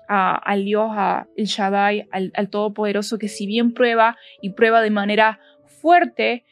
al 0.08 0.64
Dios, 0.64 0.90
a 0.92 1.28
El 1.36 1.44
Shaddai, 1.44 2.08
al, 2.10 2.32
al 2.34 2.48
Todopoderoso, 2.48 3.18
que 3.18 3.28
si 3.28 3.46
bien 3.46 3.74
prueba 3.74 4.16
y 4.40 4.50
prueba 4.50 4.80
de 4.80 4.90
manera 4.90 5.38
fuerte, 5.66 6.44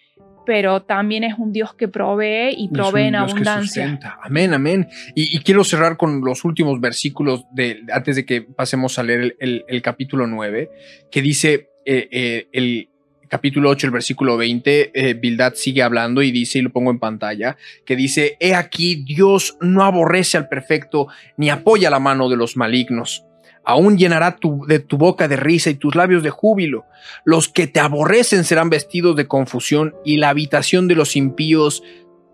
pero 0.48 0.80
también 0.80 1.24
es 1.24 1.38
un 1.38 1.52
Dios 1.52 1.74
que 1.74 1.88
provee 1.88 2.54
y 2.56 2.70
provee 2.70 3.02
en 3.02 3.16
abundancia. 3.16 4.00
Amén, 4.22 4.54
amén. 4.54 4.88
Y, 5.14 5.38
quiero 5.40 5.62
cerrar 5.62 5.98
con 5.98 6.22
los 6.22 6.42
últimos 6.42 6.80
versículos 6.80 7.44
de, 7.52 7.82
antes 7.92 8.16
de 8.16 8.24
que 8.24 8.40
pasemos 8.40 8.98
a 8.98 9.02
leer 9.02 9.36
el, 9.40 9.82
capítulo 9.82 10.26
9, 10.26 10.70
que 11.10 11.20
dice 11.20 11.68
eh, 11.90 12.08
eh, 12.10 12.48
el 12.52 12.88
capítulo 13.28 13.70
8, 13.70 13.86
el 13.86 13.92
versículo 13.92 14.36
20, 14.36 14.90
eh, 14.92 15.14
Bildad 15.14 15.54
sigue 15.54 15.82
hablando 15.82 16.20
y 16.20 16.30
dice, 16.30 16.58
y 16.58 16.62
lo 16.62 16.70
pongo 16.70 16.90
en 16.90 16.98
pantalla, 16.98 17.56
que 17.86 17.96
dice, 17.96 18.36
He 18.40 18.54
aquí, 18.54 19.04
Dios 19.06 19.56
no 19.62 19.84
aborrece 19.84 20.36
al 20.36 20.48
perfecto 20.50 21.08
ni 21.38 21.48
apoya 21.48 21.88
la 21.88 21.98
mano 21.98 22.28
de 22.28 22.36
los 22.36 22.58
malignos 22.58 23.24
aún 23.64 23.98
llenará 23.98 24.38
de 24.66 24.78
tu 24.78 24.96
boca 24.96 25.28
de 25.28 25.36
risa 25.36 25.68
y 25.68 25.74
tus 25.74 25.94
labios 25.94 26.22
de 26.22 26.30
júbilo. 26.30 26.86
Los 27.26 27.50
que 27.50 27.66
te 27.66 27.80
aborrecen 27.80 28.44
serán 28.44 28.70
vestidos 28.70 29.14
de 29.14 29.28
confusión 29.28 29.94
y 30.06 30.16
la 30.16 30.30
habitación 30.30 30.88
de 30.88 30.94
los 30.94 31.16
impíos 31.16 31.82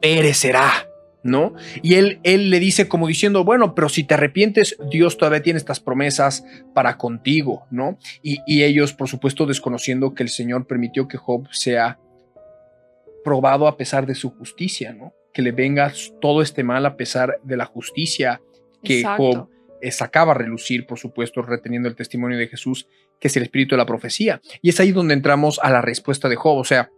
perecerá. 0.01 0.87
¿No? 1.25 1.55
Y 1.83 1.95
él, 1.95 2.21
él 2.23 2.51
le 2.51 2.61
dice 2.61 2.87
como 2.87 3.09
diciendo, 3.09 3.45
bueno, 3.45 3.75
pero 3.75 3.89
si 3.89 4.05
te 4.05 4.15
arrepientes, 4.15 4.77
Dios 4.91 5.17
todavía 5.17 5.43
tiene 5.43 5.57
estas 5.57 5.81
promesas 5.81 6.45
para 6.75 6.99
contigo, 6.99 7.67
¿no? 7.71 7.99
Y, 8.23 8.41
y 8.47 8.63
ellos, 8.63 8.93
por 8.93 9.09
supuesto, 9.09 9.47
desconociendo 9.47 10.15
que 10.15 10.23
el 10.23 10.29
Señor 10.29 10.67
permitió 10.67 11.09
que 11.09 11.17
Job 11.17 11.49
sea 11.51 11.99
probado 13.25 13.67
a 13.67 13.77
pesar 13.77 14.07
de 14.07 14.15
su 14.15 14.31
justicia, 14.31 14.93
¿no? 14.93 15.15
Que 15.33 15.41
le 15.41 15.53
venga 15.53 15.93
todo 16.21 16.43
este 16.43 16.63
mal 16.63 16.85
a 16.85 16.97
pesar 16.97 17.41
de 17.43 17.57
la 17.57 17.65
justicia 17.65 18.41
que 18.83 19.03
Job 19.03 19.49
sacaba 19.91 20.33
a 20.33 20.35
relucir, 20.37 20.87
por 20.87 20.99
supuesto, 20.99 21.43
reteniendo 21.43 21.89
el 21.89 21.97
testimonio 21.97 22.39
de 22.39 22.49
Jesús, 22.49 22.87
que 23.21 23.29
es 23.29 23.37
el 23.37 23.43
espíritu 23.45 23.75
de 23.75 23.79
la 23.79 23.87
profecía. 23.87 24.41
Y 24.63 24.71
es 24.71 24.81
ahí 24.81 24.93
donde 24.93 25.15
entramos 25.15 25.59
a 25.63 25.71
la 25.71 25.83
respuesta 25.83 26.29
de 26.29 26.37
Job. 26.37 26.59
O 26.59 26.65
sea, 26.65 26.91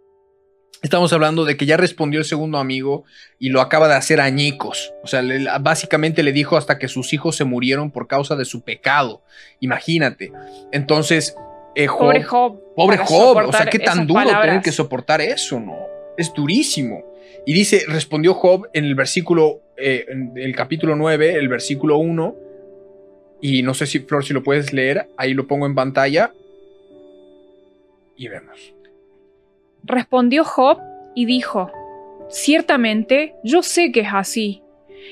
estamos 0.83 1.11
hablando 1.13 1.45
de 1.45 1.57
que 1.57 1.65
ya 1.65 1.77
respondió 1.77 2.19
el 2.19 2.25
segundo 2.25 2.57
amigo 2.57 3.05
y 3.39 3.49
lo 3.49 3.61
acaba 3.61 3.87
de 3.87 3.95
hacer 3.95 4.21
añicos. 4.21 4.93
O 5.03 5.07
sea, 5.07 5.23
básicamente 5.59 6.23
le 6.23 6.31
dijo 6.31 6.57
hasta 6.57 6.77
que 6.77 6.87
sus 6.87 7.13
hijos 7.13 7.35
se 7.35 7.43
murieron 7.43 7.91
por 7.91 8.07
causa 8.07 8.35
de 8.35 8.45
su 8.45 8.61
pecado. 8.61 9.21
Imagínate. 9.59 10.31
Entonces, 10.71 11.35
eh, 11.75 11.87
pobre 11.87 12.23
Job. 12.23 12.59
Pobre 12.75 12.97
Job. 12.97 13.37
O 13.47 13.51
sea, 13.51 13.65
qué 13.67 13.79
tan 13.79 14.07
duro 14.07 14.25
tener 14.41 14.61
que 14.61 14.71
soportar 14.71 15.21
eso, 15.21 15.59
¿no? 15.59 15.77
Es 16.17 16.33
durísimo. 16.33 17.03
Y 17.45 17.53
dice, 17.53 17.83
respondió 17.87 18.33
Job 18.33 18.67
en 18.73 18.85
el 18.85 18.95
versículo, 18.95 19.61
eh, 19.77 20.05
en 20.09 20.33
el 20.35 20.55
capítulo 20.55 20.95
9, 20.95 21.35
el 21.35 21.47
versículo 21.47 21.97
1, 21.97 22.35
y 23.41 23.61
no 23.61 23.73
sé 23.73 23.85
si, 23.85 23.99
Flor, 23.99 24.25
si 24.25 24.33
lo 24.33 24.43
puedes 24.43 24.73
leer, 24.73 25.07
ahí 25.15 25.33
lo 25.33 25.47
pongo 25.47 25.65
en 25.65 25.75
pantalla 25.75 26.33
y 28.17 28.27
vemos. 28.27 28.73
Respondió 29.87 30.43
Job 30.43 30.79
y 31.15 31.25
dijo, 31.25 31.71
Ciertamente, 32.29 33.35
yo 33.41 33.63
sé 33.63 33.93
que 33.93 34.01
es 34.01 34.09
así. 34.13 34.61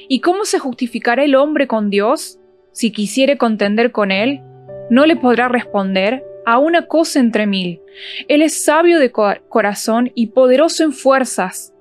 ¿Y 0.09 0.19
cómo 0.19 0.43
se 0.43 0.59
justificará 0.59 1.23
el 1.23 1.36
hombre 1.36 1.65
con 1.65 1.89
Dios? 1.89 2.39
Si 2.73 2.91
quisiere 2.91 3.38
contender 3.38 3.93
con 3.93 4.11
él, 4.11 4.41
no 4.89 5.05
le 5.05 5.15
podrá 5.15 5.47
responder 5.47 6.26
a 6.45 6.59
una 6.59 6.88
cosa 6.88 7.21
entre 7.21 7.47
mil. 7.47 7.80
Él 8.28 8.41
es 8.41 8.65
sabio 8.65 8.99
de 8.99 9.11
corazón 9.11 10.11
y 10.13 10.28
poderoso 10.28 10.84
en 10.84 10.91
fuerzas. 10.91 11.73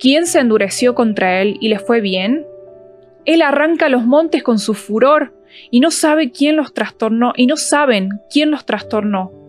¿Quién 0.00 0.26
se 0.26 0.40
endureció 0.40 0.96
contra 0.96 1.40
él 1.40 1.56
y 1.60 1.68
le 1.68 1.78
fue 1.78 2.00
bien? 2.00 2.44
Él 3.24 3.42
arranca 3.42 3.88
los 3.88 4.04
montes 4.04 4.42
con 4.42 4.58
su 4.58 4.74
furor 4.74 5.32
y 5.70 5.78
no 5.78 5.92
sabe 5.92 6.32
quién 6.32 6.56
los 6.56 6.74
trastornó 6.74 7.32
y 7.36 7.46
no 7.46 7.56
saben 7.56 8.08
quién 8.28 8.50
los 8.50 8.66
trastornó. 8.66 9.43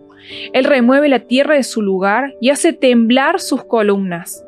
Él 0.52 0.64
remueve 0.64 1.08
la 1.08 1.20
tierra 1.20 1.54
de 1.54 1.62
su 1.62 1.82
lugar 1.82 2.34
y 2.40 2.50
hace 2.50 2.72
temblar 2.72 3.40
sus 3.40 3.64
columnas. 3.64 4.44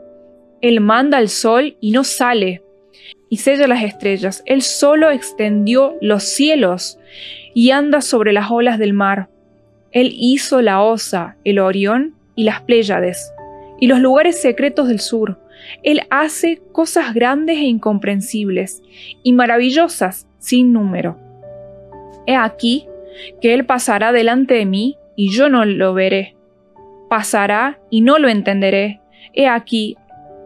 Él 0.61 0.81
manda 0.81 1.19
al 1.19 1.29
sol 1.29 1.77
y 1.81 1.93
no 1.93 2.05
sale, 2.05 2.63
y 3.29 3.39
sella 3.39 3.67
las 3.67 3.83
estrellas. 3.83 4.43
Él 4.47 4.63
solo 4.63 5.11
extendió 5.11 5.97
los 6.01 6.25
cielos 6.25 6.99
y 7.55 7.71
anda 7.71 8.01
sobre 8.01 8.33
las 8.33 8.51
olas 8.51 8.79
del 8.79 8.93
mar. 8.93 9.29
Él 9.93 10.15
hizo 10.17 10.63
la 10.63 10.83
Osa, 10.83 11.37
el 11.45 11.59
Orión 11.59 12.15
y 12.35 12.45
las 12.45 12.61
Pléyades, 12.63 13.33
y 13.81 13.87
los 13.87 14.01
lugares 14.01 14.41
secretos 14.41 14.89
del 14.89 15.01
sur. 15.01 15.39
Él 15.83 16.03
hace 16.11 16.61
cosas 16.73 17.15
grandes 17.15 17.59
e 17.59 17.65
incomprensibles, 17.65 18.83
y 19.23 19.33
maravillosas 19.33 20.27
sin 20.39 20.73
número. 20.73 21.19
He 22.27 22.37
aquí 22.37 22.87
que 23.41 23.55
él 23.55 23.65
pasará 23.65 24.13
delante 24.13 24.55
de 24.55 24.67
mí 24.67 24.97
y 25.19 25.33
yo 25.33 25.49
no 25.49 25.65
lo 25.65 25.95
veré. 25.95 26.37
Pasará 27.11 27.81
y 27.91 28.03
no 28.03 28.21
lo 28.21 28.29
entenderé. 28.29 29.01
He 29.35 29.49
aquí, 29.49 29.97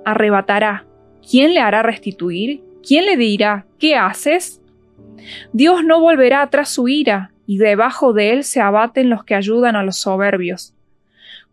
arrebatará. 0.06 0.86
¿Quién 1.28 1.52
le 1.52 1.60
hará 1.60 1.82
restituir? 1.82 2.62
¿Quién 2.82 3.04
le 3.04 3.18
dirá, 3.18 3.66
¿qué 3.78 3.96
haces? 3.96 4.62
Dios 5.52 5.84
no 5.84 6.00
volverá 6.00 6.40
atrás 6.40 6.70
su 6.70 6.88
ira, 6.88 7.32
y 7.46 7.58
debajo 7.58 8.14
de 8.14 8.30
él 8.30 8.44
se 8.44 8.62
abaten 8.62 9.10
los 9.10 9.24
que 9.24 9.34
ayudan 9.34 9.76
a 9.76 9.82
los 9.82 9.98
soberbios. 9.98 10.74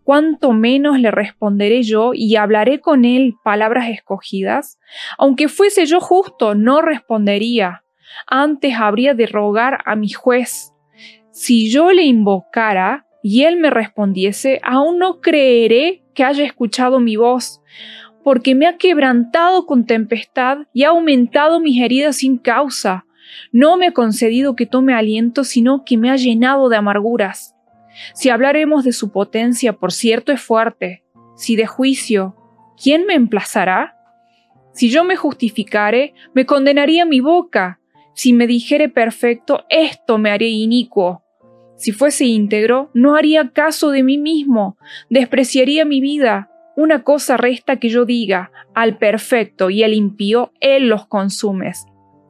Cuánto 0.05 0.53
menos 0.53 0.97
le 0.97 1.11
responderé 1.11 1.83
yo 1.83 2.11
y 2.13 2.37
hablaré 2.37 2.79
con 2.79 3.03
él 3.03 3.35
palabras 3.43 3.89
escogidas. 3.89 4.79
Aunque 5.17 5.49
fuese 5.49 5.85
yo 5.85 5.99
justo, 5.99 6.55
no 6.55 6.81
respondería 6.81 7.83
antes 8.27 8.73
habría 8.75 9.13
de 9.13 9.27
rogar 9.27 9.79
a 9.85 9.95
mi 9.95 10.09
juez. 10.09 10.73
Si 11.31 11.69
yo 11.71 11.91
le 11.91 12.03
invocara 12.03 13.05
y 13.21 13.43
él 13.43 13.57
me 13.57 13.69
respondiese, 13.69 14.59
aún 14.63 14.97
no 14.97 15.21
creeré 15.21 16.03
que 16.13 16.23
haya 16.23 16.45
escuchado 16.45 16.99
mi 16.99 17.15
voz, 17.15 17.61
porque 18.23 18.55
me 18.55 18.67
ha 18.67 18.77
quebrantado 18.77 19.65
con 19.65 19.85
tempestad 19.85 20.59
y 20.73 20.83
ha 20.83 20.89
aumentado 20.89 21.59
mis 21.59 21.81
heridas 21.81 22.17
sin 22.17 22.37
causa. 22.37 23.05
No 23.51 23.77
me 23.77 23.87
ha 23.87 23.91
concedido 23.91 24.55
que 24.55 24.65
tome 24.65 24.93
aliento, 24.93 25.43
sino 25.43 25.83
que 25.85 25.97
me 25.97 26.09
ha 26.09 26.15
llenado 26.15 26.69
de 26.69 26.77
amarguras. 26.77 27.55
Si 28.13 28.29
hablaremos 28.29 28.83
de 28.83 28.93
su 28.93 29.11
potencia, 29.11 29.73
por 29.73 29.91
cierto 29.91 30.31
es 30.31 30.41
fuerte. 30.41 31.03
Si 31.35 31.55
de 31.55 31.67
juicio, 31.67 32.35
¿quién 32.81 33.05
me 33.05 33.13
emplazará? 33.13 33.97
Si 34.73 34.89
yo 34.89 35.03
me 35.03 35.15
justificare, 35.15 36.13
me 36.33 36.45
condenaría 36.45 37.05
mi 37.05 37.19
boca, 37.19 37.79
si 38.13 38.33
me 38.33 38.47
dijere 38.47 38.89
perfecto, 38.89 39.65
esto 39.69 40.17
me 40.17 40.31
haría 40.31 40.49
inicuo. 40.49 41.23
Si 41.79 41.93
fuese 41.93 42.25
íntegro, 42.25 42.91
no 42.93 43.15
haría 43.15 43.51
caso 43.51 43.91
de 43.91 44.03
mí 44.03 44.17
mismo, 44.17 44.77
despreciaría 45.09 45.85
mi 45.85 46.01
vida. 46.01 46.51
Una 46.75 47.03
cosa 47.03 47.37
resta 47.37 47.77
que 47.77 47.87
yo 47.87 48.03
diga, 48.03 48.51
al 48.75 48.97
perfecto 48.97 49.69
y 49.69 49.83
al 49.83 49.93
impío, 49.93 50.51
él 50.59 50.89
los 50.89 51.07
consume. 51.07 51.71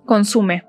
consume. 0.05 0.65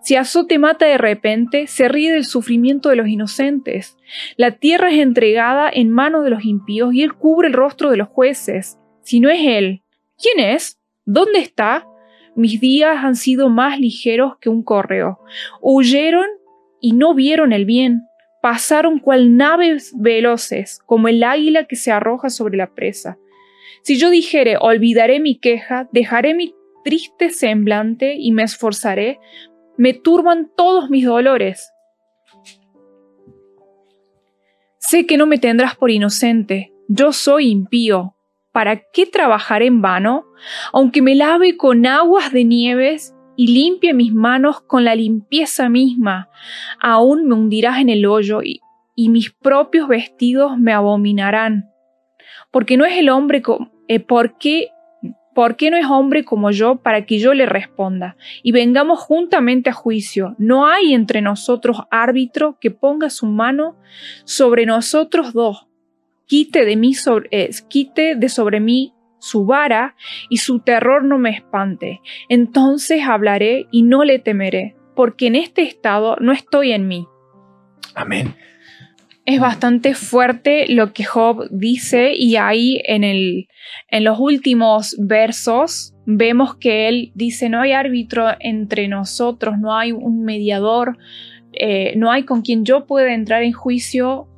Si 0.00 0.16
azote 0.16 0.58
mata 0.58 0.86
de 0.86 0.96
repente, 0.96 1.66
se 1.66 1.88
ríe 1.88 2.10
del 2.10 2.24
sufrimiento 2.24 2.88
de 2.88 2.96
los 2.96 3.06
inocentes. 3.06 3.98
La 4.38 4.52
tierra 4.52 4.90
es 4.90 4.98
entregada 4.98 5.68
en 5.70 5.90
manos 5.90 6.24
de 6.24 6.30
los 6.30 6.46
impíos 6.46 6.94
y 6.94 7.02
él 7.02 7.12
cubre 7.12 7.48
el 7.48 7.54
rostro 7.54 7.90
de 7.90 7.98
los 7.98 8.08
jueces. 8.08 8.78
Si 9.02 9.20
no 9.20 9.28
es 9.28 9.40
él, 9.42 9.82
¿quién 10.18 10.40
es? 10.40 10.80
¿Dónde 11.04 11.40
está? 11.40 11.86
Mis 12.34 12.60
días 12.62 13.04
han 13.04 13.14
sido 13.14 13.50
más 13.50 13.78
ligeros 13.78 14.38
que 14.40 14.48
un 14.48 14.62
correo. 14.62 15.20
Huyeron 15.60 16.26
y 16.86 16.92
no 16.92 17.14
vieron 17.14 17.52
el 17.52 17.64
bien. 17.64 18.06
Pasaron 18.40 19.00
cual 19.00 19.36
naves 19.36 19.92
veloces, 19.98 20.78
como 20.86 21.08
el 21.08 21.24
águila 21.24 21.64
que 21.64 21.74
se 21.74 21.90
arroja 21.90 22.30
sobre 22.30 22.56
la 22.56 22.76
presa. 22.76 23.18
Si 23.82 23.98
yo 23.98 24.08
dijere, 24.08 24.56
olvidaré 24.60 25.18
mi 25.18 25.36
queja, 25.36 25.88
dejaré 25.90 26.32
mi 26.32 26.54
triste 26.84 27.30
semblante 27.30 28.14
y 28.16 28.30
me 28.30 28.44
esforzaré, 28.44 29.18
me 29.76 29.94
turban 29.94 30.48
todos 30.56 30.88
mis 30.88 31.04
dolores. 31.04 31.72
Sé 34.78 35.06
que 35.06 35.16
no 35.16 35.26
me 35.26 35.38
tendrás 35.38 35.74
por 35.74 35.90
inocente, 35.90 36.72
yo 36.86 37.10
soy 37.10 37.48
impío, 37.50 38.14
¿para 38.52 38.80
qué 38.92 39.06
trabajar 39.06 39.62
en 39.62 39.82
vano? 39.82 40.24
Aunque 40.72 41.02
me 41.02 41.16
lave 41.16 41.56
con 41.56 41.84
aguas 41.84 42.30
de 42.32 42.44
nieves 42.44 43.15
y 43.36 43.48
limpie 43.48 43.94
mis 43.94 44.12
manos 44.12 44.60
con 44.60 44.84
la 44.84 44.94
limpieza 44.94 45.68
misma, 45.68 46.30
aún 46.80 47.26
me 47.26 47.34
hundirás 47.34 47.80
en 47.80 47.88
el 47.88 48.06
hoyo 48.06 48.40
y, 48.42 48.60
mis 48.96 49.30
propios 49.30 49.88
vestidos 49.88 50.58
me 50.58 50.72
abominarán. 50.72 51.70
Porque 52.50 52.76
no 52.76 52.86
es 52.86 52.96
el 52.96 53.10
hombre, 53.10 53.42
eh, 53.88 54.00
porque 54.00 54.70
¿Por 55.36 55.56
qué 55.56 55.70
no 55.70 55.76
es 55.76 55.84
hombre 55.84 56.24
como 56.24 56.50
yo 56.50 56.76
para 56.76 57.04
que 57.04 57.18
yo 57.18 57.34
le 57.34 57.44
responda? 57.44 58.16
Y 58.42 58.52
vengamos 58.52 59.00
juntamente 59.00 59.68
a 59.68 59.74
juicio. 59.74 60.34
No 60.38 60.66
hay 60.66 60.94
entre 60.94 61.20
nosotros 61.20 61.82
árbitro 61.90 62.56
que 62.58 62.70
ponga 62.70 63.10
su 63.10 63.26
mano 63.26 63.76
sobre 64.24 64.64
nosotros 64.64 65.34
dos. 65.34 65.66
Quite 66.24 66.64
de 66.64 66.76
mí 66.76 66.94
sobre, 66.94 67.28
eh, 67.32 67.50
quite 67.68 68.14
de 68.14 68.30
sobre 68.30 68.60
mí 68.60 68.94
su 69.18 69.46
vara 69.46 69.96
y 70.28 70.38
su 70.38 70.60
terror 70.60 71.04
no 71.04 71.18
me 71.18 71.30
espante. 71.30 72.00
Entonces 72.28 73.02
hablaré 73.06 73.66
y 73.70 73.82
no 73.82 74.04
le 74.04 74.18
temeré, 74.18 74.76
porque 74.94 75.26
en 75.26 75.36
este 75.36 75.62
estado 75.62 76.16
no 76.20 76.32
estoy 76.32 76.72
en 76.72 76.88
mí. 76.88 77.06
Amén. 77.94 78.34
Es 79.24 79.40
bastante 79.40 79.94
fuerte 79.94 80.66
lo 80.68 80.92
que 80.92 81.04
Job 81.04 81.48
dice 81.50 82.12
y 82.14 82.36
ahí 82.36 82.80
en, 82.84 83.02
el, 83.02 83.48
en 83.88 84.04
los 84.04 84.20
últimos 84.20 84.94
versos 84.98 85.94
vemos 86.04 86.54
que 86.54 86.86
él 86.86 87.10
dice 87.14 87.48
no 87.48 87.60
hay 87.60 87.72
árbitro 87.72 88.28
entre 88.38 88.86
nosotros, 88.86 89.58
no 89.58 89.76
hay 89.76 89.90
un 89.90 90.22
mediador, 90.22 90.96
eh, 91.52 91.94
no 91.96 92.12
hay 92.12 92.22
con 92.22 92.42
quien 92.42 92.64
yo 92.64 92.86
pueda 92.86 93.12
entrar 93.12 93.42
en 93.42 93.52
juicio 93.52 94.28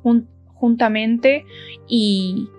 juntamente 0.55 1.45
y, 1.87 2.49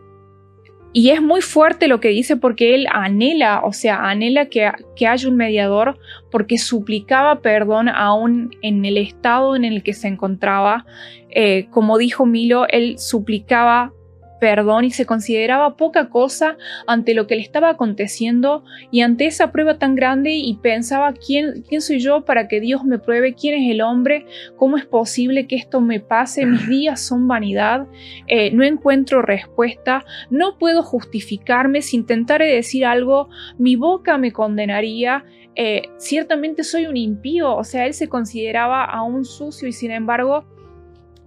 y 0.93 1.11
es 1.11 1.23
muy 1.23 1.41
fuerte 1.41 1.87
lo 1.87 2.01
que 2.01 2.09
dice 2.09 2.37
porque 2.37 2.75
él 2.75 2.87
anhela, 2.91 3.63
o 3.65 3.73
sea, 3.73 4.09
anhela 4.09 4.47
que, 4.47 4.71
que, 4.97 5.07
haya 5.07 5.29
un 5.29 5.37
mediador 5.37 5.99
porque 6.33 6.59
suplicaba 6.59 7.41
perdón 7.41 7.89
aún 7.89 8.51
en 8.63 8.85
el 8.85 8.97
estado 8.97 9.55
en 9.55 9.65
el 9.65 9.85
que 9.85 9.93
se 9.93 10.09
encontraba. 10.09 10.87
Eh, 11.31 11.69
como 11.71 11.97
dijo 11.97 12.27
Milo, 12.27 12.67
él 12.69 12.99
suplicaba 12.99 13.93
perdón 14.41 14.85
y 14.85 14.91
se 14.91 15.07
consideraba 15.07 15.77
poca 15.77 16.09
cosa 16.09 16.57
ante 16.87 17.15
lo 17.15 17.27
que 17.27 17.37
le 17.37 17.43
estaba 17.43 17.69
aconteciendo 17.69 18.65
y 18.91 19.03
ante 19.03 19.27
esa 19.27 19.53
prueba 19.53 19.79
tan 19.79 19.95
grande 19.95 20.33
y 20.33 20.55
pensaba 20.55 21.13
quién, 21.13 21.63
quién 21.69 21.83
soy 21.83 22.01
yo 22.01 22.25
para 22.25 22.49
que 22.49 22.61
Dios 22.61 22.85
me 22.85 22.99
pruebe, 22.99 23.35
quién 23.35 23.63
es 23.63 23.71
el 23.71 23.83
hombre, 23.83 24.27
cómo 24.57 24.77
es 24.77 24.87
posible 24.87 25.47
que 25.47 25.57
esto 25.57 25.81
me 25.81 26.01
pase, 26.01 26.47
mis 26.47 26.67
días 26.69 27.01
son 27.01 27.29
vanidad, 27.29 27.87
eh, 28.27 28.51
no 28.53 28.65
encuentro 28.65 29.23
respuesta, 29.23 30.05
no 30.31 30.59
puedo 30.59 30.83
justificarme, 30.83 31.83
si 31.83 31.97
intentara 31.97 32.45
decir 32.47 32.87
algo, 32.87 33.29
mi 33.59 33.77
boca 33.77 34.19
me 34.19 34.33
condenaría. 34.33 35.25
Eh, 35.57 35.83
ciertamente 35.99 36.63
soy 36.65 36.87
un 36.87 36.97
impío, 36.97 37.55
o 37.55 37.65
sea, 37.65 37.87
él 37.87 37.93
se 37.93 38.09
consideraba 38.09 38.85
aún 38.85 39.25
sucio 39.25 39.69
y 39.69 39.73
sin 39.73 39.91
embargo 39.91 40.45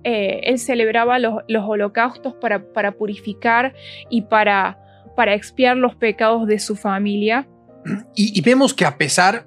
eh, 0.04 0.42
él 0.44 0.60
celebraba 0.60 1.18
los, 1.20 1.44
holocaustos 1.50 2.34
para, 2.36 2.92
purificar 2.92 3.74
y 4.10 4.24
para, 4.24 4.78
para, 5.16 5.34
expiar 5.34 5.78
los 5.78 5.96
pecados 5.96 6.48
de 6.48 6.60
su 6.60 6.76
familia. 6.76 7.48
Y, 8.16 8.42
vemos 8.42 8.74
que 8.74 8.86
a 8.86 8.98
pesar 8.98 9.46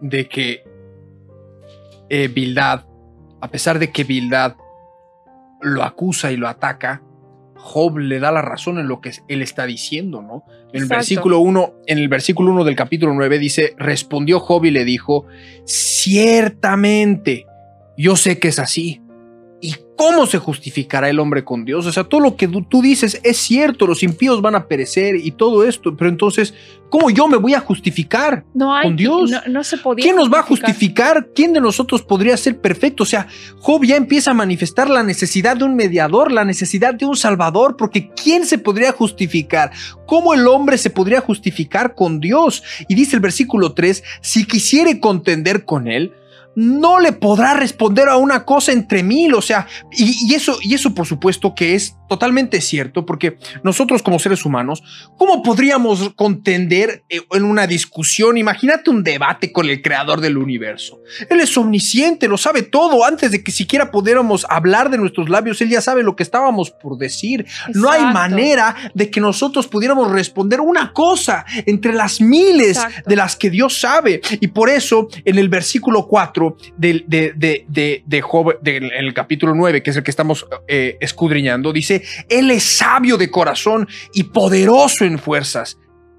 de 0.00 0.28
que 0.28 0.64
eh, 2.08 2.28
Bildad, 2.28 2.84
a 3.40 3.50
pesar 3.50 3.78
de 3.78 3.90
que 3.90 4.04
Bildad 4.04 4.56
lo 5.60 5.82
acusa 5.82 6.30
y 6.32 6.36
lo 6.36 6.48
ataca, 6.48 7.02
Job 7.56 7.98
le 7.98 8.20
da 8.20 8.30
la 8.30 8.42
razón 8.42 8.78
en 8.78 8.88
lo 8.88 9.00
que 9.00 9.12
él 9.28 9.40
está 9.40 9.64
diciendo, 9.64 10.20
¿no? 10.20 10.44
En 10.72 10.82
el 10.82 10.88
versículo 10.88 11.38
1, 11.38 11.74
en 11.86 11.98
el 11.98 12.08
versículo 12.08 12.50
1 12.50 12.64
del 12.64 12.76
capítulo 12.76 13.14
9 13.14 13.38
dice, 13.38 13.74
respondió 13.78 14.38
Job 14.40 14.66
y 14.66 14.70
le 14.70 14.84
dijo, 14.84 15.24
ciertamente, 15.64 17.46
yo 17.96 18.16
sé 18.16 18.38
que 18.38 18.48
es 18.48 18.58
así, 18.58 19.00
¿Y 19.64 19.76
cómo 19.96 20.26
se 20.26 20.36
justificará 20.36 21.08
el 21.08 21.18
hombre 21.18 21.42
con 21.42 21.64
Dios? 21.64 21.86
O 21.86 21.92
sea, 21.92 22.04
todo 22.04 22.20
lo 22.20 22.36
que 22.36 22.46
tú 22.48 22.82
dices 22.82 23.18
es 23.24 23.38
cierto, 23.38 23.86
los 23.86 24.02
impíos 24.02 24.42
van 24.42 24.54
a 24.54 24.68
perecer 24.68 25.16
y 25.16 25.30
todo 25.30 25.64
esto, 25.64 25.96
pero 25.96 26.10
entonces, 26.10 26.52
¿cómo 26.90 27.08
yo 27.08 27.28
me 27.28 27.38
voy 27.38 27.54
a 27.54 27.60
justificar 27.60 28.44
con 28.52 28.94
Dios? 28.94 29.30
No, 29.48 29.64
se 29.64 29.78
podía 29.78 30.02
¿Quién 30.02 30.16
nos 30.16 30.30
va 30.30 30.40
a 30.40 30.42
justificar? 30.42 31.28
¿Quién 31.34 31.54
de 31.54 31.62
nosotros 31.62 32.02
podría 32.02 32.36
ser 32.36 32.60
perfecto? 32.60 33.04
O 33.04 33.06
sea, 33.06 33.26
Job 33.60 33.86
ya 33.86 33.96
empieza 33.96 34.32
a 34.32 34.34
manifestar 34.34 34.90
la 34.90 35.02
necesidad 35.02 35.56
de 35.56 35.64
un 35.64 35.76
mediador, 35.76 36.30
la 36.30 36.44
necesidad 36.44 36.92
de 36.92 37.06
un 37.06 37.16
salvador, 37.16 37.78
porque 37.78 38.10
¿quién 38.10 38.44
se 38.44 38.58
podría 38.58 38.92
justificar? 38.92 39.70
¿Cómo 40.04 40.34
el 40.34 40.46
hombre 40.46 40.76
se 40.76 40.90
podría 40.90 41.22
justificar 41.22 41.94
con 41.94 42.20
Dios? 42.20 42.62
Y 42.86 42.94
dice 42.94 43.16
el 43.16 43.20
versículo 43.20 43.72
3, 43.72 44.04
si 44.20 44.44
quisiere 44.44 45.00
contender 45.00 45.64
con 45.64 45.88
él, 45.88 46.12
no 46.56 47.00
le 47.00 47.12
podrá 47.12 47.54
responder 47.54 48.08
a 48.08 48.16
una 48.16 48.44
cosa 48.44 48.72
entre 48.72 49.02
mil. 49.02 49.34
O 49.34 49.42
sea, 49.42 49.66
y, 49.92 50.34
eso, 50.34 50.58
y 50.62 50.74
eso 50.74 50.94
por 50.94 51.06
supuesto 51.06 51.54
que 51.54 51.74
es 51.74 51.96
totalmente 52.08 52.60
cierto, 52.60 53.06
porque 53.06 53.38
nosotros 53.62 54.02
como 54.02 54.18
seres 54.18 54.44
humanos, 54.44 54.82
¿cómo 55.16 55.42
podríamos 55.42 56.12
contender 56.14 57.04
eh, 57.08 57.20
en 57.32 57.44
una 57.44 57.66
discusión? 57.66 58.36
Imagínate 58.36 58.90
un 58.90 59.02
debate 59.02 59.52
con 59.52 59.68
el 59.68 59.82
creador 59.82 60.20
del 60.20 60.36
universo. 60.36 61.00
Él 61.30 61.40
es 61.40 61.56
omnisciente, 61.56 62.28
lo 62.28 62.38
sabe 62.38 62.62
todo. 62.62 63.04
Antes 63.04 63.30
de 63.30 63.42
que 63.42 63.52
siquiera 63.52 63.90
pudiéramos 63.90 64.46
hablar 64.48 64.90
de 64.90 64.98
nuestros 64.98 65.28
labios, 65.28 65.60
él 65.60 65.70
ya 65.70 65.80
sabe 65.80 66.02
lo 66.02 66.16
que 66.16 66.22
estábamos 66.22 66.70
por 66.70 66.98
decir. 66.98 67.46
No 67.74 67.90
hay 67.90 68.02
manera 68.12 68.76
de 68.94 69.10
que 69.10 69.20
nosotros 69.20 69.66
pudiéramos 69.66 70.10
responder 70.10 70.60
una 70.60 70.92
cosa 70.92 71.44
entre 71.66 71.92
las 71.92 72.20
miles 72.20 72.80
de 73.06 73.16
las 73.16 73.36
que 73.36 73.50
Dios 73.50 73.80
sabe. 73.80 74.20
Y 74.40 74.48
por 74.48 74.68
eso, 74.68 75.08
en 75.24 75.38
el 75.38 75.48
versículo 75.48 76.06
4 76.06 76.56
de, 76.76 77.04
de, 77.06 78.02
de, 78.06 78.20
Job, 78.20 78.58
el 78.64 79.14
capítulo 79.14 79.54
9, 79.54 79.82
que 79.82 79.90
es 79.90 79.96
el 79.96 80.02
que 80.02 80.10
estamos 80.10 80.46
eh, 80.68 80.96
escudriñando, 81.00 81.72
dice, 81.72 81.93
él 82.28 82.50
es 82.50 82.64
sabio 82.64 83.16
de 83.16 83.30
corazón 83.30 83.88
y 84.12 84.24
poderoso 84.24 85.04
en 85.04 85.18
fuerzas. 85.18 85.78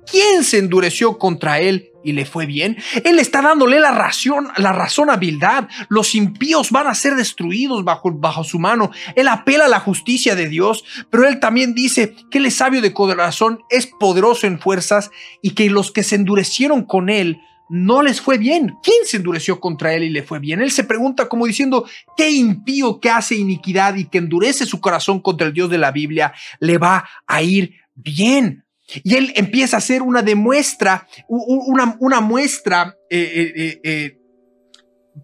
¿Quién 0.10 0.44
se 0.44 0.60
endureció 0.60 1.18
contra 1.18 1.60
él 1.60 1.90
y 2.04 2.12
le 2.12 2.26
fue 2.26 2.46
bien? 2.46 2.78
Él 3.04 3.18
está 3.18 3.42
dándole 3.42 3.80
la 3.80 3.92
razón, 3.92 4.50
la 4.58 4.72
razón 4.72 5.10
a 5.10 5.16
Bildad. 5.16 5.68
Los 5.90 6.14
impíos 6.14 6.72
van 6.72 6.88
a 6.88 6.94
ser 6.94 7.16
destruidos 7.16 7.84
bajo, 7.84 8.12
bajo 8.12 8.44
su 8.44 8.60
mano. 8.60 8.92
Él 9.16 9.28
apela 9.28 9.66
a 9.66 9.70
la 9.70 9.80
justicia 9.80 10.36
de 10.36 10.48
Dios, 10.48 10.84
pero 11.10 11.28
él 11.28 11.40
también 11.40 11.74
dice 11.74 12.16
que 12.30 12.38
él 12.38 12.46
es 12.46 12.56
sabio 12.56 12.82
de 12.82 12.94
corazón, 12.94 13.62
es 13.70 13.88
poderoso 13.88 14.46
en 14.46 14.60
fuerzas 14.60 15.10
y 15.42 15.52
que 15.52 15.70
los 15.70 15.92
que 15.92 16.04
se 16.04 16.16
endurecieron 16.16 16.84
con 16.84 17.10
él 17.10 17.42
no 17.70 18.02
les 18.02 18.22
fue 18.22 18.38
bien. 18.38 18.76
¿Quién 18.84 19.06
se 19.06 19.18
endureció 19.18 19.60
contra 19.60 19.94
él 19.94 20.04
y 20.04 20.10
le 20.10 20.24
fue 20.24 20.40
bien? 20.40 20.62
Él 20.62 20.72
se 20.72 20.84
pregunta 20.84 21.28
como 21.28 21.46
diciendo, 21.46 21.86
¿qué 22.16 22.30
impío 22.30 23.00
que 23.00 23.10
hace 23.10 23.36
iniquidad 23.36 23.96
y 23.96 24.06
que 24.06 24.20
endurece 24.20 24.66
su 24.66 24.80
corazón 24.82 25.20
contra 25.20 25.48
el 25.48 25.54
Dios 25.54 25.70
de 25.70 25.78
la 25.78 25.92
Biblia 25.92 26.34
le 26.60 26.78
va 26.78 27.08
a 27.26 27.42
ir 27.42 27.76
bien? 27.96 28.64
Y 29.04 29.16
él 29.16 29.34
empieza 29.36 29.78
a 29.78 29.80
hacer 29.80 30.02
una 30.02 30.22
demuestra, 30.22 31.08
una, 31.28 32.22
muestra 32.22 32.96
eh, 33.10 33.54
eh, 33.56 33.82
eh, 33.84 34.18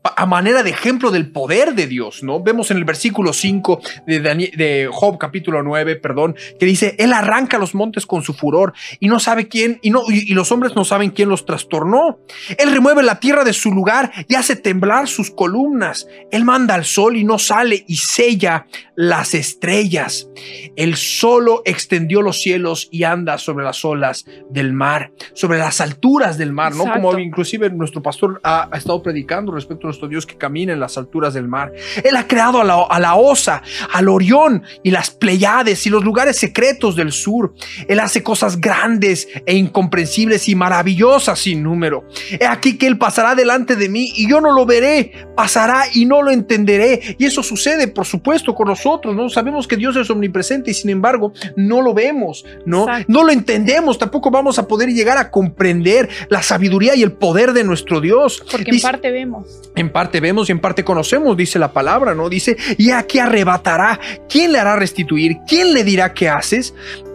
a 0.03 0.25
manera 0.25 0.63
de 0.63 0.69
ejemplo 0.69 1.11
del 1.11 1.31
poder 1.31 1.75
de 1.75 1.85
Dios, 1.85 2.23
¿no? 2.23 2.41
Vemos 2.41 2.71
en 2.71 2.77
el 2.77 2.85
versículo 2.85 3.33
5 3.33 3.81
de, 4.07 4.19
de, 4.19 4.89
Job 4.91 5.17
capítulo 5.17 5.61
9, 5.63 5.97
perdón, 5.97 6.35
que 6.59 6.65
dice, 6.65 6.95
Él 6.97 7.13
arranca 7.13 7.57
los 7.57 7.75
montes 7.75 8.05
con 8.05 8.23
su 8.23 8.33
furor 8.33 8.73
y 8.99 9.07
no 9.09 9.19
sabe 9.19 9.47
quién, 9.47 9.79
y, 9.81 9.91
no, 9.91 10.03
y, 10.07 10.33
los 10.33 10.51
hombres 10.51 10.75
no 10.75 10.85
saben 10.85 11.11
quién 11.11 11.29
los 11.29 11.45
trastornó. 11.45 12.19
Él 12.57 12.71
remueve 12.71 13.03
la 13.03 13.19
tierra 13.19 13.43
de 13.43 13.53
su 13.53 13.71
lugar 13.71 14.11
y 14.27 14.35
hace 14.35 14.55
temblar 14.55 15.07
sus 15.07 15.29
columnas. 15.29 16.07
Él 16.31 16.45
manda 16.45 16.75
al 16.75 16.85
sol 16.85 17.17
y 17.17 17.23
no 17.23 17.37
sale 17.37 17.83
y 17.87 17.97
sella 17.97 18.65
las 18.95 19.33
estrellas. 19.33 20.29
Él 20.75 20.95
solo 20.95 21.61
extendió 21.65 22.21
los 22.21 22.41
cielos 22.41 22.87
y 22.91 23.03
anda 23.03 23.37
sobre 23.37 23.65
las 23.65 23.83
olas 23.83 24.25
del 24.49 24.73
mar, 24.73 25.11
sobre 25.33 25.59
las 25.59 25.81
alturas 25.81 26.37
del 26.37 26.53
mar, 26.53 26.73
¿no? 26.75 26.85
Como 26.91 27.17
inclusive 27.19 27.69
nuestro 27.69 28.01
pastor 28.01 28.39
ha, 28.43 28.69
ha 28.71 28.77
estado 28.77 29.03
predicando 29.03 29.51
respecto 29.51 29.80
nuestro 29.87 30.07
Dios 30.07 30.25
que 30.25 30.37
camina 30.37 30.73
en 30.73 30.79
las 30.79 30.97
alturas 30.97 31.33
del 31.33 31.47
mar. 31.47 31.71
Él 32.03 32.15
ha 32.15 32.27
creado 32.27 32.61
a 32.61 32.63
la, 32.63 32.81
a 32.89 32.99
la 32.99 33.15
Osa, 33.15 33.61
al 33.91 34.09
Orión 34.09 34.63
y 34.83 34.91
las 34.91 35.11
Pleiades 35.11 35.85
y 35.85 35.89
los 35.89 36.03
lugares 36.03 36.37
secretos 36.37 36.95
del 36.95 37.11
sur. 37.11 37.53
Él 37.87 37.99
hace 37.99 38.23
cosas 38.23 38.59
grandes 38.59 39.27
e 39.45 39.55
incomprensibles 39.55 40.47
y 40.47 40.55
maravillosas 40.55 41.39
sin 41.39 41.63
número. 41.63 42.05
He 42.39 42.45
aquí 42.45 42.77
que 42.77 42.87
Él 42.87 42.97
pasará 42.97 43.35
delante 43.35 43.75
de 43.75 43.89
mí 43.89 44.11
y 44.15 44.29
yo 44.29 44.41
no 44.41 44.51
lo 44.51 44.65
veré, 44.65 45.11
pasará 45.35 45.83
y 45.93 46.05
no 46.05 46.21
lo 46.21 46.31
entenderé. 46.31 47.15
Y 47.17 47.25
eso 47.25 47.43
sucede, 47.43 47.87
por 47.87 48.05
supuesto, 48.05 48.55
con 48.55 48.67
nosotros. 48.67 49.15
No 49.15 49.29
sabemos 49.29 49.67
que 49.67 49.77
Dios 49.77 49.95
es 49.95 50.09
omnipresente 50.09 50.71
y 50.71 50.73
sin 50.73 50.89
embargo 50.89 51.33
no 51.55 51.81
lo 51.81 51.93
vemos, 51.93 52.45
no, 52.65 52.85
no 53.07 53.23
lo 53.23 53.31
entendemos. 53.31 53.97
Tampoco 53.97 54.31
vamos 54.31 54.59
a 54.59 54.67
poder 54.67 54.89
llegar 54.89 55.17
a 55.17 55.31
comprender 55.31 56.09
la 56.29 56.41
sabiduría 56.41 56.95
y 56.95 57.03
el 57.03 57.13
poder 57.13 57.53
de 57.53 57.63
nuestro 57.63 58.01
Dios. 58.01 58.43
Porque 58.51 58.71
en 58.71 58.81
parte 58.81 59.11
vemos. 59.11 59.70
En 59.75 59.91
parte 59.91 60.19
vemos 60.19 60.49
y 60.49 60.51
en 60.51 60.59
parte 60.59 60.83
conocemos, 60.83 61.37
dice 61.37 61.57
la 61.57 61.71
palabra, 61.71 62.13
¿no? 62.13 62.29
Dice, 62.29 62.57
y 62.77 62.91
aquí 62.91 63.19
arrebatará. 63.19 63.99
¿Quién 64.27 64.51
le 64.51 64.59
hará 64.59 64.75
restituir? 64.75 65.37
¿Quién 65.47 65.73
le 65.73 65.83
dirá 65.83 66.13
qué 66.13 66.29
haces? 66.29 66.73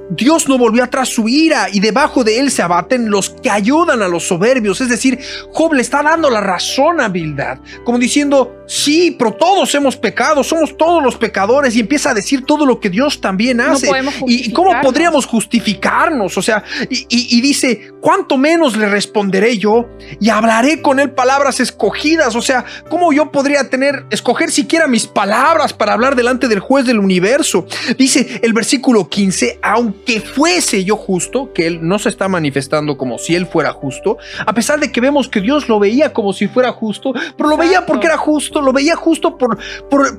Dios 0.08 0.48
no 0.48 0.56
volvió 0.56 0.84
atrás 0.84 1.08
su 1.08 1.28
ira 1.28 1.68
y 1.72 1.80
debajo 1.80 2.22
de 2.22 2.38
él 2.38 2.50
se 2.50 2.62
abaten 2.62 3.10
los 3.10 3.30
que 3.30 3.50
ayudan 3.50 4.02
a 4.02 4.08
los 4.08 4.26
soberbios. 4.26 4.80
Es 4.80 4.88
decir, 4.88 5.18
Job 5.52 5.74
le 5.74 5.82
está 5.82 6.02
dando 6.02 6.30
la 6.30 6.40
razón 6.40 7.00
a 7.00 7.08
Bildad, 7.08 7.58
como 7.84 7.98
diciendo, 7.98 8.64
Sí, 8.66 9.14
pero 9.16 9.32
todos 9.32 9.74
hemos 9.74 9.96
pecado, 9.96 10.42
somos 10.42 10.76
todos 10.76 11.02
los 11.02 11.16
pecadores 11.16 11.76
y 11.76 11.80
empieza 11.80 12.10
a 12.10 12.14
decir 12.14 12.44
todo 12.44 12.66
lo 12.66 12.80
que 12.80 12.90
Dios 12.90 13.20
también 13.20 13.60
hace. 13.60 13.88
¿Y 14.26 14.52
cómo 14.52 14.72
podríamos 14.82 15.26
justificarnos? 15.26 16.36
O 16.36 16.42
sea, 16.42 16.64
y, 16.90 17.40
dice, 17.40 17.92
¿cuánto 18.00 18.36
menos 18.36 18.76
le 18.76 18.88
responderé 18.88 19.58
yo? 19.58 19.88
Y 20.20 20.30
hablaré 20.30 20.82
con 20.82 20.98
él 20.98 21.10
palabras 21.10 21.60
escogidas. 21.60 22.34
O 22.34 22.42
sea, 22.42 22.64
¿cómo 22.88 23.12
yo 23.12 23.30
podría 23.30 23.70
tener, 23.70 24.04
escoger 24.10 24.50
siquiera 24.50 24.88
mis 24.88 25.06
palabras 25.06 25.72
para 25.72 25.92
hablar 25.92 26.16
delante 26.16 26.48
del 26.48 26.60
juez 26.60 26.86
del 26.86 26.98
universo? 26.98 27.66
Dice 27.96 28.40
el 28.42 28.52
versículo 28.52 29.08
15, 29.08 29.60
aunque 29.62 30.20
fuese 30.20 30.84
yo 30.84 30.96
justo, 30.96 31.52
que 31.52 31.66
él 31.66 31.78
no 31.82 31.98
se 31.98 32.08
está 32.08 32.28
manifestando 32.28 32.96
como 32.96 33.18
si 33.18 33.34
él 33.34 33.46
fuera 33.46 33.72
justo, 33.72 34.18
a 34.44 34.52
pesar 34.52 34.80
de 34.80 34.90
que 34.90 35.00
vemos 35.00 35.28
que 35.28 35.40
Dios 35.40 35.68
lo 35.68 35.78
veía 35.78 36.12
como 36.12 36.32
si 36.32 36.48
fuera 36.48 36.72
justo, 36.72 37.12
pero 37.36 37.48
lo 37.48 37.56
veía 37.56 37.86
porque 37.86 38.06
era 38.06 38.16
justo 38.16 38.55
lo 38.62 38.72
veía 38.72 38.96
justo 38.96 39.38
por, 39.38 39.58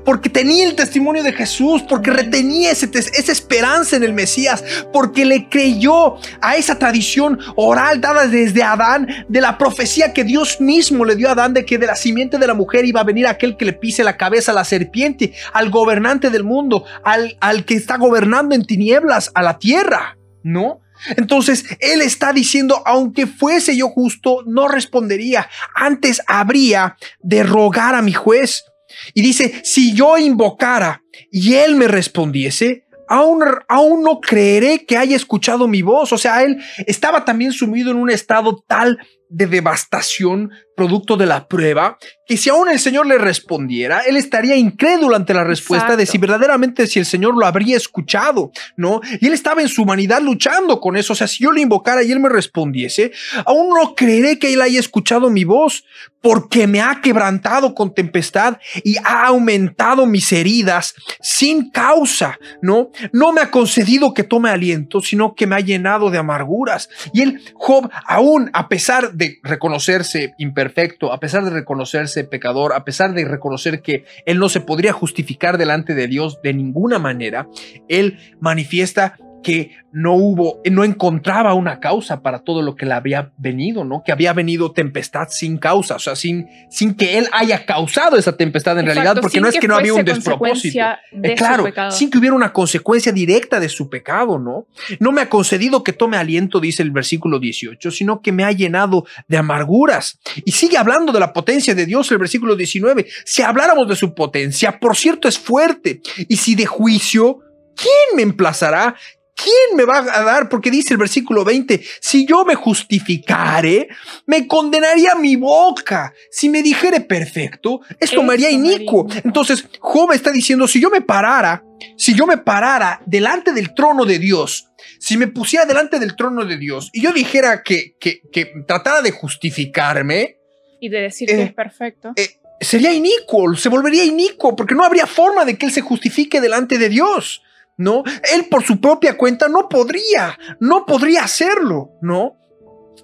porque 0.04 0.30
tenía 0.30 0.68
el 0.68 0.76
testimonio 0.76 1.24
de 1.24 1.34
Jesús, 1.34 1.84
porque 1.88 2.12
retenía 2.12 2.72
ese, 2.72 2.90
esa 2.94 3.32
esperanza 3.32 3.96
en 3.96 4.04
el 4.04 4.14
Mesías, 4.14 4.64
porque 4.92 5.26
le 5.26 5.50
creyó 5.50 6.16
a 6.42 6.56
esa 6.56 6.78
tradición 6.78 7.40
oral 7.56 8.02
dada 8.02 8.28
desde 8.28 8.64
Adán, 8.64 9.08
de 9.28 9.42
la 9.42 9.58
profecía 9.58 10.14
que 10.14 10.24
Dios 10.24 10.60
mismo 10.60 11.06
le 11.06 11.16
dio 11.16 11.30
a 11.30 11.32
Adán 11.32 11.54
de 11.54 11.66
que 11.66 11.78
de 11.78 11.88
la 11.88 11.96
simiente 11.96 12.38
de 12.38 12.48
la 12.48 12.54
mujer 12.54 12.86
iba 12.86 13.02
a 13.02 13.06
venir 13.06 13.28
aquel 13.28 13.58
que 13.58 13.66
le 13.66 13.74
pise 13.74 14.04
la 14.04 14.18
cabeza 14.18 14.52
a 14.52 14.56
la 14.56 14.64
serpiente, 14.64 15.34
al 15.54 15.70
gobernante 15.70 16.30
del 16.30 16.44
mundo, 16.44 16.84
al, 17.04 17.38
al 17.40 17.66
que 17.66 17.76
está 17.76 17.98
gobernando 17.98 18.56
en 18.56 18.66
tinieblas 18.66 19.32
a 19.34 19.42
la 19.42 19.58
tierra, 19.58 20.18
¿no? 20.44 20.82
Entonces, 21.16 21.66
él 21.80 22.02
está 22.02 22.34
diciendo, 22.34 22.82
aunque 22.86 23.28
fuese 23.28 23.76
yo 23.76 23.90
justo, 23.90 24.44
no 24.46 24.68
respondería. 24.68 25.50
Antes 25.76 26.22
habría 26.28 26.98
de 27.22 27.44
rogar 27.44 27.96
a 27.96 28.02
mi 28.02 28.14
juez. 28.14 28.66
Y 29.14 29.22
dice, 29.22 29.62
si 29.64 29.94
yo 29.94 30.18
invocara 30.18 31.04
y 31.32 31.56
él 31.56 31.76
me 31.76 31.88
respondiese, 31.88 32.86
aún, 33.08 33.44
aún 33.68 34.04
no 34.04 34.20
creeré 34.20 34.86
que 34.86 34.98
haya 34.98 35.16
escuchado 35.16 35.68
mi 35.68 35.82
voz. 35.82 36.14
O 36.14 36.18
sea, 36.18 36.44
él 36.44 36.58
estaba 36.86 37.26
también 37.26 37.52
sumido 37.52 37.92
en 37.92 37.98
un 37.98 38.10
estado 38.10 38.64
tal 38.68 39.00
de 39.30 39.48
devastación 39.48 40.52
producto 40.78 41.18
de 41.18 41.26
la 41.26 41.48
prueba, 41.48 41.98
que 42.28 42.38
si 42.38 42.52
aún 42.52 42.70
el 42.70 42.80
Señor 42.80 43.08
le 43.08 43.18
respondiera, 43.18 44.02
él 44.02 44.16
estaría 44.16 44.56
incrédulo 44.56 45.16
ante 45.16 45.34
la 45.34 45.44
respuesta 45.44 45.96
de 45.96 46.06
si 46.06 46.20
verdaderamente 46.20 46.86
si 46.86 47.00
el 47.00 47.06
Señor 47.06 47.36
lo 47.36 47.48
habría 47.48 47.76
escuchado, 47.76 48.52
¿no? 48.76 49.02
Y 49.20 49.26
él 49.26 49.34
estaba 49.34 49.64
en 49.64 49.70
su 49.70 49.82
humanidad 49.82 50.22
luchando 50.22 50.80
con 50.80 50.96
eso, 50.96 51.14
o 51.14 51.16
sea, 51.16 51.28
si 51.28 51.44
yo 51.44 51.52
le 51.52 51.62
invocara 51.62 52.04
y 52.04 52.12
él 52.12 52.20
me 52.20 52.30
respondiese, 52.30 53.12
aún 53.46 53.70
no 53.70 53.96
creeré 53.96 54.38
que 54.38 54.54
él 54.54 54.62
haya 54.62 54.80
escuchado 54.80 55.32
mi 55.32 55.46
voz, 55.46 55.84
porque 56.22 56.68
me 56.68 56.82
ha 56.82 57.00
quebrantado 57.02 57.74
con 57.74 57.94
tempestad 57.94 58.58
y 58.84 58.98
ha 58.98 59.28
aumentado 59.28 60.06
mis 60.06 60.32
heridas 60.32 60.94
sin 61.22 61.70
causa, 61.72 62.38
¿no? 62.62 62.92
No 63.14 63.32
me 63.32 63.42
ha 63.42 63.50
concedido 63.50 64.14
que 64.14 64.24
tome 64.24 64.50
aliento, 64.50 65.00
sino 65.02 65.36
que 65.36 65.48
me 65.48 65.56
ha 65.56 65.60
llenado 65.60 66.10
de 66.10 66.18
amarguras. 66.18 66.90
Y 67.14 67.22
él, 67.22 67.42
Job, 67.54 67.90
aún 68.06 68.50
a 68.54 68.68
pesar 68.68 69.14
de 69.18 69.40
reconocerse 69.44 70.34
imperfecto, 70.38 70.68
perfecto, 70.68 71.14
a 71.14 71.20
pesar 71.20 71.44
de 71.44 71.50
reconocerse 71.50 72.24
pecador, 72.24 72.74
a 72.74 72.84
pesar 72.84 73.14
de 73.14 73.26
reconocer 73.26 73.82
que 73.82 74.04
él 74.26 74.38
no 74.38 74.50
se 74.50 74.60
podría 74.60 74.94
justificar 74.94 75.58
delante 75.58 75.96
de 75.96 76.08
Dios 76.08 76.40
de 76.44 76.54
ninguna 76.54 77.00
manera, 77.00 77.48
él 77.88 78.20
manifiesta 78.40 79.18
que 79.44 79.72
no 79.92 80.14
hubo, 80.14 80.62
no 80.70 80.84
encontraba 80.84 81.54
una 81.54 81.80
causa 81.80 82.22
para 82.22 82.40
todo 82.40 82.62
lo 82.62 82.76
que 82.76 82.86
le 82.86 82.94
había 82.94 83.32
venido, 83.38 83.84
¿no? 83.84 84.04
Que 84.06 84.12
había 84.12 84.34
venido 84.34 84.72
tempestad 84.72 85.28
sin 85.30 85.58
causa, 85.58 85.96
o 85.96 86.00
sea, 86.00 86.16
sin, 86.16 86.48
sin 86.70 86.94
que 86.94 87.18
él 87.18 87.28
haya 87.32 87.66
causado 87.66 88.18
esa 88.18 88.36
tempestad 88.36 88.78
en 88.80 88.86
realidad, 88.86 89.18
porque 89.22 89.42
no 89.42 89.48
es 89.48 89.58
que, 89.58 89.68
no 89.68 89.76
había 89.76 89.94
un 89.94 90.06
despropósito. 90.06 90.80
Eh, 91.24 91.36
claro, 91.36 91.66
sin 91.90 92.10
que 92.10 92.18
hubiera 92.18 92.36
una 92.36 92.54
consecuencia 92.54 93.12
directa 93.12 93.60
de 93.60 93.70
su 93.70 93.90
pecado, 93.90 94.38
¿no? 94.38 94.68
No 95.00 95.12
me 95.12 95.22
ha 95.22 95.30
concedido 95.30 95.84
que 95.84 95.94
tome 95.94 96.18
aliento, 96.18 96.60
dice 96.60 96.84
el 96.84 96.92
versículo 96.92 97.40
18, 97.40 97.90
sino 97.92 98.22
que 98.22 98.32
me 98.32 98.44
ha 98.44 98.52
llenado 98.52 99.06
de 99.28 99.38
amarguras. 99.38 100.20
Y 100.46 100.52
sigue 100.52 100.78
hablando 100.78 101.12
de 101.12 101.20
la 101.20 101.34
potencia 101.34 101.74
de 101.74 101.86
Dios 101.86 102.12
el 102.12 102.18
versículo 102.18 102.56
19. 102.56 103.08
Si 103.26 103.42
habláramos 103.42 103.88
de 103.88 103.96
su 103.96 104.14
potencia, 104.14 104.80
por 104.80 104.96
cierto, 104.96 105.28
es 105.28 105.40
fuerte. 105.40 106.02
Y 106.28 106.38
si 106.38 106.56
de 106.56 106.66
juicio, 106.66 107.40
¿quién 107.76 108.16
me 108.16 108.24
emplazará? 108.24 108.96
¿Quién 109.38 109.78
me 109.78 109.86
va 109.86 110.00
a 110.00 110.24
dar? 110.24 110.50
Porque 110.50 110.72
dice 110.72 110.94
el 110.94 110.98
versículo 110.98 111.46
20, 111.46 111.82
si 112.02 112.26
yo 112.26 112.44
me 112.44 112.56
justificare, 112.56 113.88
me 114.26 114.48
condenaría 114.48 115.16
mi 115.16 115.36
boca. 115.36 116.14
Si 116.32 116.50
me 116.50 116.64
dijere 116.64 117.02
perfecto, 117.02 117.82
esto 118.00 118.24
me 118.24 118.34
haría 118.34 118.50
inicuo. 118.50 119.08
Entonces, 119.24 119.66
Job 119.80 120.12
está 120.12 120.32
diciendo, 120.32 120.68
si 120.68 120.82
yo 120.82 120.90
me 120.90 121.02
parara, 121.02 121.64
si 121.96 122.16
yo 122.16 122.26
me 122.26 122.38
parara 122.38 123.02
delante 123.06 123.54
del 123.54 123.74
trono 123.74 124.04
de 124.06 124.20
Dios, 124.20 124.70
si 125.00 125.18
me 125.18 125.28
pusiera 125.28 125.66
delante 125.66 126.00
del 126.00 126.16
trono 126.16 126.44
de 126.44 126.58
Dios 126.58 126.90
y 126.92 127.02
yo 127.02 127.14
dijera 127.14 127.62
que, 127.62 127.96
que, 128.00 128.22
tratara 128.68 129.02
de 129.02 129.12
justificarme. 129.12 130.38
Y 130.80 130.90
de 130.90 131.02
decir 131.02 131.28
que 131.28 131.36
eh, 131.36 131.44
es 131.44 131.54
perfecto. 131.54 132.14
Eh, 132.16 132.40
sería 132.60 132.92
inicuo, 132.92 133.56
se 133.56 133.70
volvería 133.70 134.04
inicuo, 134.04 134.56
porque 134.56 134.74
no 134.74 134.84
habría 134.84 135.06
forma 135.06 135.46
de 135.46 135.58
que 135.58 135.68
él 135.68 135.72
se 135.72 135.82
justifique 135.82 136.42
delante 136.42 136.78
de 136.78 136.90
Dios. 136.90 137.44
¿No? 137.78 138.04
Él 138.34 138.46
por 138.50 138.64
su 138.64 138.82
propia 138.82 139.18
cuenta 139.18 139.48
no 139.48 139.70
podría, 139.70 140.38
no 140.60 140.86
podría 140.86 141.24
hacerlo, 141.24 141.92
¿no? 142.02 142.38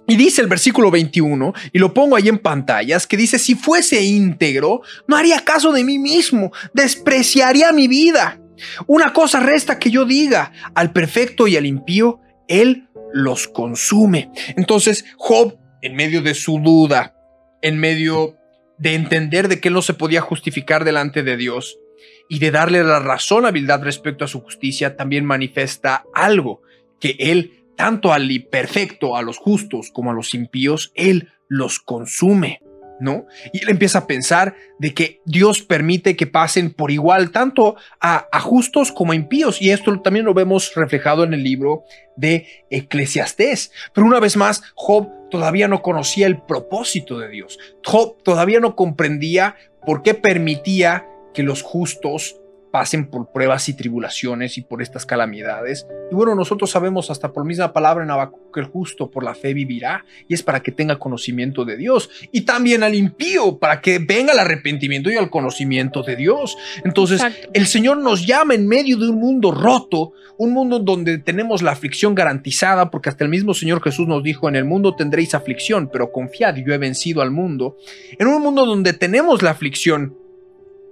Y 0.08 0.18
dice 0.18 0.42
el 0.42 0.48
versículo 0.48 0.92
21, 0.92 1.54
y 1.72 1.80
lo 1.80 1.94
pongo 1.94 2.16
ahí 2.16 2.28
en 2.28 2.40
pantallas, 2.40 3.08
que 3.08 3.16
dice, 3.16 3.40
si 3.40 3.56
fuese 3.56 4.02
íntegro, 4.02 4.82
no 5.08 5.16
haría 5.16 5.40
caso 5.46 5.72
de 5.72 5.84
mí 5.84 5.98
mismo, 5.98 6.52
despreciaría 6.74 7.72
mi 7.72 7.88
vida. 7.88 8.40
Una 8.86 9.14
cosa 9.14 9.40
resta 9.40 9.80
que 9.80 9.92
yo 9.92 10.04
diga, 10.06 10.52
al 10.76 10.92
perfecto 10.92 11.48
y 11.48 11.56
al 11.56 11.66
impío, 11.66 12.20
él 12.48 12.90
los 13.14 13.48
consume. 13.48 14.32
Entonces, 14.58 15.06
Job, 15.18 15.58
en 15.82 15.96
medio 15.96 16.22
de 16.22 16.34
su 16.34 16.60
duda, 16.60 17.16
en 17.62 17.80
medio 17.80 18.36
de 18.78 18.96
entender 18.96 19.48
de 19.48 19.62
que 19.62 19.70
él 19.70 19.74
no 19.74 19.82
se 19.82 19.94
podía 19.94 20.22
justificar 20.22 20.84
delante 20.84 21.24
de 21.24 21.38
Dios, 21.38 21.78
y 22.28 22.40
de 22.40 22.52
darle 22.52 22.84
la 22.84 23.00
razón 23.00 23.46
a 23.46 23.52
respecto 23.52 24.26
a 24.26 24.28
su 24.28 24.42
justicia, 24.42 24.96
también 24.96 25.26
manifiesta 25.26 26.06
algo, 26.14 26.62
que 27.00 27.16
él, 27.20 27.64
tanto 27.76 28.14
al 28.14 28.32
imperfecto, 28.32 29.16
a 29.16 29.22
los 29.22 29.38
justos 29.38 29.92
como 29.92 30.12
a 30.12 30.14
los 30.14 30.34
impíos, 30.34 30.92
él 30.96 31.30
los 31.48 31.80
consume. 31.80 32.62
¿No? 33.00 33.26
Y 33.52 33.64
él 33.64 33.70
empieza 33.70 34.00
a 34.00 34.08
pensar 34.08 34.56
de 34.80 34.94
que 34.94 35.20
Dios 35.26 35.62
permite 35.62 36.16
que 36.16 36.28
pasen 36.28 36.72
por 36.72 36.90
igual 36.90 37.32
tanto 37.32 37.76
a, 38.00 38.28
a, 38.32 38.40
justos 38.40 38.94
como 38.94 39.12
a 39.12 39.16
impíos. 39.16 39.62
Y 39.62 39.72
esto 39.72 40.00
también 40.02 40.26
lo 40.26 40.34
vemos 40.34 40.74
reflejado 40.76 41.26
en 41.26 41.34
el 41.34 41.44
libro 41.44 41.84
de 42.16 42.48
Eclesiastés. 42.70 43.72
Pero 43.94 44.08
una 44.08 44.22
vez 44.22 44.38
más, 44.38 44.62
Job 44.76 45.10
todavía 45.30 45.68
no 45.68 45.82
conocía 45.82 46.28
el 46.28 46.44
propósito 46.44 47.20
de 47.20 47.28
Dios. 47.28 47.58
Job 47.84 48.22
todavía 48.24 48.60
no 48.60 48.76
comprendía 48.76 49.56
por 49.86 50.04
qué 50.04 50.14
permitía 50.14 51.08
que 51.34 51.44
los 51.44 51.62
justos 51.62 52.40
pasen 52.74 53.06
por 53.06 53.32
pruebas 53.32 53.70
y 53.70 53.76
tribulaciones 53.76 54.58
y 54.58 54.62
por 54.62 54.82
estas 54.82 55.06
calamidades. 55.06 55.86
Y 56.12 56.16
bueno, 56.16 56.34
nosotros 56.34 56.72
sabemos 56.72 57.12
hasta 57.12 57.32
por 57.32 57.46
misma 57.46 57.72
palabra 57.72 58.04
en 58.04 58.10
Habacuc 58.10 58.52
que 58.52 58.62
el 58.62 58.66
justo 58.66 59.12
por 59.12 59.24
la 59.24 59.36
fe 59.36 59.54
vivirá 59.54 60.04
y 60.28 60.34
es 60.34 60.42
para 60.42 60.64
que 60.64 60.72
tenga 60.72 60.98
conocimiento 60.98 61.66
de 61.66 61.78
Dios. 61.78 62.10
Y 62.32 62.42
también 62.42 62.82
al 62.82 62.96
impío 62.96 63.60
para 63.60 63.80
que 63.80 64.00
venga 64.00 64.34
el 64.34 64.40
arrepentimiento 64.40 65.12
y 65.12 65.18
el 65.18 65.30
conocimiento 65.30 66.02
de 66.02 66.16
Dios. 66.16 66.58
Entonces, 66.84 67.22
el 67.54 67.68
Señor 67.68 67.98
nos 67.98 68.26
llama 68.26 68.56
en 68.56 68.68
medio 68.68 68.98
de 68.98 69.08
un 69.08 69.20
mundo 69.20 69.52
roto, 69.52 70.14
un 70.40 70.52
mundo 70.52 70.80
donde 70.80 71.20
tenemos 71.20 71.62
la 71.62 71.74
aflicción 71.74 72.16
garantizada, 72.16 72.90
porque 72.90 73.10
hasta 73.10 73.24
el 73.24 73.30
mismo 73.30 73.54
Señor 73.54 73.84
Jesús 73.84 74.08
nos 74.08 74.24
dijo, 74.24 74.50
en 74.50 74.56
el 74.56 74.66
mundo 74.66 74.96
tendréis 74.96 75.36
aflicción, 75.36 75.92
pero 75.94 76.12
confiad, 76.12 76.56
yo 76.56 76.74
he 76.74 76.80
vencido 76.80 77.22
al 77.22 77.30
mundo. 77.30 77.78
En 78.18 78.26
un 78.26 78.42
mundo 78.42 78.66
donde 78.66 78.94
tenemos 78.94 79.44
la 79.44 79.52
aflicción, 79.52 80.18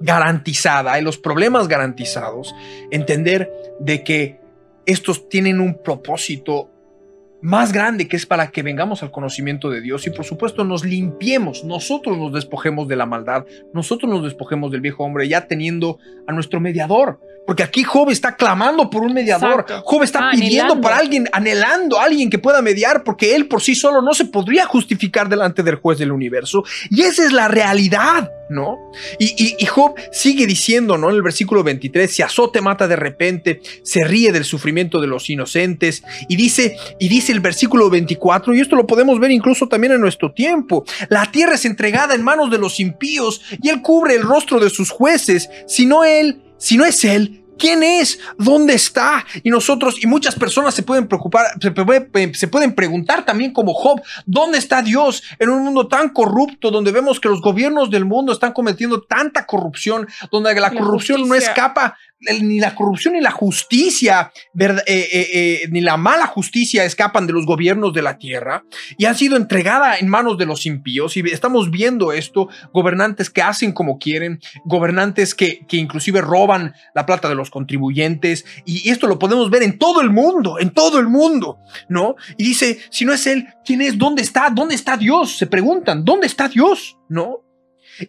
garantizada 0.01 0.99
y 0.99 1.03
los 1.03 1.17
problemas 1.17 1.67
garantizados, 1.67 2.53
entender 2.91 3.51
de 3.79 4.03
que 4.03 4.39
estos 4.85 5.29
tienen 5.29 5.59
un 5.59 5.81
propósito 5.81 6.69
más 7.41 7.73
grande 7.73 8.07
que 8.07 8.15
es 8.15 8.25
para 8.25 8.51
que 8.51 8.61
vengamos 8.61 9.01
al 9.01 9.11
conocimiento 9.11 9.69
de 9.69 9.81
Dios 9.81 10.05
y 10.05 10.11
por 10.11 10.25
supuesto 10.25 10.63
nos 10.63 10.85
limpiemos, 10.85 11.63
nosotros 11.63 12.17
nos 12.17 12.33
despojemos 12.33 12.87
de 12.87 12.95
la 12.95 13.07
maldad, 13.07 13.45
nosotros 13.73 14.11
nos 14.11 14.23
despojemos 14.23 14.71
del 14.71 14.81
viejo 14.81 15.03
hombre 15.03 15.27
ya 15.27 15.47
teniendo 15.47 15.97
a 16.27 16.33
nuestro 16.33 16.59
mediador, 16.59 17.19
Porque 17.51 17.63
aquí 17.63 17.83
Job 17.83 18.09
está 18.11 18.37
clamando 18.37 18.89
por 18.89 19.01
un 19.03 19.13
mediador. 19.13 19.65
Exacto. 19.67 19.81
Job 19.83 20.03
está 20.03 20.19
Ah, 20.19 20.31
pidiendo 20.31 20.61
anhelando. 20.61 20.81
para 20.81 20.97
alguien, 20.99 21.27
anhelando 21.33 21.99
a 21.99 22.05
alguien 22.05 22.29
que 22.29 22.39
pueda 22.39 22.61
mediar, 22.61 23.03
porque 23.03 23.35
él 23.35 23.49
por 23.49 23.61
sí 23.61 23.75
solo 23.75 24.01
no 24.01 24.13
se 24.13 24.23
podría 24.23 24.65
justificar 24.65 25.27
delante 25.27 25.61
del 25.61 25.75
juez 25.75 25.99
del 25.99 26.13
universo. 26.13 26.63
Y 26.89 27.01
esa 27.01 27.25
es 27.25 27.33
la 27.33 27.49
realidad, 27.49 28.31
¿no? 28.49 28.77
Y, 29.19 29.25
y- 29.37 29.55
y 29.59 29.65
Job 29.65 29.95
sigue 30.13 30.47
diciendo, 30.47 30.97
¿no? 30.97 31.09
En 31.09 31.15
el 31.17 31.21
versículo 31.23 31.61
23, 31.61 32.15
se 32.15 32.23
azote, 32.23 32.61
mata 32.61 32.87
de 32.87 32.95
repente, 32.95 33.59
se 33.83 34.05
ríe 34.05 34.31
del 34.31 34.45
sufrimiento 34.45 35.01
de 35.01 35.07
los 35.07 35.29
inocentes. 35.29 36.03
Y 36.29 36.37
dice, 36.37 36.77
y 37.01 37.09
dice 37.09 37.33
el 37.33 37.41
versículo 37.41 37.89
24, 37.89 38.55
y 38.55 38.61
esto 38.61 38.77
lo 38.77 38.87
podemos 38.87 39.19
ver 39.19 39.31
incluso 39.31 39.67
también 39.67 39.91
en 39.91 39.99
nuestro 39.99 40.31
tiempo, 40.31 40.85
la 41.09 41.29
tierra 41.29 41.55
es 41.55 41.65
entregada 41.65 42.15
en 42.15 42.23
manos 42.23 42.49
de 42.49 42.59
los 42.59 42.79
impíos 42.79 43.41
y 43.61 43.67
él 43.67 43.81
cubre 43.81 44.15
el 44.15 44.21
rostro 44.21 44.57
de 44.61 44.69
sus 44.69 44.89
jueces. 44.89 45.49
Si 45.67 45.85
no 45.85 46.05
él, 46.05 46.43
si 46.57 46.77
no 46.77 46.85
es 46.85 47.03
él, 47.03 47.40
¿Quién 47.61 47.83
es? 47.83 48.19
¿Dónde 48.39 48.73
está? 48.73 49.23
Y 49.43 49.51
nosotros, 49.51 50.03
y 50.03 50.07
muchas 50.07 50.33
personas 50.33 50.73
se 50.73 50.81
pueden 50.81 51.07
preocupar, 51.07 51.45
se, 51.61 51.69
puede- 51.69 52.33
se 52.33 52.47
pueden 52.47 52.73
preguntar 52.73 53.23
también 53.23 53.53
como 53.53 53.75
Job, 53.75 54.01
¿dónde 54.25 54.57
está 54.57 54.81
Dios 54.81 55.21
en 55.37 55.51
un 55.51 55.63
mundo 55.63 55.87
tan 55.87 56.09
corrupto 56.09 56.71
donde 56.71 56.91
vemos 56.91 57.19
que 57.19 57.29
los 57.29 57.39
gobiernos 57.39 57.91
del 57.91 58.05
mundo 58.05 58.33
están 58.33 58.51
cometiendo 58.51 59.03
tanta 59.03 59.45
corrupción, 59.45 60.07
donde 60.31 60.55
la, 60.55 60.61
La 60.61 60.71
corrupción 60.71 61.29
no 61.29 61.35
escapa, 61.35 61.97
ni 62.41 62.59
la 62.59 62.73
corrupción 62.75 63.13
ni 63.15 63.21
la 63.21 63.31
justicia, 63.31 64.31
eh, 64.59 64.75
eh, 64.87 65.07
eh, 65.33 65.67
ni 65.71 65.81
la 65.81 65.97
mala 65.97 66.25
justicia 66.27 66.83
escapan 66.85 67.27
de 67.27 67.33
los 67.33 67.45
gobiernos 67.45 67.93
de 67.93 68.01
la 68.01 68.17
tierra 68.17 68.63
y 68.97 69.05
han 69.05 69.15
sido 69.15 69.37
entregada 69.37 69.97
en 69.97 70.07
manos 70.07 70.37
de 70.37 70.45
los 70.45 70.65
impíos 70.65 71.15
y 71.17 71.21
estamos 71.31 71.69
viendo 71.71 72.11
esto, 72.11 72.47
gobernantes 72.73 73.29
que 73.29 73.41
hacen 73.41 73.71
como 73.71 73.97
quieren, 73.99 74.39
gobernantes 74.65 75.35
que, 75.35 75.65
que 75.67 75.77
inclusive 75.77 76.21
roban 76.21 76.73
la 76.95 77.05
plata 77.05 77.27
de 77.29 77.35
los 77.35 77.49
contribuyentes 77.51 78.45
y 78.65 78.89
esto 78.89 79.05
lo 79.05 79.19
podemos 79.19 79.51
ver 79.51 79.61
en 79.61 79.77
todo 79.77 80.01
el 80.01 80.09
mundo, 80.09 80.57
en 80.59 80.71
todo 80.71 80.97
el 80.99 81.07
mundo, 81.07 81.59
¿no? 81.87 82.15
Y 82.37 82.45
dice, 82.45 82.79
si 82.89 83.05
no 83.05 83.13
es 83.13 83.27
él, 83.27 83.47
¿quién 83.63 83.81
es? 83.81 83.97
¿Dónde 83.97 84.23
está? 84.23 84.49
¿Dónde 84.49 84.73
está 84.73 84.97
Dios? 84.97 85.37
Se 85.37 85.45
preguntan, 85.45 86.03
¿dónde 86.03 86.25
está 86.25 86.47
Dios? 86.47 86.97
¿No? 87.07 87.43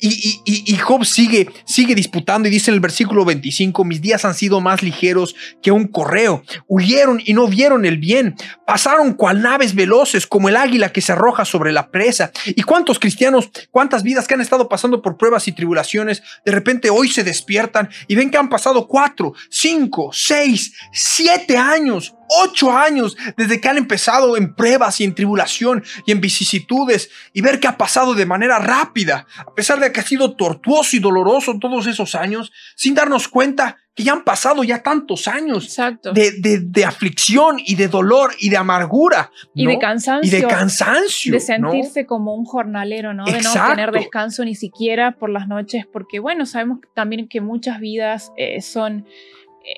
Y, 0.01 0.41
y- 0.45 0.73
y- 0.73 0.77
Job 0.77 1.05
sigue, 1.05 1.49
sigue 1.65 1.95
disputando 1.95 2.49
y 2.49 2.51
dice 2.51 2.71
en 2.71 2.75
el 2.75 2.81
versículo 2.81 3.25
25, 3.25 3.85
mis 3.85 4.01
días 4.01 4.25
han 4.25 4.35
sido 4.35 4.61
más 4.61 4.83
ligeros 4.83 5.35
que 5.63 5.71
un 5.71 5.87
correo, 5.87 6.43
huyeron 6.67 7.21
y 7.25 7.35
no 7.35 7.47
vieron 7.47 7.85
el 7.85 7.99
bien, 7.99 8.35
pasaron 8.67 9.15
cual 9.15 9.43
naves 9.43 9.75
veloces 9.75 10.27
como 10.27 10.49
el 10.49 10.57
águila 10.57 10.93
que 10.93 11.01
se 11.01 11.13
arroja 11.13 11.45
sobre 11.45 11.73
la 11.73 11.91
presa. 11.91 12.33
¿Y 12.47 12.63
cuántos 12.63 12.99
cristianos, 12.99 13.51
cuántas 13.71 14.03
vidas 14.03 14.27
que 14.27 14.35
han 14.35 14.41
estado 14.41 14.69
pasando 14.69 15.03
por 15.03 15.17
pruebas 15.17 15.47
y 15.49 15.53
tribulaciones, 15.53 16.23
de 16.45 16.53
repente 16.53 16.91
hoy 16.91 17.09
se 17.09 17.25
despiertan 17.25 17.89
y 18.09 18.15
ven 18.15 18.31
que 18.31 18.39
han 18.39 18.49
pasado 18.49 18.87
cuatro, 18.89 19.35
cinco, 19.51 20.11
seis, 20.13 20.73
siete 20.93 21.57
años, 21.57 22.15
ocho 22.29 22.71
años 22.73 23.17
desde 23.37 23.61
que 23.61 23.69
han 23.69 23.79
empezado 23.79 24.37
en 24.37 24.55
pruebas 24.55 25.01
y 25.01 25.05
en 25.05 25.15
tribulación 25.15 25.83
y 26.07 26.13
en 26.13 26.21
vicisitudes 26.21 27.11
y 27.33 27.41
ver 27.43 27.61
que 27.61 27.69
ha 27.69 27.77
pasado 27.77 28.15
de 28.15 28.27
manera 28.27 28.59
rápida, 28.59 29.27
a 29.47 29.55
pesar 29.55 29.81
de 29.81 29.93
que 29.93 30.01
ha 30.01 30.05
sido 30.05 30.37
tortuoso 30.37 30.97
y 30.97 31.01
doloroso 31.01 31.59
todos 31.61 31.87
esos 31.87 32.15
años, 32.15 32.53
sin 32.77 32.95
darnos 32.95 33.29
cuenta 33.29 33.79
que 33.95 34.05
ya 34.05 34.13
han 34.13 34.25
pasado 34.25 34.65
ya 34.65 34.83
tantos 34.83 35.29
años 35.29 35.65
Exacto. 35.65 36.13
de, 36.15 36.33
de- 36.41 36.61
de 36.61 36.85
aflicción 36.87 37.57
y 37.63 37.75
de 37.75 37.89
dolor 37.89 38.33
y 38.39 38.49
de 38.49 38.57
amargura. 38.57 39.31
y 39.55 39.67
de 39.67 39.79
cansancio. 39.79 40.27
Y 40.39 40.41
de 40.41 40.49
cansancio. 40.49 41.33
de 41.33 41.59
¿no? 41.59 41.71
sentirse 41.73 42.07
como 42.07 42.35
un 42.35 42.47
jornalero, 42.47 43.13
¿no? 43.13 43.27
De 43.27 43.33
no 43.33 43.37
Exacto. 43.39 43.71
tener 43.75 43.91
descanso 43.93 44.47
ni 44.47 44.55
siquiera 44.55 45.19
por 45.19 45.29
las 45.29 45.47
noches, 45.47 45.85
porque 45.93 46.21
bueno, 46.21 46.47
sabemos 46.47 46.79
también 46.95 47.29
que 47.29 47.43
muchas 47.43 47.81
vidas 47.81 48.33
eh, 48.39 48.63
son 48.63 49.05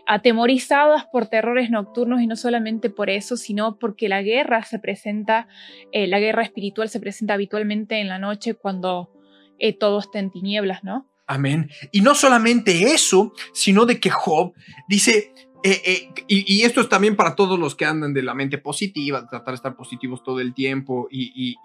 atemorizadas 0.07 1.05
por 1.13 1.27
terrores 1.27 1.71
nocturnos 1.71 2.21
y 2.21 2.27
no 2.27 2.37
solamente 2.37 2.91
por 2.91 3.11
eso, 3.11 3.37
sino 3.37 3.79
porque 3.79 4.09
la 4.09 4.23
guerra 4.23 4.63
se 4.65 4.79
presenta, 4.79 5.49
eh, 5.93 6.07
la 6.07 6.21
guerra 6.21 6.43
espiritual 6.43 6.89
se 6.89 7.01
presenta 7.01 7.35
habitualmente 7.35 8.01
en 8.01 8.09
la 8.09 8.19
noche 8.19 8.55
cuando 8.55 9.11
eh, 9.59 9.73
todo 9.73 9.99
está 9.99 10.19
en 10.19 10.31
tinieblas, 10.31 10.85
¿no? 10.85 11.09
Amén. 11.27 11.71
Y 11.91 12.03
no 12.03 12.15
solamente 12.15 12.93
eso, 12.93 13.33
sino 13.55 13.87
de 13.87 13.99
que 13.99 14.11
Job 14.11 14.53
dice, 14.89 15.33
eh, 15.67 15.81
eh, 15.87 16.25
y, 16.29 16.61
esto 16.61 16.83
es 16.83 16.91
también 16.91 17.17
para 17.17 17.35
todos 17.35 17.59
los 17.59 17.75
que 17.75 17.87
andan 17.87 18.13
de 18.13 18.23
la 18.23 18.35
mente 18.35 18.59
positiva, 18.59 19.27
tratar 19.31 19.53
de 19.53 19.57
estar 19.57 19.75
positivos 19.75 20.23
todo 20.23 20.41
el 20.41 20.53
tiempo 20.53 21.09
y, 21.11 21.57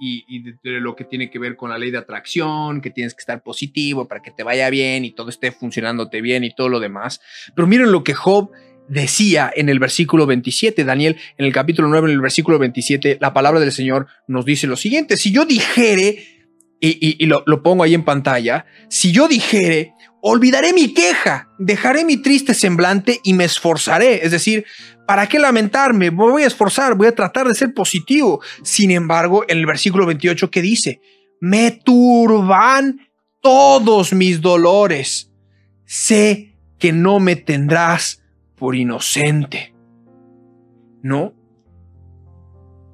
de, 0.64 0.80
lo 0.80 0.95
que 0.95 1.04
tiene 1.04 1.30
que 1.30 1.38
ver 1.38 1.58
con 1.58 1.70
la 1.70 1.78
ley 1.78 1.91
de 1.91 1.97
atracción, 1.97 2.80
que 2.80 2.91
tienes 2.91 3.14
que 3.14 3.20
estar 3.20 3.43
positivo 3.43 4.08
para 4.08 4.22
que 4.22 4.32
te 4.32 4.43
vaya 4.43 4.70
bien 4.70 5.04
y 5.04 5.12
todo 5.12 5.28
esté 5.28 5.52
funcionándote 5.52 6.22
bien 6.22 6.45
y 6.45 6.56
todo 6.56 6.70
lo 6.70 6.80
demás. 6.80 7.20
Pero 7.54 7.68
miren 7.68 7.91
lo 7.91 8.06
que 8.06 8.14
Job 8.14 8.52
decía 8.88 9.52
en 9.54 9.68
el 9.68 9.80
versículo 9.80 10.26
27, 10.26 10.86
Daniel, 10.86 11.18
en 11.38 11.45
el 11.45 11.52
capítulo 11.52 11.89
9, 11.89 12.08
en 12.08 12.14
el 12.14 12.22
versículo 12.22 12.58
27, 12.58 13.18
la 13.20 13.34
palabra 13.34 13.60
del 13.60 13.74
Señor 13.74 14.08
nos 14.28 14.45
dice 14.45 14.66
lo 14.66 14.78
siguiente, 14.78 15.18
si 15.18 15.34
yo 15.34 15.43
dijere, 15.43 16.24
y 16.80 17.26
lo, 17.26 17.43
lo 17.45 17.62
pongo 17.62 17.84
ahí 17.84 17.95
en 17.95 18.06
pantalla, 18.06 18.66
si 18.88 19.12
yo 19.12 19.28
dijere, 19.28 19.93
olvidaré 20.22 20.74
mi 20.74 20.94
queja, 20.94 21.50
dejaré 21.58 22.06
mi 22.06 22.18
triste 22.18 22.54
semblante 22.54 23.20
y 23.24 23.34
me 23.34 23.46
esforzaré, 23.46 24.26
es 24.26 24.32
decir, 24.32 24.66
¿para 25.08 25.28
qué 25.28 25.40
lamentarme? 25.40 26.12
Me 26.12 26.18
voy 26.18 26.44
a 26.44 26.48
esforzar, 26.48 26.96
voy 26.96 27.08
a 27.08 27.16
tratar 27.16 27.48
de 27.48 27.56
ser 27.56 27.74
positivo. 27.74 28.42
Sin 28.64 28.92
embargo, 28.92 29.44
en 29.48 29.58
el 29.58 29.66
versículo 29.66 30.06
28, 30.06 30.52
¿qué 30.52 30.62
dice? 30.62 31.02
Me 31.42 31.72
turban 31.72 33.00
todos 33.42 34.14
mis 34.14 34.42
dolores. 34.42 35.32
Sé 35.86 36.58
que 36.78 36.92
no 36.92 37.20
me 37.20 37.36
tendrás 37.36 38.22
por 38.56 38.76
inocente. 38.76 39.74
¿No? 41.02 41.34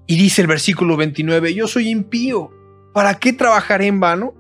Y 0.07 0.17
dice 0.17 0.41
el 0.41 0.47
versículo 0.47 0.95
29, 0.97 1.53
yo 1.53 1.67
soy 1.67 1.89
impío. 1.89 2.51
¿Para 2.93 3.15
qué 3.15 3.33
trabajaré 3.33 3.87
en 3.87 3.99
vano? 3.99 4.33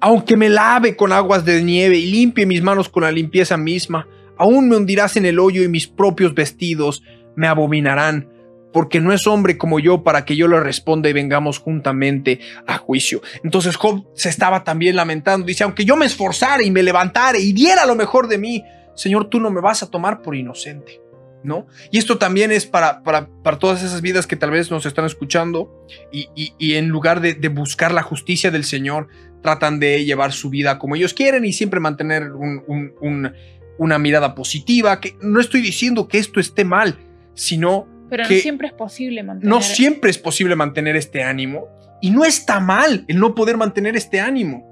Aunque 0.00 0.36
me 0.36 0.48
lave 0.48 0.96
con 0.96 1.12
aguas 1.12 1.44
de 1.44 1.62
nieve 1.62 1.96
y 1.98 2.10
limpie 2.10 2.46
mis 2.46 2.62
manos 2.62 2.88
con 2.88 3.02
la 3.02 3.12
limpieza 3.12 3.56
misma, 3.56 4.08
aún 4.38 4.68
me 4.68 4.76
hundirás 4.76 5.16
en 5.16 5.26
el 5.26 5.38
hoyo 5.38 5.62
y 5.62 5.68
mis 5.68 5.86
propios 5.86 6.34
vestidos 6.34 7.02
me 7.36 7.46
abominarán, 7.46 8.28
porque 8.72 9.00
no 9.00 9.12
es 9.12 9.26
hombre 9.26 9.58
como 9.58 9.78
yo 9.78 10.02
para 10.02 10.24
que 10.24 10.36
yo 10.36 10.48
le 10.48 10.58
responda 10.60 11.08
y 11.10 11.12
vengamos 11.12 11.58
juntamente 11.58 12.40
a 12.66 12.78
juicio. 12.78 13.20
Entonces 13.44 13.76
Job 13.76 14.06
se 14.14 14.28
estaba 14.30 14.64
también 14.64 14.96
lamentando, 14.96 15.46
dice, 15.46 15.64
aunque 15.64 15.84
yo 15.84 15.96
me 15.96 16.06
esforzara 16.06 16.62
y 16.62 16.70
me 16.70 16.82
levantara 16.82 17.38
y 17.38 17.52
diera 17.52 17.84
lo 17.84 17.94
mejor 17.94 18.28
de 18.28 18.38
mí, 18.38 18.64
Señor, 18.94 19.28
tú 19.28 19.38
no 19.40 19.50
me 19.50 19.60
vas 19.60 19.82
a 19.82 19.90
tomar 19.90 20.22
por 20.22 20.34
inocente. 20.34 21.00
¿No? 21.42 21.66
Y 21.90 21.96
esto 21.96 22.18
también 22.18 22.52
es 22.52 22.66
para, 22.66 23.02
para, 23.02 23.26
para 23.42 23.58
todas 23.58 23.82
esas 23.82 24.02
vidas 24.02 24.26
que 24.26 24.36
tal 24.36 24.50
vez 24.50 24.70
nos 24.70 24.84
están 24.84 25.06
escuchando 25.06 25.86
y, 26.12 26.28
y- 26.36 26.52
y 26.58 26.74
en 26.74 26.88
lugar 26.88 27.22
de, 27.22 27.32
de 27.32 27.48
buscar 27.48 27.92
la 27.92 28.02
justicia 28.02 28.50
del 28.50 28.62
Señor, 28.64 29.08
tratan 29.42 29.78
de 29.80 30.04
llevar 30.04 30.32
su 30.32 30.50
vida 30.50 30.78
como 30.78 30.96
ellos 30.96 31.14
quieren 31.14 31.44
y 31.44 31.52
siempre 31.52 31.80
mantener 31.80 32.32
un- 32.32 32.62
un- 32.66 32.92
un- 33.00 33.32
una 33.78 33.98
mirada 33.98 34.34
positiva. 34.34 35.00
Que 35.00 35.16
no 35.22 35.40
estoy 35.40 35.60
diciendo 35.62 36.06
que 36.08 36.18
esto 36.18 36.40
esté 36.40 36.64
mal, 36.64 36.96
sino 37.34 37.86
Pero 38.10 38.26
que 38.28 38.34
no 38.36 38.40
siempre 38.40 38.66
es 38.68 38.74
posible 38.74 39.22
mantener. 39.22 39.48
no 39.54 39.62
siempre 39.62 40.10
es 40.10 40.18
posible 40.18 40.56
mantener 40.56 40.96
este 40.96 41.22
ánimo 41.22 41.68
y 42.02 42.10
no 42.10 42.24
está 42.24 42.60
mal 42.60 43.04
el 43.08 43.18
no 43.18 43.34
poder 43.34 43.56
mantener 43.56 43.96
este 43.96 44.20
ánimo, 44.20 44.66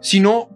sino 0.00 0.48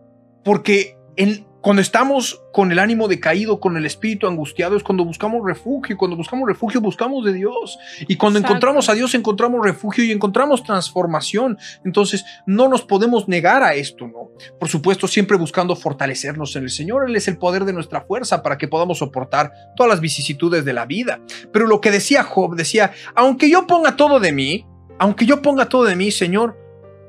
porque 0.45 0.97
en- 1.17 1.47
cuando 1.65 1.81
estamos 1.81 2.43
con 2.53 2.73
el 2.73 2.79
ánimo 2.79 3.09
decaído, 3.09 3.59
con 3.59 3.79
el 3.79 3.87
espíritu 3.87 4.27
angustiado, 4.27 4.77
es 4.77 4.83
cuando 4.83 5.03
buscamos 5.03 5.41
refugio 5.47 5.97
cuando 5.97 6.15
buscamos 6.15 6.47
refugio 6.47 6.79
buscamos 6.83 7.25
de 7.25 7.33
Dios 7.33 7.79
y 8.07 8.17
cuando 8.17 8.39
Exacto. 8.39 8.53
encontramos 8.53 8.91
a 8.91 8.93
Dios 8.93 9.15
encontramos 9.15 9.65
refugio 9.65 10.05
y 10.05 10.13
encontramos 10.13 10.63
transformación. 10.63 11.57
Entonces 11.83 12.27
no 12.47 12.69
nos 12.69 12.83
podemos 12.83 13.29
negar 13.29 13.63
a 13.63 13.73
esto, 13.73 14.07
¿no? 14.07 14.29
Por 14.61 14.69
supuesto, 14.69 15.09
siempre 15.09 15.39
buscando 15.39 15.75
fortalecernos 15.75 16.55
en 16.57 16.65
el 16.65 16.71
Señor. 16.71 17.09
Él 17.09 17.17
es 17.17 17.29
el 17.29 17.39
poder 17.39 17.65
de 17.65 17.73
nuestra 17.73 18.03
fuerza 18.03 18.43
para 18.43 18.59
que 18.59 18.69
podamos 18.69 18.99
soportar 18.99 19.51
todas 19.75 19.89
las 19.89 20.01
vicisitudes 20.01 20.67
de 20.67 20.75
la 20.75 20.85
vida. 20.85 21.21
Pero 21.51 21.67
lo 21.67 21.81
que 21.81 21.91
decía 21.91 22.25
Job, 22.25 22.57
decía, 22.57 22.93
aunque 23.15 23.49
yo 23.49 23.67
ponga 23.67 23.97
todo 23.97 24.21
de 24.21 24.33
mí, 24.33 24.67
aunque 24.99 25.25
yo 25.25 25.41
ponga 25.41 25.71
todo 25.71 25.85
de 25.85 25.97
mí, 25.97 26.11
Señor, 26.11 26.59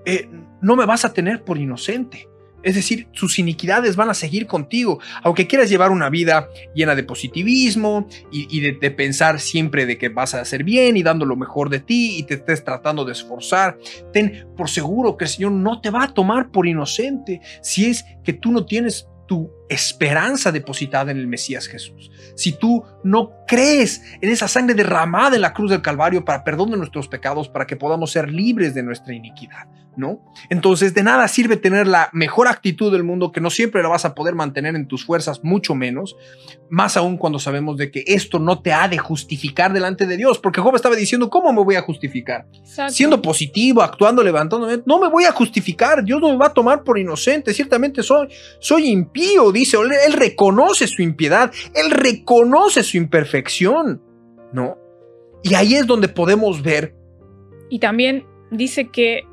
eh, 0.05 0.29
no 0.61 0.77
me 0.77 0.85
vas 0.85 1.03
a 1.03 1.11
tener 1.11 1.43
por 1.43 1.57
inocente. 1.57 2.29
Es 2.65 2.73
decir, 2.73 3.07
sus 3.11 3.37
iniquidades 3.37 3.95
van 3.95 4.09
a 4.09 4.15
seguir 4.15 4.47
contigo. 4.47 4.99
Aunque 5.21 5.45
quieras 5.45 5.69
llevar 5.69 5.91
una 5.91 6.09
vida 6.09 6.49
llena 6.73 6.95
de 6.95 7.03
positivismo 7.03 8.07
y, 8.31 8.59
de, 8.59 8.73
de 8.73 8.91
pensar 8.91 9.39
siempre 9.39 9.85
de 9.85 9.99
que 9.99 10.09
vas 10.09 10.33
a 10.33 10.41
hacer 10.41 10.63
bien 10.63 10.97
y 10.97 11.03
dando 11.03 11.25
lo 11.25 11.35
mejor 11.35 11.69
de 11.69 11.79
ti 11.79 12.17
y 12.17 12.23
te 12.23 12.33
estés 12.33 12.63
tratando 12.63 13.05
de 13.05 13.11
esforzar, 13.11 13.77
ten 14.11 14.47
por 14.57 14.67
seguro 14.67 15.15
que 15.15 15.25
el 15.25 15.29
Señor 15.29 15.51
no 15.51 15.79
te 15.79 15.91
va 15.91 16.05
a 16.05 16.13
tomar 16.13 16.51
por 16.51 16.65
inocente 16.65 17.39
si 17.61 17.85
es 17.85 18.03
que 18.23 18.33
tú 18.33 18.51
no 18.51 18.65
tienes 18.65 19.07
tu 19.27 19.51
esperanza 19.69 20.51
depositada 20.51 21.11
en 21.11 21.17
el 21.17 21.27
Mesías 21.27 21.67
Jesús. 21.67 22.11
Si 22.35 22.51
tú 22.51 22.83
no 23.03 23.31
crees 23.47 24.01
en 24.21 24.29
esa 24.29 24.47
sangre 24.47 24.73
derramada 24.73 25.35
en 25.35 25.41
la 25.41 25.53
cruz 25.53 25.69
del 25.69 25.81
Calvario 25.81 26.25
para 26.25 26.43
perdón 26.43 26.71
de 26.71 26.77
nuestros 26.77 27.07
pecados, 27.07 27.47
para 27.47 27.67
que 27.67 27.75
podamos 27.75 28.11
ser 28.11 28.31
libres 28.31 28.73
de 28.73 28.83
nuestra 28.83 29.13
iniquidad. 29.13 29.67
¿No? 29.97 30.19
Entonces, 30.49 30.93
de 30.93 31.03
nada 31.03 31.27
sirve 31.27 31.57
tener 31.57 31.87
la 31.87 32.09
mejor 32.13 32.47
actitud 32.47 32.91
del 32.91 33.03
mundo, 33.03 33.31
que 33.31 33.41
no 33.41 33.49
siempre 33.49 33.81
la 33.81 33.89
vas 33.89 34.05
a 34.05 34.15
poder 34.15 34.35
mantener 34.35 34.75
en 34.75 34.87
tus 34.87 35.05
fuerzas, 35.05 35.43
mucho 35.43 35.75
menos, 35.75 36.15
más 36.69 36.97
aún 36.97 37.17
cuando 37.17 37.39
sabemos 37.39 37.77
de 37.77 37.91
que 37.91 38.03
esto 38.07 38.39
no 38.39 38.61
te 38.61 38.73
ha 38.73 38.87
de 38.87 38.97
justificar 38.97 39.73
delante 39.73 40.05
de 40.05 40.17
Dios, 40.17 40.39
porque 40.39 40.61
Job 40.61 40.75
estaba 40.75 40.95
diciendo, 40.95 41.29
¿cómo 41.29 41.51
me 41.53 41.63
voy 41.63 41.75
a 41.75 41.81
justificar? 41.81 42.45
Exacto. 42.53 42.93
Siendo 42.93 43.21
positivo, 43.21 43.81
actuando, 43.81 44.23
levantándome, 44.23 44.81
no 44.85 44.99
me 44.99 45.09
voy 45.09 45.25
a 45.25 45.31
justificar, 45.31 46.03
Dios 46.03 46.21
no 46.21 46.29
me 46.29 46.37
va 46.37 46.47
a 46.47 46.53
tomar 46.53 46.83
por 46.83 46.97
inocente, 46.97 47.53
ciertamente 47.53 48.03
soy, 48.03 48.27
soy 48.59 48.89
impío, 48.89 49.51
dice, 49.51 49.77
él, 49.77 49.91
él 50.05 50.13
reconoce 50.13 50.87
su 50.87 51.01
impiedad, 51.01 51.51
él 51.73 51.91
reconoce 51.91 52.83
su 52.83 52.97
imperfección, 52.97 54.01
¿no? 54.51 54.77
Y 55.43 55.53
ahí 55.53 55.75
es 55.75 55.85
donde 55.85 56.07
podemos 56.07 56.63
ver 56.63 56.95
Y 57.69 57.77
también 57.77 58.25
dice 58.49 58.87
que 58.89 59.27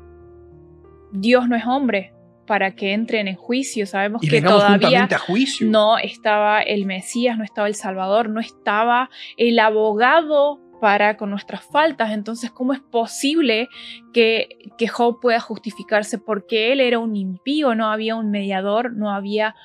Dios 1.13 1.47
no 1.47 1.55
es 1.55 1.65
hombre 1.65 2.11
para 2.47 2.75
que 2.75 2.93
entren 2.93 3.27
en 3.27 3.35
juicio. 3.35 3.85
Sabemos 3.85 4.23
y 4.23 4.29
que 4.29 4.41
todavía 4.41 4.89
juntamente 4.89 5.15
a 5.15 5.19
juicio. 5.19 5.67
no 5.69 5.97
estaba 5.97 6.61
el 6.61 6.85
Mesías, 6.85 7.37
no 7.37 7.43
estaba 7.43 7.67
el 7.67 7.75
Salvador, 7.75 8.29
no 8.29 8.39
estaba 8.39 9.09
el 9.37 9.59
abogado 9.59 10.59
para 10.81 11.15
con 11.15 11.29
nuestras 11.29 11.63
faltas. 11.63 12.11
Entonces, 12.11 12.51
¿cómo 12.51 12.73
es 12.73 12.79
posible 12.79 13.69
que, 14.11 14.49
que 14.77 14.87
Job 14.87 15.19
pueda 15.21 15.39
justificarse? 15.39 16.17
Porque 16.17 16.73
él 16.73 16.81
era 16.81 16.99
un 16.99 17.15
impío, 17.15 17.75
no 17.75 17.91
había 17.91 18.15
un 18.15 18.31
mediador, 18.31 18.91
no 18.93 19.11
había 19.11 19.55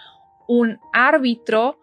un 0.46 0.78
árbitro 0.92 1.80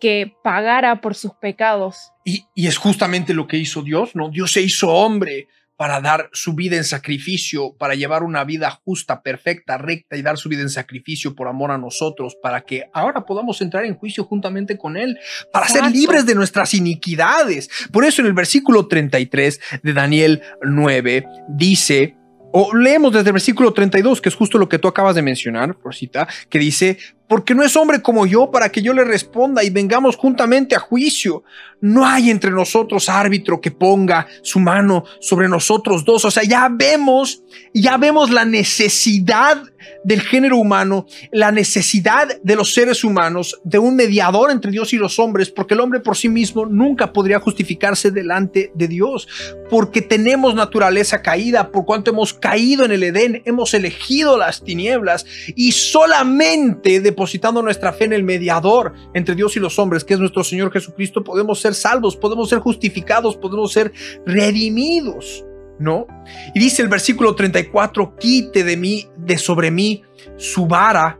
que 0.00 0.36
pagara 0.42 1.00
por 1.00 1.14
sus 1.14 1.32
pecados. 1.34 2.12
Y, 2.24 2.44
y 2.54 2.66
es 2.66 2.76
justamente 2.76 3.32
lo 3.32 3.46
que 3.46 3.56
hizo 3.56 3.82
Dios, 3.82 4.14
¿no? 4.14 4.28
Dios 4.28 4.52
se 4.52 4.60
hizo 4.60 4.90
hombre 4.90 5.48
para 5.76 6.00
dar 6.00 6.30
su 6.32 6.54
vida 6.54 6.76
en 6.76 6.84
sacrificio, 6.84 7.74
para 7.78 7.94
llevar 7.94 8.22
una 8.22 8.44
vida 8.44 8.70
justa, 8.70 9.22
perfecta, 9.22 9.78
recta 9.78 10.16
y 10.16 10.22
dar 10.22 10.38
su 10.38 10.48
vida 10.48 10.62
en 10.62 10.70
sacrificio 10.70 11.34
por 11.34 11.48
amor 11.48 11.70
a 11.70 11.78
nosotros, 11.78 12.36
para 12.42 12.62
que 12.62 12.84
ahora 12.92 13.24
podamos 13.26 13.60
entrar 13.60 13.84
en 13.84 13.94
juicio 13.94 14.24
juntamente 14.24 14.78
con 14.78 14.96
Él, 14.96 15.18
para 15.52 15.68
ser 15.68 15.90
libres 15.90 16.26
de 16.26 16.34
nuestras 16.34 16.74
iniquidades. 16.74 17.68
Por 17.92 18.04
eso 18.04 18.22
en 18.22 18.28
el 18.28 18.32
versículo 18.32 18.86
33 18.86 19.60
de 19.82 19.92
Daniel 19.92 20.42
9 20.62 21.24
dice, 21.48 22.16
o 22.52 22.74
leemos 22.74 23.12
desde 23.12 23.28
el 23.28 23.34
versículo 23.34 23.74
32, 23.74 24.22
que 24.22 24.30
es 24.30 24.34
justo 24.34 24.56
lo 24.56 24.68
que 24.68 24.78
tú 24.78 24.88
acabas 24.88 25.14
de 25.14 25.20
mencionar, 25.20 25.76
Rosita, 25.84 26.26
que 26.48 26.58
dice, 26.58 26.98
porque 27.28 27.54
no 27.54 27.62
es 27.62 27.76
hombre 27.76 28.02
como 28.02 28.26
yo 28.26 28.50
para 28.50 28.70
que 28.70 28.82
yo 28.82 28.92
le 28.92 29.04
responda 29.04 29.64
y 29.64 29.70
vengamos 29.70 30.16
juntamente 30.16 30.74
a 30.74 30.80
juicio. 30.80 31.42
No 31.80 32.06
hay 32.06 32.30
entre 32.30 32.50
nosotros 32.50 33.08
árbitro 33.08 33.60
que 33.60 33.70
ponga 33.70 34.26
su 34.42 34.60
mano 34.60 35.04
sobre 35.20 35.48
nosotros 35.48 36.04
dos. 36.04 36.24
O 36.24 36.30
sea, 36.30 36.42
ya 36.42 36.68
vemos, 36.70 37.42
ya 37.74 37.96
vemos 37.96 38.30
la 38.30 38.44
necesidad 38.44 39.62
del 40.04 40.20
género 40.20 40.56
humano, 40.56 41.06
la 41.32 41.52
necesidad 41.52 42.28
de 42.42 42.56
los 42.56 42.72
seres 42.72 43.04
humanos, 43.04 43.60
de 43.64 43.78
un 43.78 43.96
mediador 43.96 44.50
entre 44.50 44.70
Dios 44.70 44.92
y 44.92 44.96
los 44.96 45.18
hombres, 45.18 45.50
porque 45.50 45.74
el 45.74 45.80
hombre 45.80 46.00
por 46.00 46.16
sí 46.16 46.28
mismo 46.28 46.66
nunca 46.66 47.12
podría 47.12 47.40
justificarse 47.40 48.10
delante 48.10 48.70
de 48.74 48.88
Dios, 48.88 49.28
porque 49.68 50.02
tenemos 50.02 50.54
naturaleza 50.54 51.22
caída, 51.22 51.70
por 51.70 51.84
cuanto 51.84 52.10
hemos 52.10 52.34
caído 52.34 52.84
en 52.84 52.92
el 52.92 53.02
Edén, 53.02 53.42
hemos 53.44 53.74
elegido 53.74 54.36
las 54.38 54.62
tinieblas 54.62 55.26
y 55.54 55.72
solamente 55.72 57.00
depositando 57.16 57.62
nuestra 57.62 57.94
fe 57.94 58.04
en 58.04 58.12
el 58.12 58.22
mediador 58.22 58.92
entre 59.14 59.34
Dios 59.34 59.56
y 59.56 59.60
los 59.60 59.78
hombres, 59.78 60.04
que 60.04 60.12
es 60.12 60.20
nuestro 60.20 60.44
Señor 60.44 60.70
Jesucristo, 60.70 61.24
podemos 61.24 61.58
ser 61.58 61.74
salvos, 61.74 62.14
podemos 62.14 62.50
ser 62.50 62.58
justificados, 62.58 63.38
podemos 63.38 63.72
ser 63.72 63.90
redimidos. 64.26 65.42
¿No? 65.78 66.06
Y 66.54 66.60
dice 66.60 66.80
el 66.80 66.88
versículo 66.88 67.34
34, 67.34 68.16
quite 68.16 68.64
de 68.64 68.78
mí, 68.78 69.08
de 69.14 69.36
sobre 69.36 69.70
mí, 69.70 70.02
su 70.38 70.66
vara 70.66 71.18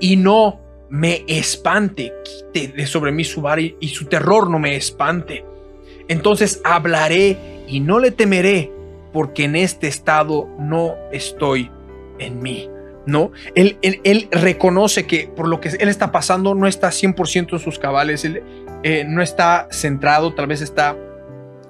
y 0.00 0.16
no 0.16 0.58
me 0.88 1.24
espante, 1.28 2.12
quite 2.24 2.72
de 2.72 2.86
sobre 2.88 3.12
mí 3.12 3.22
su 3.22 3.40
vara 3.40 3.60
y, 3.60 3.76
y 3.78 3.88
su 3.88 4.06
terror 4.06 4.50
no 4.50 4.58
me 4.58 4.74
espante. 4.74 5.44
Entonces 6.08 6.60
hablaré 6.64 7.38
y 7.68 7.78
no 7.78 8.00
le 8.00 8.10
temeré, 8.10 8.72
porque 9.12 9.44
en 9.44 9.54
este 9.54 9.86
estado 9.86 10.48
no 10.58 10.96
estoy 11.12 11.70
en 12.18 12.42
mí. 12.42 12.68
¿No? 13.10 13.32
Él, 13.54 13.76
él, 13.82 14.00
él, 14.04 14.28
reconoce 14.30 15.06
que 15.06 15.30
por 15.34 15.48
lo 15.48 15.60
que 15.60 15.68
él 15.68 15.88
está 15.88 16.12
pasando 16.12 16.54
no 16.54 16.66
está 16.66 16.88
100% 16.88 17.52
en 17.52 17.58
sus 17.58 17.78
cabales, 17.78 18.24
él 18.24 18.42
eh, 18.82 19.04
no 19.06 19.20
está 19.22 19.68
centrado, 19.70 20.32
tal 20.34 20.46
vez 20.46 20.62
está 20.62 20.96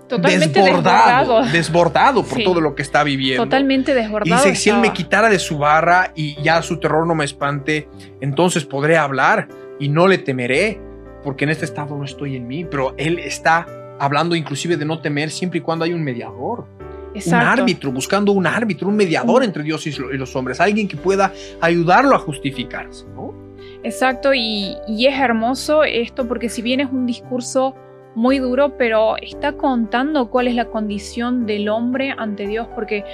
Totalmente 0.07 0.61
desbordado, 0.61 1.41
desbordado, 1.43 1.53
desbordado 1.53 2.22
por 2.24 2.38
Sí. 2.38 2.45
todo 2.45 2.61
lo 2.61 2.74
que 2.74 2.82
está 2.82 3.05
viviendo. 3.05 3.45
Totalmente 3.45 3.93
Y 3.93 3.95
desbordado. 3.95 4.43
dice, 4.43 4.57
si 4.57 4.68
él 4.68 4.78
me 4.78 4.93
quitara 4.93 5.28
de 5.28 5.38
su 5.38 5.59
barra 5.59 6.12
y 6.16 6.41
ya 6.43 6.61
su 6.62 6.78
terror 6.80 7.07
no 7.07 7.14
me 7.14 7.24
espante, 7.24 7.88
entonces 8.20 8.64
podré 8.64 8.97
hablar 8.97 9.49
y 9.78 9.88
no 9.88 10.09
le 10.09 10.18
temeré, 10.18 10.80
porque 11.22 11.45
en 11.45 11.51
este 11.51 11.64
estado 11.64 11.97
no 11.97 12.05
estoy 12.05 12.34
en 12.34 12.49
mí. 12.49 12.64
Pero 12.64 12.95
él 12.97 13.20
está 13.20 13.66
hablando 14.01 14.34
inclusive 14.34 14.76
de 14.76 14.84
no 14.84 15.01
temer 15.01 15.30
siempre 15.30 15.59
y 15.59 15.62
cuando 15.62 15.84
hay 15.84 15.93
un 15.93 16.03
mediador, 16.03 16.66
un 17.15 17.21
árbitro, 17.61 17.93
buscando 17.93 18.33
un 18.33 18.47
árbitro, 18.47 18.89
un 18.89 18.97
mediador 18.97 19.43
entre 19.45 19.63
Dios 19.63 19.87
y 19.87 19.93
lo- 19.93 20.13
y 20.15 20.19
los 20.19 20.35
hombres, 20.37 20.61
alguien 20.61 20.87
que 20.89 20.97
pueda 20.97 21.33
ayudarlo 21.61 22.15
a 22.15 22.19
justificarse, 22.19 23.05
¿no? 23.15 23.35
Exacto, 23.83 24.33
y, 24.35 24.77
y 24.87 25.07
es 25.07 25.19
hermoso 25.19 25.85
esto 25.85 26.29
porque 26.29 26.49
si 26.49 26.61
bien 26.63 26.81
es 26.81 26.91
un 26.91 27.07
discurso 27.07 27.75
muy 28.15 28.39
duro, 28.39 28.77
pero 28.77 29.17
está 29.19 29.53
contando 29.53 30.31
cuál 30.31 30.49
es 30.49 30.55
la 30.55 30.67
condición 30.67 31.47
del 31.47 31.69
hombre 31.69 32.13
ante 32.17 32.47
Dios, 32.47 32.67
porque 32.75 33.05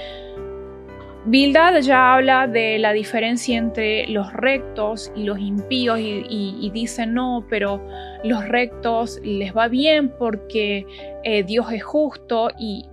Bildad 1.25 1.81
ya 1.81 2.13
habla 2.15 2.47
de 2.47 2.79
la 2.79 2.93
diferencia 2.93 3.57
entre 3.57 4.07
los 4.07 4.31
rectos 4.31 5.11
y 5.13 5.23
los 5.23 5.37
impíos 5.39 5.99
y, 5.99 6.23
y- 6.29 6.57
y 6.61 6.69
dice 6.71 7.05
no, 7.05 7.45
pero 7.49 7.81
los 8.23 8.47
rectos 8.47 9.19
les 9.23 9.53
va 9.55 9.67
bien 9.67 10.13
porque 10.17 10.85
eh, 11.25 11.43
Dios 11.43 11.69
es 11.73 11.83
justo 11.83 12.49
y, 12.57 12.85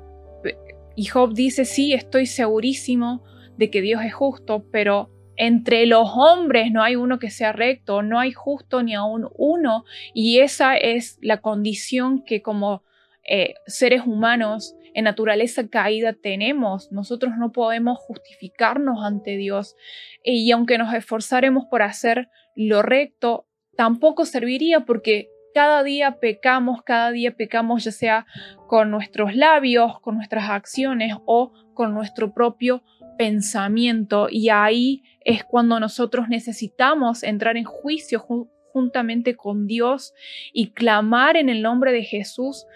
y 0.97 1.07
Job 1.07 1.35
dice 1.35 1.65
sí, 1.65 1.93
estoy 1.93 2.27
segurísimo 2.27 3.23
de 3.57 3.71
que 3.71 3.81
Dios 3.81 4.03
es 4.05 4.15
justo, 4.15 4.65
pero 4.71 5.11
entre 5.37 5.87
los 5.87 6.09
hombres 6.15 6.71
no 6.71 6.83
hay 6.83 6.97
uno 6.97 7.19
que 7.19 7.31
sea 7.31 7.53
recto, 7.53 8.03
no 8.03 8.21
hay 8.21 8.33
justo 8.33 8.83
ni 8.83 8.95
aún 8.95 9.29
uno, 9.37 9.85
y 10.13 10.39
esa 10.41 10.77
es 10.77 11.19
la 11.21 11.41
condición 11.41 12.25
que 12.25 12.43
como 12.43 12.83
eh, 13.29 13.55
seres 13.67 14.03
humanos 14.07 14.77
en 14.95 15.05
naturaleza 15.05 15.69
caída 15.69 16.13
tenemos. 16.13 16.93
Nosotros 16.93 17.35
no 17.37 17.53
podemos 17.53 17.99
justificarnos 17.99 19.05
ante 19.05 19.37
Dios 19.37 19.77
y 20.23 20.51
aunque 20.53 20.79
nos 20.79 20.95
esforzaremos 20.95 21.65
por 21.67 21.83
hacer 21.83 22.29
lo 22.55 22.83
recto, 22.83 23.47
tampoco 23.77 24.25
serviría 24.25 24.81
porque 24.81 25.29
cada 25.55 25.83
día 25.85 26.19
pecamos, 26.21 26.83
cada 26.83 27.13
día 27.13 27.37
pecamos 27.37 27.85
ya 27.85 27.93
sea 27.93 28.27
con 28.67 28.91
nuestros 28.91 29.35
labios, 29.37 30.01
con 30.01 30.17
nuestras 30.17 30.51
acciones 30.51 31.17
o 31.27 31.53
con 31.75 31.95
nuestro 31.95 32.35
propio 32.35 32.83
pensamiento. 33.17 34.27
Y 34.31 34.49
ahí 34.49 35.03
es 35.25 35.45
cuando 35.45 35.79
nosotros 35.79 36.29
necesitamos 36.29 37.23
entrar 37.23 37.57
en 37.57 37.65
juicio 37.65 38.21
ju- 38.21 38.51
juntamente 38.73 39.37
con 39.37 39.67
Dios 39.67 40.13
y 40.53 40.73
clamar 40.73 41.37
en 41.37 41.49
el 41.49 41.63
nombre 41.63 41.93
de 41.93 42.03
Jesús 42.03 42.67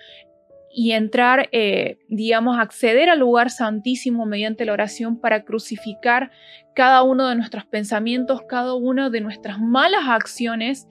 y 0.71 0.93
entrar, 0.93 1.49
eh, 1.51 1.99
digamos, 2.09 2.59
acceder 2.59 3.11
al 3.11 3.19
lugar 3.19 3.51
santísimo 3.51 4.27
mediante 4.27 4.65
la 4.65 4.75
oración 4.75 5.19
para 5.19 5.43
crucificar 5.43 6.31
cada 6.75 7.03
uno 7.03 7.27
de 7.29 7.35
nuestros 7.35 7.65
pensamientos, 7.67 8.43
cada 8.49 8.75
una 8.75 9.11
de 9.11 9.21
nuestras 9.21 9.59
malas 9.59 10.03
acciones 10.07 10.87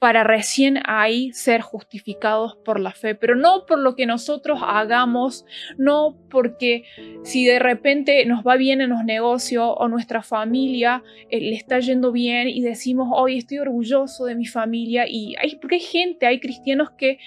para 0.00 0.24
recién 0.24 0.80
ahí 0.86 1.30
ser 1.34 1.60
justificados 1.60 2.56
por 2.64 2.80
la 2.80 2.92
fe, 2.92 3.14
pero 3.14 3.36
no 3.36 3.66
por 3.66 3.78
lo 3.78 3.94
que 3.94 4.06
nosotros 4.06 4.60
hagamos, 4.62 5.44
no 5.76 6.16
porque 6.30 6.84
si 7.22 7.44
de 7.44 7.58
repente 7.58 8.24
nos 8.24 8.42
va 8.42 8.56
bien 8.56 8.80
en 8.80 8.88
los 8.88 9.04
negocios 9.04 9.70
o 9.76 9.88
nuestra 9.88 10.22
familia 10.22 11.04
eh, 11.28 11.38
le 11.38 11.54
está 11.54 11.80
yendo 11.80 12.12
bien 12.12 12.48
y 12.48 12.62
decimos, 12.62 13.10
hoy 13.12 13.36
estoy 13.36 13.58
orgulloso 13.58 14.24
de 14.24 14.36
mi 14.36 14.46
familia 14.46 15.04
y 15.06 15.34
hay, 15.38 15.56
porque 15.56 15.74
hay 15.74 15.82
gente, 15.82 16.26
hay 16.26 16.40
cristianos 16.40 16.92
que 16.92 17.18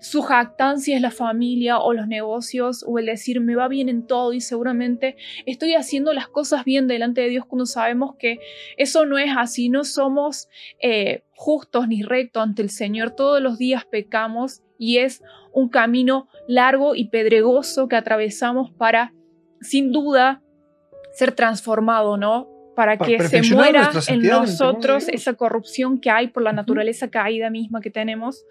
su 0.00 0.22
jactancia 0.22 0.96
es 0.96 1.02
la 1.02 1.10
familia 1.10 1.78
o 1.78 1.92
los 1.92 2.08
negocios 2.08 2.84
o 2.86 2.98
el 2.98 3.06
decir 3.06 3.40
me 3.40 3.54
va 3.54 3.68
bien 3.68 3.88
en 3.88 4.06
todo 4.06 4.32
y 4.32 4.40
seguramente 4.40 5.16
estoy 5.46 5.74
haciendo 5.74 6.12
las 6.12 6.28
cosas 6.28 6.64
bien 6.64 6.86
delante 6.86 7.20
de 7.20 7.28
Dios 7.28 7.44
cuando 7.46 7.66
sabemos 7.66 8.16
que 8.18 8.40
eso 8.76 9.06
no 9.06 9.18
es 9.18 9.30
así, 9.36 9.68
no 9.68 9.84
somos 9.84 10.48
eh, 10.80 11.22
justos 11.32 11.86
ni 11.86 12.02
rectos 12.02 12.42
ante 12.42 12.62
el 12.62 12.70
Señor, 12.70 13.10
todos 13.10 13.40
los 13.40 13.58
días 13.58 13.84
pecamos 13.84 14.62
y 14.78 14.98
es 14.98 15.22
un 15.52 15.68
camino 15.68 16.28
largo 16.48 16.94
y 16.94 17.08
pedregoso 17.08 17.86
que 17.86 17.96
atravesamos 17.96 18.70
para, 18.72 19.12
sin 19.60 19.92
duda, 19.92 20.42
ser 21.12 21.32
transformado, 21.32 22.16
¿no? 22.16 22.48
Para 22.74 22.96
Para 22.96 23.10
que 23.10 23.28
se 23.28 23.42
muera 23.54 23.90
en 24.08 24.22
nosotros 24.22 25.08
esa 25.08 25.34
corrupción 25.34 26.00
que 26.00 26.08
hay 26.08 26.28
por 26.28 26.42
la 26.42 26.52
naturaleza 26.52 27.10
caída 27.10 27.50
misma 27.50 27.82
que 27.82 27.90
tenemos, 27.90 28.42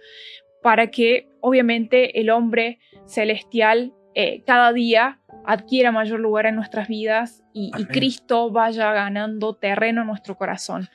para 0.61 0.87
que 0.87 1.27
obviamente 1.41 2.19
el 2.19 2.29
hombre 2.29 2.79
celestial 3.05 3.93
eh, 4.15 4.43
cada 4.45 4.73
día 4.73 5.19
adquiera 5.45 5.91
mayor 5.91 6.19
lugar 6.19 6.45
en 6.45 6.55
nuestras 6.55 6.87
vidas 6.87 7.43
y, 7.53 7.71
y 7.77 7.85
Cristo 7.85 8.51
vaya 8.51 8.91
ganando 8.93 9.55
terreno 9.55 10.01
en 10.01 10.07
nuestro 10.07 10.35
corazón. 10.35 10.89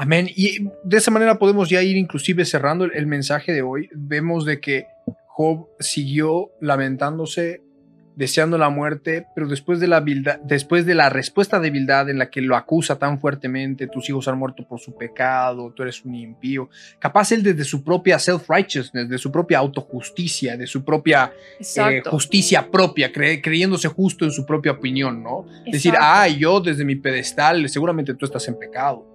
Amén. 0.00 0.28
Y 0.34 0.64
de 0.82 0.96
esa 0.96 1.10
manera 1.10 1.38
podemos 1.38 1.68
ya 1.68 1.82
ir 1.82 1.98
inclusive 1.98 2.46
cerrando 2.46 2.86
el, 2.86 3.06
mensaje 3.06 3.52
de 3.52 3.60
hoy. 3.60 3.90
Vemos 3.94 4.46
de 4.46 4.58
que 4.58 4.86
Job 5.26 5.68
siguió 5.78 6.52
lamentándose, 6.58 7.60
deseando 8.16 8.58
la 8.58 8.68
muerte, 8.68 9.26
pero 9.34 9.48
después 9.48 9.80
de 9.80 9.86
la, 9.86 10.04
después 10.44 10.86
de 10.86 10.94
la 10.94 11.08
respuesta 11.08 11.60
de 11.60 11.70
Bildad 11.70 12.10
en 12.10 12.18
la 12.18 12.30
que 12.30 12.40
lo 12.40 12.56
acusa 12.56 12.98
tan 12.98 13.18
fuertemente, 13.18 13.86
tus 13.86 14.08
hijos 14.08 14.28
han 14.28 14.38
muerto 14.38 14.66
por 14.66 14.80
su 14.80 14.96
pecado, 14.96 15.72
tú 15.74 15.82
eres 15.82 16.04
un 16.04 16.14
impío, 16.14 16.68
capaz 16.98 17.32
él 17.32 17.42
desde 17.42 17.64
su 17.64 17.82
propia 17.82 18.18
self-righteousness, 18.18 19.08
de 19.08 19.18
su 19.18 19.32
propia 19.32 19.58
autojusticia, 19.58 20.56
de 20.56 20.66
su 20.66 20.84
propia 20.84 21.32
eh, 21.58 22.02
justicia 22.06 22.70
propia, 22.70 23.10
creyéndose 23.12 23.88
justo 23.88 24.24
en 24.24 24.32
su 24.32 24.44
propia 24.44 24.72
opinión, 24.72 25.22
¿no? 25.22 25.46
Decir, 25.70 25.94
ah, 25.98 26.28
yo 26.28 26.60
desde 26.60 26.84
mi 26.84 26.96
pedestal, 26.96 27.68
seguramente 27.68 28.14
tú 28.14 28.26
estás 28.26 28.46
en 28.48 28.58
pecado. 28.58 29.09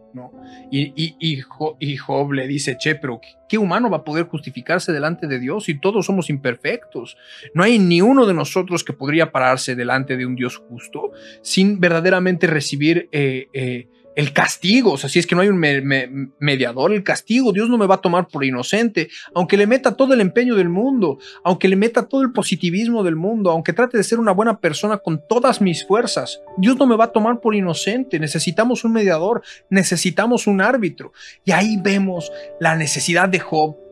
Y, 0.71 1.15
y, 1.19 1.97
Job, 1.97 2.31
le 2.31 2.47
dice, 2.47 2.77
che, 2.77 2.95
pero 2.95 3.19
¿qué 3.47 3.57
humano 3.57 3.89
va 3.89 3.97
a 3.97 4.03
poder 4.03 4.25
justificarse 4.25 4.91
delante 4.91 5.27
de 5.27 5.39
Dios 5.39 5.65
si 5.65 5.79
todos 5.79 6.05
somos 6.05 6.29
imperfectos? 6.29 7.17
No 7.53 7.63
hay 7.63 7.79
ni 7.79 8.01
uno 8.01 8.25
de 8.25 8.33
nosotros 8.33 8.83
que 8.83 8.93
podría 8.93 9.31
pararse 9.31 9.75
delante 9.75 10.17
de 10.17 10.25
un 10.25 10.35
Dios 10.35 10.57
justo 10.57 11.11
sin 11.41 11.79
verdaderamente 11.79 12.47
recibir 12.47 13.09
eh, 13.11 13.47
eh, 13.53 13.87
el 14.15 14.33
castigo, 14.33 14.93
o 14.93 14.97
sea, 14.97 15.09
si 15.09 15.19
es 15.19 15.27
que 15.27 15.35
no 15.35 15.41
hay 15.41 15.49
un 15.49 15.59
mediador, 16.39 16.93
el 16.93 17.03
castigo, 17.03 17.51
Dios 17.51 17.69
no 17.69 17.77
me 17.77 17.85
va 17.85 17.95
a 17.95 18.01
tomar 18.01 18.27
por 18.27 18.43
inocente, 18.43 19.09
aunque 19.33 19.57
le 19.57 19.67
meta 19.67 19.95
todo 19.95 20.13
el 20.13 20.21
empeño 20.21 20.55
del 20.55 20.69
mundo, 20.69 21.19
aunque 21.43 21.67
le 21.67 21.75
meta 21.75 22.07
todo 22.07 22.21
el 22.21 22.31
positivismo 22.31 23.03
del 23.03 23.15
mundo, 23.15 23.51
aunque 23.51 23.73
trate 23.73 23.97
de 23.97 24.03
ser 24.03 24.19
una 24.19 24.31
buena 24.31 24.59
persona 24.59 24.97
con 24.97 25.21
todas 25.27 25.61
mis 25.61 25.85
fuerzas, 25.85 26.41
Dios 26.57 26.77
no 26.77 26.87
me 26.87 26.95
va 26.95 27.05
a 27.05 27.11
tomar 27.11 27.41
por 27.41 27.55
inocente, 27.55 28.19
necesitamos 28.19 28.83
un 28.83 28.93
mediador, 28.93 29.41
necesitamos 29.69 30.47
un 30.47 30.61
árbitro. 30.61 31.11
Y 31.43 31.51
ahí 31.51 31.77
vemos 31.81 32.31
la 32.59 32.75
necesidad 32.75 33.29
de 33.29 33.39
Job 33.39 33.84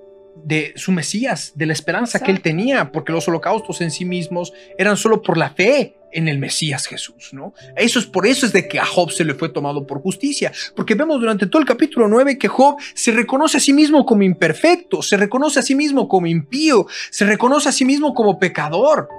de 0.44 0.74
su 0.76 0.92
Mesías, 0.92 1.54
de 1.56 1.66
la 1.66 1.74
esperanza 1.74 2.20
que 2.20 2.32
él 2.32 2.42
tenía, 2.42 2.92
porque 2.92 3.12
los 3.12 3.28
holocaustos 3.28 3.82
en 3.82 3.92
sí 3.92 4.06
mismos 4.06 4.54
eran 4.78 4.98
solo 4.98 5.22
por 5.22 5.38
la 5.38 5.52
fe 5.52 5.96
en 6.12 6.28
el 6.28 6.38
Mesías 6.38 6.86
Jesús, 6.86 7.32
¿no? 7.34 7.54
Eso 7.76 8.00
es 8.00 8.06
por 8.06 8.28
eso 8.28 8.46
es 8.46 8.54
de 8.54 8.68
que 8.68 8.80
a 8.80 8.86
Job 8.86 9.12
se 9.12 9.26
le 9.26 9.34
fue 9.34 9.50
tomado 9.50 9.88
por 9.88 10.02
justicia, 10.02 10.52
porque 10.76 10.96
vemos 10.96 11.20
durante 11.20 11.48
todo 11.48 11.62
el 11.62 11.68
capítulo 11.68 12.08
9 12.08 12.38
que 12.38 12.48
Job 12.48 12.76
se 12.94 13.12
reconoce 13.12 13.58
a 13.58 13.60
sí 13.60 13.74
mismo 13.74 14.06
como 14.06 14.24
imperfecto, 14.24 15.02
se 15.02 15.18
reconoce 15.18 15.60
a 15.60 15.64
sí 15.64 15.76
mismo 15.76 16.08
como 16.08 16.28
impío, 16.28 16.86
se 17.10 17.26
reconoce 17.26 17.70
a 17.70 17.72
sí 17.72 17.86
mismo 17.86 18.14
como 18.14 18.38
pecador. 18.38 19.10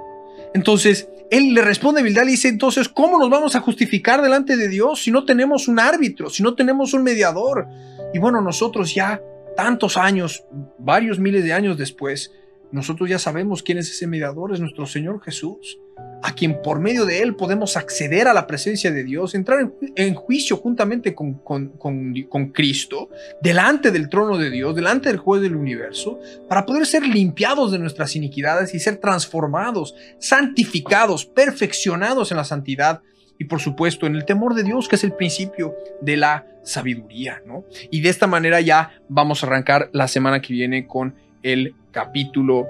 Entonces, 0.53 1.09
él 1.31 1.53
le 1.53 1.61
responde 1.61 1.99
a 1.99 2.03
Bildad 2.03 2.27
y 2.27 2.31
dice, 2.31 2.47
entonces, 2.47 2.87
¿cómo 2.87 3.19
nos 3.19 3.29
vamos 3.29 3.55
a 3.55 3.59
justificar 3.59 4.21
delante 4.21 4.55
de 4.55 4.69
Dios 4.69 5.01
si 5.01 5.11
no 5.11 5.25
tenemos 5.25 5.67
un 5.67 5.79
árbitro, 5.79 6.29
si 6.29 6.43
no 6.43 6.55
tenemos 6.55 6.93
un 6.93 7.03
mediador? 7.03 7.67
Y 8.13 8.19
bueno, 8.19 8.41
nosotros 8.41 8.93
ya 8.93 9.21
tantos 9.55 9.97
años, 9.97 10.43
varios 10.77 11.19
miles 11.19 11.43
de 11.43 11.53
años 11.53 11.77
después, 11.77 12.31
nosotros 12.71 13.09
ya 13.09 13.19
sabemos 13.19 13.63
quién 13.63 13.77
es 13.77 13.89
ese 13.89 14.07
mediador, 14.07 14.53
es 14.53 14.59
nuestro 14.59 14.85
Señor 14.85 15.21
Jesús, 15.21 15.79
a 16.21 16.33
quien 16.33 16.61
por 16.61 16.79
medio 16.79 17.05
de 17.05 17.21
Él 17.21 17.35
podemos 17.35 17.77
acceder 17.77 18.27
a 18.27 18.33
la 18.33 18.47
presencia 18.47 18.91
de 18.91 19.03
Dios, 19.03 19.35
entrar 19.35 19.71
en, 19.95 20.13
juicio 20.15 20.57
juntamente 20.57 21.13
con, 21.13 21.35
con, 21.35 22.51
Cristo, 22.51 23.09
delante 23.41 23.91
del 23.91 24.09
trono 24.09 24.37
de 24.37 24.49
Dios, 24.49 24.75
delante 24.75 25.09
del 25.09 25.19
juez 25.19 25.41
del 25.41 25.55
universo, 25.55 26.19
para 26.49 26.65
poder 26.65 26.85
ser 26.85 27.07
limpiados 27.07 27.71
de 27.71 27.79
nuestras 27.79 28.15
iniquidades 28.15 28.73
y 28.73 28.79
ser 28.79 28.97
transformados, 28.97 29.95
santificados, 30.19 31.25
perfeccionados 31.25 32.31
en 32.31 32.37
la 32.37 32.43
santidad 32.43 33.01
y 33.37 33.45
por 33.45 33.59
supuesto 33.59 34.07
en 34.07 34.15
el 34.15 34.25
temor 34.25 34.55
de 34.55 34.63
Dios, 34.63 34.87
que 34.87 34.95
es 34.95 35.03
el 35.03 35.13
principio 35.13 35.75
de 36.01 36.17
la 36.17 36.45
sabiduría, 36.63 37.41
¿no? 37.45 37.63
Y 37.91 38.01
de 38.01 38.09
esta 38.09 38.27
manera 38.27 38.61
ya 38.61 38.91
vamos 39.07 39.43
a 39.43 39.47
arrancar 39.47 39.89
la 39.93 40.07
semana 40.07 40.41
que 40.41 40.53
viene 40.53 40.87
con 40.87 41.15
el 41.43 41.75
capítulo 41.91 42.67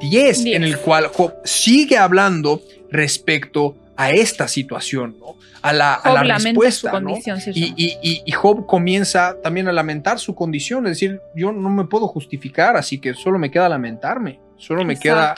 10, 0.00 0.46
en 0.46 0.64
el 0.64 0.78
cual 0.78 1.06
Job 1.08 1.34
sigue 1.44 1.96
hablando 1.96 2.60
respecto 2.90 3.76
a 3.96 4.10
esta 4.10 4.48
situación, 4.48 5.16
¿no? 5.18 5.36
a 5.62 5.72
la, 5.72 5.94
a 5.94 6.12
la 6.12 6.22
respuesta. 6.38 7.00
¿no? 7.00 7.16
Y, 7.54 7.74
y, 7.76 8.22
y, 8.24 8.32
Job 8.32 8.66
comienza 8.66 9.36
también 9.42 9.68
a 9.68 9.72
lamentar 9.72 10.18
su 10.18 10.34
condición, 10.34 10.86
es 10.86 10.92
decir, 10.92 11.20
yo 11.34 11.52
no 11.52 11.70
me 11.70 11.84
puedo 11.84 12.06
justificar, 12.08 12.76
así 12.76 12.98
que 12.98 13.14
solo 13.14 13.38
me 13.38 13.50
queda 13.50 13.68
lamentarme, 13.68 14.40
solo 14.56 14.84
me 14.84 14.96
queda 14.96 15.34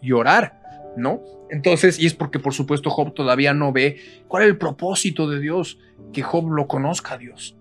llorar, 0.00 0.60
¿no? 0.96 1.22
Entonces, 1.50 1.98
y 1.98 2.06
es 2.06 2.14
porque 2.14 2.38
por 2.38 2.54
supuesto 2.54 2.90
Job 2.90 3.14
todavía 3.14 3.54
no 3.54 3.72
ve 3.72 3.98
cuál 4.28 4.44
es 4.44 4.48
el 4.48 4.58
propósito 4.58 5.28
de 5.28 5.40
Dios, 5.40 5.78
que 6.12 6.22
Job 6.22 6.50
lo 6.50 6.66
conozca 6.66 7.14
a 7.14 7.18
Dios, 7.18 7.56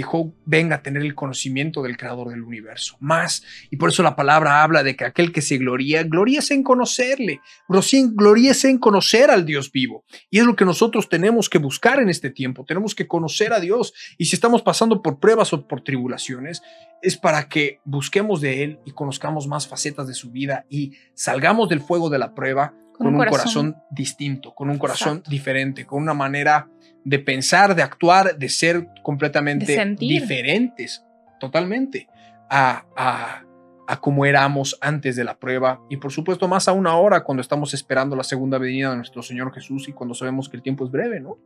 que 0.00 0.06
Job 0.06 0.32
venga 0.44 0.76
a 0.76 0.82
tener 0.82 1.02
el 1.02 1.14
conocimiento 1.14 1.82
del 1.82 1.96
creador 1.96 2.30
del 2.30 2.42
universo, 2.42 2.96
más. 3.00 3.42
Y 3.70 3.76
por 3.76 3.90
eso 3.90 4.02
la 4.02 4.16
palabra 4.16 4.62
habla 4.62 4.82
de 4.82 4.96
que 4.96 5.04
aquel 5.04 5.32
que 5.32 5.42
se 5.42 5.58
gloría, 5.58 6.02
gloríese 6.02 6.54
en 6.54 6.62
conocerle, 6.62 7.40
gloríese 7.68 8.70
en 8.70 8.78
conocer 8.78 9.30
al 9.30 9.44
Dios 9.44 9.70
vivo. 9.70 10.04
Y 10.30 10.38
es 10.38 10.46
lo 10.46 10.56
que 10.56 10.64
nosotros 10.64 11.08
tenemos 11.08 11.48
que 11.48 11.58
buscar 11.58 12.00
en 12.00 12.08
este 12.08 12.30
tiempo, 12.30 12.64
tenemos 12.64 12.94
que 12.94 13.06
conocer 13.06 13.52
a 13.52 13.60
Dios. 13.60 13.92
Y 14.18 14.26
si 14.26 14.36
estamos 14.36 14.62
pasando 14.62 15.02
por 15.02 15.20
pruebas 15.20 15.52
o 15.52 15.66
por 15.66 15.82
tribulaciones, 15.82 16.62
es 17.02 17.16
para 17.16 17.48
que 17.48 17.80
busquemos 17.84 18.40
de 18.40 18.62
Él 18.62 18.80
y 18.84 18.92
conozcamos 18.92 19.46
más 19.46 19.68
facetas 19.68 20.06
de 20.06 20.14
su 20.14 20.30
vida 20.30 20.66
y 20.68 20.92
salgamos 21.14 21.68
del 21.68 21.80
fuego 21.80 22.10
de 22.10 22.18
la 22.18 22.34
prueba 22.34 22.74
con, 23.00 23.14
un, 23.14 23.26
corazón. 23.26 23.76
distinto, 23.90 24.54
con 24.54 24.68
un 24.68 24.78
corazón 24.78 25.22
diferente, 25.26 25.86
con 25.86 26.02
una 26.02 26.14
manera 26.14 26.68
de 27.02 27.18
pensar, 27.18 27.74
de 27.74 27.82
actuar, 27.82 28.36
de 28.36 28.48
ser 28.50 28.88
completamente 29.02 29.96
diferentes, 29.98 31.02
totalmente, 31.38 32.08
a, 32.50 32.84
a, 32.94 33.42
a 33.86 34.00
como 34.00 34.26
éramos 34.26 34.76
antes 34.82 35.16
de 35.16 35.24
la 35.24 35.38
prueba 35.38 35.80
y 35.88 35.96
por 35.96 36.12
supuesto 36.12 36.46
más 36.46 36.68
aún 36.68 36.86
ahora 36.86 37.24
cuando 37.24 37.40
estamos 37.40 37.72
esperando 37.72 38.14
la 38.14 38.22
segunda 38.22 38.58
venida 38.58 38.90
de 38.90 38.96
nuestro 38.96 39.22
Señor 39.22 39.52
Jesús 39.54 39.88
y 39.88 39.92
cuando 39.92 40.14
sabemos 40.14 40.48
que 40.48 40.58
el 40.58 40.62
tiempo 40.62 40.84
es 40.84 40.90
breve, 40.90 41.20
¿no? 41.20 41.38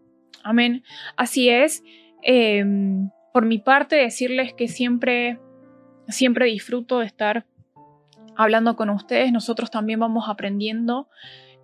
Amén. 0.42 0.82
Así 1.16 1.48
es. 1.48 1.84
Em, 2.22 3.10
por 3.32 3.46
mi 3.46 3.58
parte, 3.58 3.96
decirles 3.96 4.54
que 4.54 4.66
siempre, 4.66 5.38
siempre 6.08 6.46
disfruto 6.46 6.98
de 6.98 7.06
estar 7.06 7.46
hablando 8.36 8.76
con 8.76 8.90
ustedes. 8.90 9.32
Nosotros 9.32 9.70
también 9.70 10.00
vamos 10.00 10.28
aprendiendo 10.28 11.08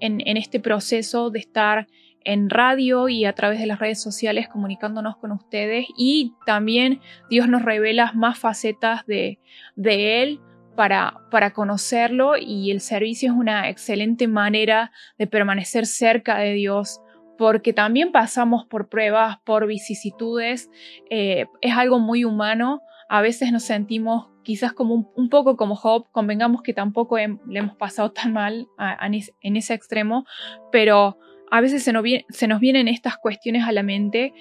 en, 0.00 0.36
este 0.36 0.60
proceso 0.60 1.30
de 1.30 1.38
estar 1.40 1.86
en 2.24 2.50
radio 2.50 3.08
y 3.08 3.24
a 3.24 3.34
través 3.34 3.60
de 3.60 3.66
las 3.66 3.78
redes 3.78 4.02
sociales 4.02 4.48
comunicándonos 4.48 5.16
con 5.16 5.32
ustedes. 5.32 5.86
Y 5.96 6.34
también 6.46 7.00
Dios 7.30 7.48
nos 7.48 7.62
revela 7.62 8.12
más 8.12 8.38
facetas 8.38 9.06
de, 9.06 9.38
de 9.76 10.22
Él 10.22 10.40
para, 10.76 11.18
para 11.30 11.52
conocerlo. 11.52 12.34
Y 12.38 12.70
el 12.70 12.80
servicio 12.80 13.32
es 13.32 13.36
una 13.36 13.68
excelente 13.68 14.28
manera 14.28 14.92
de 15.18 15.26
permanecer 15.26 15.86
cerca 15.86 16.38
de 16.38 16.52
Dios 16.54 17.00
porque 17.40 17.72
también 17.72 18.12
pasamos 18.12 18.66
por 18.66 18.90
pruebas, 18.90 19.38
por 19.46 19.66
vicisitudes, 19.66 20.70
eh, 21.08 21.46
es 21.62 21.72
algo 21.74 21.98
muy 21.98 22.26
humano, 22.26 22.82
a 23.08 23.22
veces 23.22 23.50
nos 23.50 23.62
sentimos 23.62 24.28
quizás 24.50 24.72
como 24.72 25.12
un, 25.14 25.28
poco 25.28 25.56
como 25.56 25.76
Job, 25.76 26.06
convengamos 26.10 26.62
que 26.62 26.74
tampoco 26.74 27.18
le 27.18 27.58
hemos 27.60 27.76
pasado 27.76 28.10
tan 28.20 28.32
mal 28.32 28.66
en 29.06 29.56
ese 29.56 29.74
extremo, 29.74 30.26
pero 30.72 31.18
a 31.52 31.60
veces 31.60 31.84
se 31.84 31.92
nos, 31.92 32.04
se 32.30 32.48
nos 32.48 32.58
vienen 32.58 32.88
estas 32.88 33.16
cuestiones 33.16 33.62
a 33.62 33.70
la 33.70 33.84
mente 33.84 34.34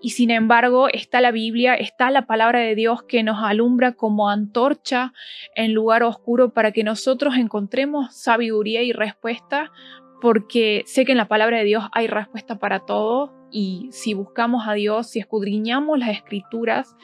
y 0.00 0.10
sin 0.10 0.30
embargo 0.30 0.86
está 0.88 1.20
la 1.20 1.32
Biblia, 1.32 1.74
está 1.74 2.12
la 2.12 2.26
palabra 2.26 2.60
de 2.60 2.76
Dios 2.76 3.02
que 3.02 3.24
nos 3.24 3.42
alumbra 3.42 3.90
como 3.90 4.30
antorcha 4.30 5.12
en 5.56 5.72
lugar 5.72 6.04
oscuro 6.04 6.52
para 6.52 6.70
que 6.70 6.84
nosotros 6.84 7.34
encontremos 7.34 8.14
sabiduría 8.14 8.84
y 8.84 8.92
respuesta, 8.92 9.72
porque 10.20 10.82
sé 10.86 11.04
que 11.04 11.12
en 11.12 11.18
la 11.18 11.28
palabra 11.28 11.58
de 11.58 11.64
Dios 11.64 11.84
hay 11.92 12.06
respuesta 12.06 12.58
para 12.58 12.80
todo 12.80 13.36
y 13.50 13.88
si 13.92 14.12
buscamos 14.12 14.66
a 14.66 14.74
Dios, 14.74 15.08
si 15.08 15.20
escudriñamos 15.20 15.98
las 15.98 16.10
escrituras, 16.10 16.96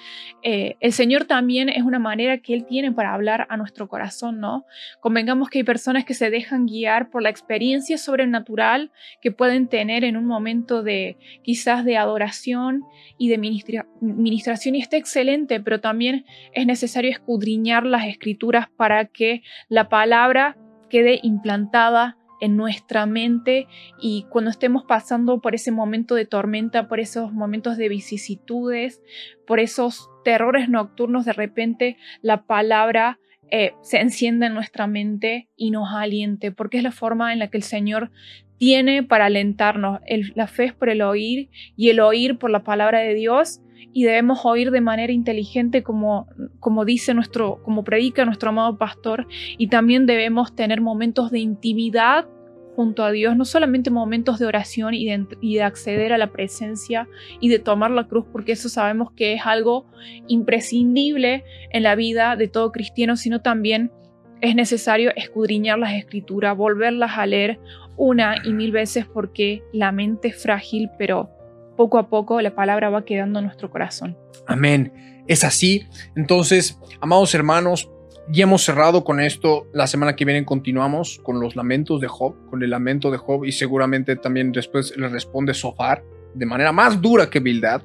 eh, 0.43 0.77
el 0.81 0.93
Señor 0.93 1.25
también 1.25 1.69
es 1.69 1.83
una 1.83 1.99
manera 1.99 2.39
que 2.39 2.53
Él 2.53 2.67
tiene 2.67 2.93
para 2.93 3.15
hablar 3.15 3.47
a 3.49 3.57
nuestro 3.57 3.89
corazón, 3.89 4.41
¿no? 4.41 4.67
Convengamos 5.01 5.49
que 5.49 5.59
hay 5.59 5.65
personas 5.65 6.05
que 6.05 6.15
se 6.15 6.31
dejan 6.31 6.67
guiar 6.67 7.11
por 7.11 7.23
la 7.23 7.31
experiencia 7.31 7.97
sobrenatural 7.97 8.91
que 9.21 9.31
pueden 9.31 9.69
tener 9.69 10.05
en 10.05 10.17
un 10.17 10.27
momento 10.27 10.83
de 10.83 11.17
quizás 11.43 11.85
de 11.85 11.97
adoración 11.97 12.83
y 13.19 13.29
de 13.29 13.39
ministración 13.39 14.75
y 14.75 14.81
está 14.81 14.97
excelente, 14.97 15.61
pero 15.61 15.81
también 15.81 16.27
es 16.53 16.67
necesario 16.67 17.11
escudriñar 17.11 17.87
las 17.87 18.07
escrituras 18.07 18.69
para 18.77 19.07
que 19.07 19.43
la 19.69 19.89
palabra 19.89 20.57
quede 20.91 21.21
implantada 21.23 22.19
en 22.43 22.57
nuestra 22.57 23.07
mente 23.07 23.69
y 24.01 24.27
cuando 24.29 24.51
estemos 24.51 24.83
pasando 24.83 25.41
por 25.41 25.55
ese 25.55 25.71
momento 25.71 26.17
de 26.17 26.27
tormenta, 26.27 26.89
por 26.89 26.99
esos 26.99 27.33
momentos 27.33 27.77
de 27.77 27.89
vicisitudes, 27.89 29.01
por 29.47 29.61
esos 29.61 30.11
terrores 30.25 30.69
nocturnos, 30.69 31.25
de 31.25 31.35
repente 31.35 31.97
la 32.21 32.43
palabra 32.43 33.21
eh, 33.53 33.75
se 33.83 34.01
encienda 34.01 34.49
en 34.49 34.55
nuestra 34.55 34.89
mente 34.89 35.49
y 35.55 35.71
nos 35.71 35.95
aliente, 35.95 36.51
porque 36.51 36.79
es 36.79 36.83
la 36.83 36.91
forma 36.91 37.33
en 37.33 37.39
la 37.39 37.47
que 37.47 37.59
el 37.59 37.63
Señor 37.63 38.11
tiene 38.59 39.05
para 39.05 39.27
alentarnos. 39.27 40.01
la 40.35 40.49
fe 40.49 40.65
es 40.65 40.73
por 40.73 40.89
el 40.89 41.03
oír 41.03 41.49
y 41.77 41.91
el 41.91 42.01
oír 42.01 42.39
por 42.39 42.51
la 42.51 42.65
palabra 42.65 42.99
de 42.99 43.15
Dios 43.15 43.61
y 43.93 44.05
debemos 44.05 44.45
oír 44.45 44.71
de 44.71 44.81
manera 44.81 45.13
inteligente 45.13 45.83
como, 45.83 46.27
como 46.61 46.85
dice 46.85 47.15
nuestro, 47.15 47.63
como 47.63 47.85
predica 47.85 48.25
nuestro 48.25 48.51
amado 48.51 48.79
pastor 48.79 49.27
y 49.59 49.69
también 49.69 50.07
debemos 50.07 50.55
tener 50.55 50.81
momentos 50.81 51.31
de 51.31 51.41
intimidad 51.41 52.27
junto 52.75 53.05
a 53.05 53.11
Dios, 53.11 53.37
no 53.37 53.45
solamente 53.45 53.91
momentos 53.91 54.39
de 54.39 54.47
oración 54.47 54.95
y 54.95 55.05
de, 55.05 55.27
y 55.41 55.57
de, 55.57 55.63
acceder 55.63 56.13
a 56.13 56.19
la 56.19 56.33
presencia 56.33 57.07
y 57.39 57.49
de 57.51 57.59
tomar 57.59 57.91
la 57.91 58.09
cruz, 58.09 58.25
porque 58.33 58.53
eso 58.53 58.69
sabemos 58.69 59.13
que 59.13 59.35
es 59.35 59.43
algo 59.45 59.87
imprescindible 60.27 61.45
en 61.71 61.83
la 61.83 61.95
vida 61.95 62.35
de 62.37 62.49
todo 62.49 62.73
cristiano, 62.73 63.17
sino 63.17 63.43
también 63.43 63.91
es 64.41 64.55
necesario 64.55 65.13
escudriñar 65.17 65.79
las 65.79 65.93
escrituras, 65.93 66.57
volverlas 66.57 67.13
a 67.17 67.27
leer, 67.27 67.61
una 67.97 68.37
y 68.45 68.53
mil 68.53 68.73
veces 68.73 69.07
porque 69.07 69.63
la 69.73 69.93
mente 69.93 70.29
es 70.29 70.43
frágil, 70.43 70.91
pero 70.99 71.31
poco 71.83 71.99
a 71.99 72.09
poco 72.09 72.41
la 72.41 72.55
palabra 72.55 72.91
va 72.91 73.05
quedando 73.05 73.41
en 73.41 73.47
nuestro 73.47 73.69
corazón. 73.69 74.17
Amén. 74.47 74.93
Es 75.27 75.43
así. 75.43 75.89
Entonces, 76.15 76.79
amados 77.01 77.35
hermanos, 77.35 77.91
ya 78.29 78.45
hemos 78.45 78.63
cerrado 78.63 79.03
con 79.03 79.19
esto. 79.19 79.67
La 79.73 79.89
semana 79.89 80.15
que 80.15 80.25
viene 80.25 80.45
continuamos 80.45 81.19
con 81.25 81.41
los 81.41 81.57
lamentos 81.57 82.01
de 82.01 82.07
Job, 82.07 82.37
con 82.49 82.63
el 82.63 82.71
lamento 82.71 83.11
de 83.11 83.19
Job 83.19 83.45
y 83.45 83.51
seguramente 83.51 84.15
también 84.15 84.53
después 84.53 84.97
le 84.97 85.09
responde 85.09 85.55
Sofar 85.55 86.05
de 86.35 86.47
manera 86.47 86.71
más 86.71 87.01
dura 87.01 87.29
que 87.29 87.41
Bildad. 87.41 87.83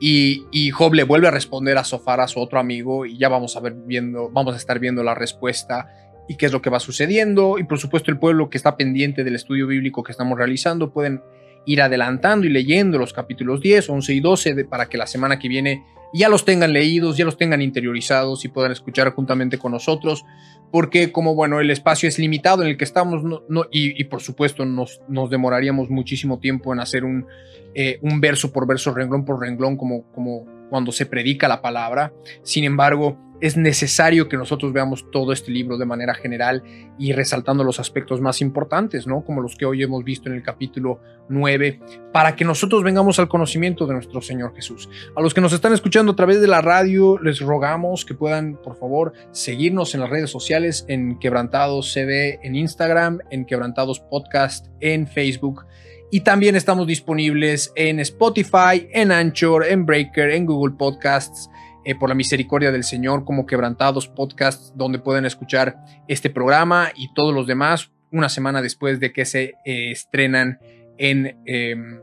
Y, 0.00 0.44
y, 0.50 0.70
Job 0.70 0.92
le 0.92 1.04
vuelve 1.04 1.28
a 1.28 1.30
responder 1.30 1.78
a 1.78 1.84
Sofar, 1.84 2.20
a 2.20 2.28
su 2.28 2.40
otro 2.40 2.58
amigo, 2.58 3.06
y 3.06 3.16
ya 3.16 3.30
vamos 3.30 3.56
a 3.56 3.60
ver 3.60 3.72
viendo, 3.86 4.28
vamos 4.28 4.52
a 4.52 4.58
estar 4.58 4.78
viendo 4.80 5.02
la 5.02 5.14
respuesta 5.14 5.86
y 6.28 6.36
qué 6.36 6.44
es 6.44 6.52
lo 6.52 6.60
que 6.60 6.68
va 6.68 6.78
sucediendo. 6.78 7.58
Y 7.58 7.64
por 7.64 7.78
supuesto 7.78 8.10
el 8.10 8.18
pueblo 8.18 8.50
que 8.50 8.58
está 8.58 8.76
pendiente 8.76 9.24
del 9.24 9.34
estudio 9.34 9.66
bíblico 9.66 10.02
que 10.02 10.12
estamos 10.12 10.36
realizando 10.36 10.92
pueden 10.92 11.22
ir 11.66 11.82
adelantando 11.82 12.46
y 12.46 12.50
leyendo 12.50 12.98
los 12.98 13.12
capítulos 13.12 13.60
10, 13.60 13.88
11 13.90 14.14
y 14.14 14.20
12 14.20 14.64
para 14.64 14.88
que 14.88 14.98
la 14.98 15.06
semana 15.06 15.38
que 15.38 15.48
viene 15.48 15.84
ya 16.14 16.28
los 16.28 16.44
tengan 16.44 16.72
leídos, 16.72 17.16
ya 17.16 17.24
los 17.24 17.36
tengan 17.36 17.60
interiorizados 17.60 18.44
y 18.44 18.48
puedan 18.48 18.70
escuchar 18.70 19.10
juntamente 19.10 19.58
con 19.58 19.72
nosotros, 19.72 20.24
porque 20.70 21.10
como 21.10 21.34
bueno, 21.34 21.58
el 21.58 21.70
espacio 21.70 22.08
es 22.08 22.20
limitado 22.20 22.62
en 22.62 22.68
el 22.68 22.76
que 22.76 22.84
estamos 22.84 23.22
y, 23.72 24.04
por 24.04 24.22
supuesto 24.22 24.64
nos, 24.64 25.00
nos, 25.08 25.28
demoraríamos 25.28 25.90
muchísimo 25.90 26.38
tiempo 26.38 26.72
en 26.72 26.78
hacer 26.78 27.04
un, 27.04 27.26
eh, 27.74 27.98
un 28.00 28.20
verso 28.20 28.52
por 28.52 28.66
verso, 28.66 28.94
renglón 28.94 29.24
por 29.24 29.40
renglón, 29.40 29.76
como, 29.76 30.04
como 30.12 30.46
cuando 30.70 30.92
se 30.92 31.06
predica 31.06 31.48
la 31.48 31.60
palabra. 31.60 32.12
Sin 32.42 32.62
embargo, 32.62 33.18
es 33.44 33.58
necesario 33.58 34.26
que 34.26 34.38
nosotros 34.38 34.72
veamos 34.72 35.10
todo 35.10 35.30
este 35.30 35.50
libro 35.50 35.76
de 35.76 35.84
manera 35.84 36.14
general 36.14 36.62
y 36.98 37.12
resaltando 37.12 37.62
los 37.62 37.78
aspectos 37.78 38.22
más 38.22 38.40
importantes, 38.40 39.06
¿no? 39.06 39.22
Como 39.22 39.42
los 39.42 39.54
que 39.54 39.66
hoy 39.66 39.82
hemos 39.82 40.02
visto 40.02 40.30
en 40.30 40.34
el 40.36 40.42
capítulo 40.42 41.02
9, 41.28 41.78
para 42.10 42.36
que 42.36 42.46
nosotros 42.46 42.82
vengamos 42.82 43.18
al 43.18 43.28
conocimiento 43.28 43.86
de 43.86 43.92
nuestro 43.92 44.22
Señor 44.22 44.54
Jesús. 44.54 44.88
A 45.14 45.20
los 45.20 45.34
que 45.34 45.42
nos 45.42 45.52
están 45.52 45.74
escuchando 45.74 46.12
a 46.12 46.16
través 46.16 46.40
de 46.40 46.46
la 46.46 46.62
radio, 46.62 47.18
les 47.18 47.40
rogamos 47.40 48.06
que 48.06 48.14
puedan, 48.14 48.56
por 48.56 48.78
favor, 48.78 49.12
seguirnos 49.30 49.94
en 49.94 50.00
las 50.00 50.08
redes 50.08 50.30
sociales 50.30 50.86
en 50.88 51.18
Quebrantados 51.18 51.92
CB 51.92 52.38
en 52.42 52.56
Instagram, 52.56 53.18
en 53.28 53.44
Quebrantados 53.44 54.00
Podcast 54.00 54.68
en 54.80 55.06
Facebook. 55.06 55.66
Y 56.10 56.20
también 56.20 56.56
estamos 56.56 56.86
disponibles 56.86 57.74
en 57.76 58.00
Spotify, 58.00 58.88
en 58.90 59.12
Anchor, 59.12 59.66
en 59.66 59.84
Breaker, 59.84 60.30
en 60.30 60.46
Google 60.46 60.76
Podcasts 60.78 61.50
eh, 61.86 61.94
por 61.94 62.08
la 62.08 62.14
misericordia 62.14 62.72
del 62.72 62.82
Señor 62.82 63.26
como 63.26 63.44
Quebrantados 63.44 64.08
Podcast, 64.08 64.74
donde 64.74 64.98
pueden 64.98 65.26
escuchar 65.26 65.76
este 66.08 66.30
programa 66.30 66.90
y 66.96 67.12
todos 67.12 67.34
los 67.34 67.46
demás 67.46 67.90
una 68.10 68.30
semana 68.30 68.62
después 68.62 69.00
de 69.00 69.12
que 69.12 69.26
se 69.26 69.54
eh, 69.66 69.90
estrenan 69.90 70.60
en, 70.96 71.36
em, 71.44 72.00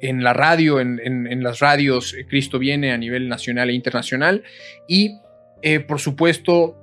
en 0.00 0.24
la 0.24 0.32
radio, 0.32 0.80
en, 0.80 0.98
en, 1.04 1.42
las 1.42 1.60
radios 1.60 2.14
eh, 2.14 2.26
Cristo 2.26 2.58
viene 2.58 2.90
a 2.90 2.98
nivel 2.98 3.28
nacional 3.28 3.70
e 3.70 3.74
internacional. 3.74 4.42
Y 4.88 5.20
por 5.88 5.98
supuesto, 5.98 6.76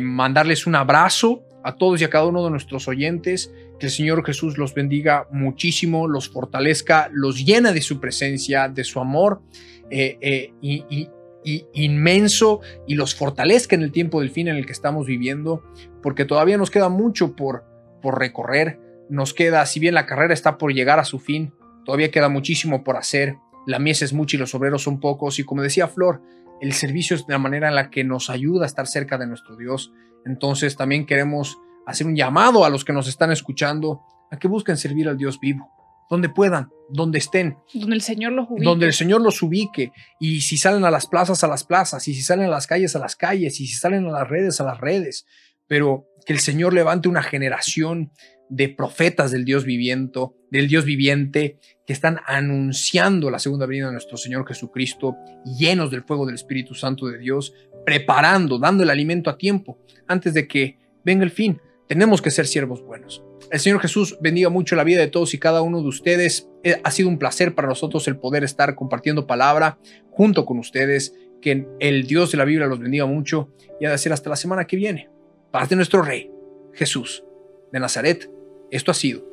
mandarles 0.00 0.66
un 0.66 0.74
abrazo 0.74 1.44
a 1.62 1.76
todos 1.76 2.00
y 2.00 2.04
a 2.04 2.08
cada 2.10 2.24
uno 2.24 2.42
de 2.42 2.50
nuestros 2.50 2.88
oyentes. 2.88 3.52
Que 3.78 3.86
el 3.86 3.92
Señor 3.92 4.24
Jesús 4.24 4.56
los 4.56 4.72
bendiga 4.72 5.26
muchísimo, 5.30 6.08
los 6.08 6.30
fortalezca, 6.30 7.10
los 7.12 7.44
llena 7.44 7.72
de 7.72 7.82
su 7.82 8.00
presencia, 8.00 8.68
de 8.68 8.84
su 8.84 8.98
amor 8.98 9.42
y, 9.90 10.84
y 10.88 11.08
inmenso 11.44 12.60
y 12.86 12.94
los 12.94 13.14
fortalezca 13.14 13.76
en 13.76 13.82
el 13.82 13.92
tiempo 13.92 14.20
del 14.20 14.30
fin 14.30 14.48
en 14.48 14.56
el 14.56 14.66
que 14.66 14.72
estamos 14.72 15.06
viviendo, 15.06 15.62
porque 16.02 16.24
todavía 16.24 16.58
nos 16.58 16.70
queda 16.70 16.88
mucho 16.88 17.34
por, 17.34 17.64
por 18.02 18.18
recorrer, 18.18 18.80
nos 19.08 19.34
queda, 19.34 19.64
si 19.66 19.80
bien 19.80 19.94
la 19.94 20.06
carrera 20.06 20.34
está 20.34 20.58
por 20.58 20.72
llegar 20.72 20.98
a 20.98 21.04
su 21.04 21.18
fin, 21.18 21.54
todavía 21.84 22.10
queda 22.10 22.28
muchísimo 22.28 22.84
por 22.84 22.96
hacer, 22.96 23.36
la 23.66 23.78
mies 23.78 24.02
es 24.02 24.12
mucha 24.12 24.36
y 24.36 24.40
los 24.40 24.54
obreros 24.54 24.82
son 24.82 25.00
pocos, 25.00 25.38
y 25.38 25.44
como 25.44 25.62
decía 25.62 25.88
Flor, 25.88 26.22
el 26.60 26.72
servicio 26.72 27.16
es 27.16 27.24
la 27.28 27.38
manera 27.38 27.68
en 27.68 27.74
la 27.74 27.90
que 27.90 28.04
nos 28.04 28.30
ayuda 28.30 28.64
a 28.64 28.66
estar 28.66 28.86
cerca 28.86 29.18
de 29.18 29.26
nuestro 29.26 29.56
Dios, 29.56 29.92
entonces 30.26 30.76
también 30.76 31.06
queremos 31.06 31.58
hacer 31.86 32.06
un 32.06 32.16
llamado 32.16 32.64
a 32.64 32.70
los 32.70 32.84
que 32.84 32.92
nos 32.92 33.08
están 33.08 33.32
escuchando 33.32 34.02
a 34.30 34.38
que 34.38 34.48
busquen 34.48 34.76
servir 34.76 35.08
al 35.08 35.16
Dios 35.16 35.40
vivo 35.40 35.70
donde 36.10 36.28
puedan, 36.28 36.70
donde 36.92 37.18
estén. 37.18 37.56
Donde 37.74 37.94
el 37.96 38.02
Señor 38.02 38.32
los 38.32 38.48
ubique. 38.50 38.64
Donde 38.64 38.86
el 38.86 38.92
Señor 38.92 39.20
los 39.20 39.42
ubique. 39.42 39.92
Y 40.18 40.40
si 40.40 40.56
salen 40.56 40.84
a 40.84 40.90
las 40.90 41.06
plazas, 41.06 41.42
a 41.44 41.48
las 41.48 41.64
plazas. 41.64 42.06
Y 42.08 42.14
si 42.14 42.22
salen 42.22 42.46
a 42.46 42.50
las 42.50 42.66
calles, 42.66 42.96
a 42.96 42.98
las 42.98 43.16
calles. 43.16 43.60
Y 43.60 43.66
si 43.66 43.74
salen 43.74 44.06
a 44.06 44.10
las 44.10 44.28
redes, 44.28 44.60
a 44.60 44.64
las 44.64 44.80
redes. 44.80 45.26
Pero 45.66 46.06
que 46.26 46.32
el 46.32 46.40
Señor 46.40 46.74
levante 46.74 47.08
una 47.08 47.22
generación 47.22 48.12
de 48.48 48.68
profetas 48.68 49.30
del 49.30 49.44
Dios 49.44 49.64
viviente, 49.64 50.20
del 50.50 50.68
Dios 50.68 50.84
viviente, 50.84 51.58
que 51.86 51.92
están 51.92 52.18
anunciando 52.26 53.30
la 53.30 53.38
segunda 53.38 53.64
venida 53.66 53.86
de 53.86 53.92
nuestro 53.92 54.16
Señor 54.16 54.46
Jesucristo, 54.46 55.16
llenos 55.58 55.90
del 55.90 56.02
fuego 56.02 56.26
del 56.26 56.34
Espíritu 56.34 56.74
Santo 56.74 57.06
de 57.06 57.18
Dios, 57.18 57.54
preparando, 57.86 58.58
dando 58.58 58.82
el 58.82 58.90
alimento 58.90 59.30
a 59.30 59.38
tiempo, 59.38 59.78
antes 60.08 60.34
de 60.34 60.48
que 60.48 60.78
venga 61.04 61.24
el 61.24 61.30
fin. 61.30 61.60
Tenemos 61.88 62.20
que 62.20 62.30
ser 62.32 62.46
siervos 62.46 62.82
buenos. 62.82 63.22
El 63.50 63.58
Señor 63.58 63.80
Jesús 63.80 64.16
bendiga 64.20 64.48
mucho 64.48 64.76
la 64.76 64.84
vida 64.84 65.00
de 65.00 65.08
todos 65.08 65.34
y 65.34 65.38
cada 65.38 65.62
uno 65.62 65.82
de 65.82 65.88
ustedes. 65.88 66.48
Eh, 66.62 66.80
ha 66.84 66.90
sido 66.90 67.08
un 67.08 67.18
placer 67.18 67.54
para 67.54 67.68
nosotros 67.68 68.06
el 68.06 68.16
poder 68.16 68.44
estar 68.44 68.74
compartiendo 68.76 69.26
palabra 69.26 69.78
junto 70.10 70.46
con 70.46 70.58
ustedes. 70.58 71.14
Que 71.42 71.66
el 71.80 72.06
Dios 72.06 72.30
de 72.30 72.38
la 72.38 72.44
Biblia 72.44 72.66
los 72.66 72.78
bendiga 72.78 73.06
mucho 73.06 73.48
y 73.80 73.86
ha 73.86 73.90
de 73.90 73.98
ser 73.98 74.12
hasta 74.12 74.30
la 74.30 74.36
semana 74.36 74.66
que 74.66 74.76
viene. 74.76 75.08
Paz 75.50 75.68
de 75.68 75.76
nuestro 75.76 76.02
Rey, 76.02 76.30
Jesús 76.74 77.24
de 77.72 77.80
Nazaret. 77.80 78.30
Esto 78.70 78.90
ha 78.90 78.94
sido 78.94 79.24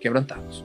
Quebrantados. 0.00 0.64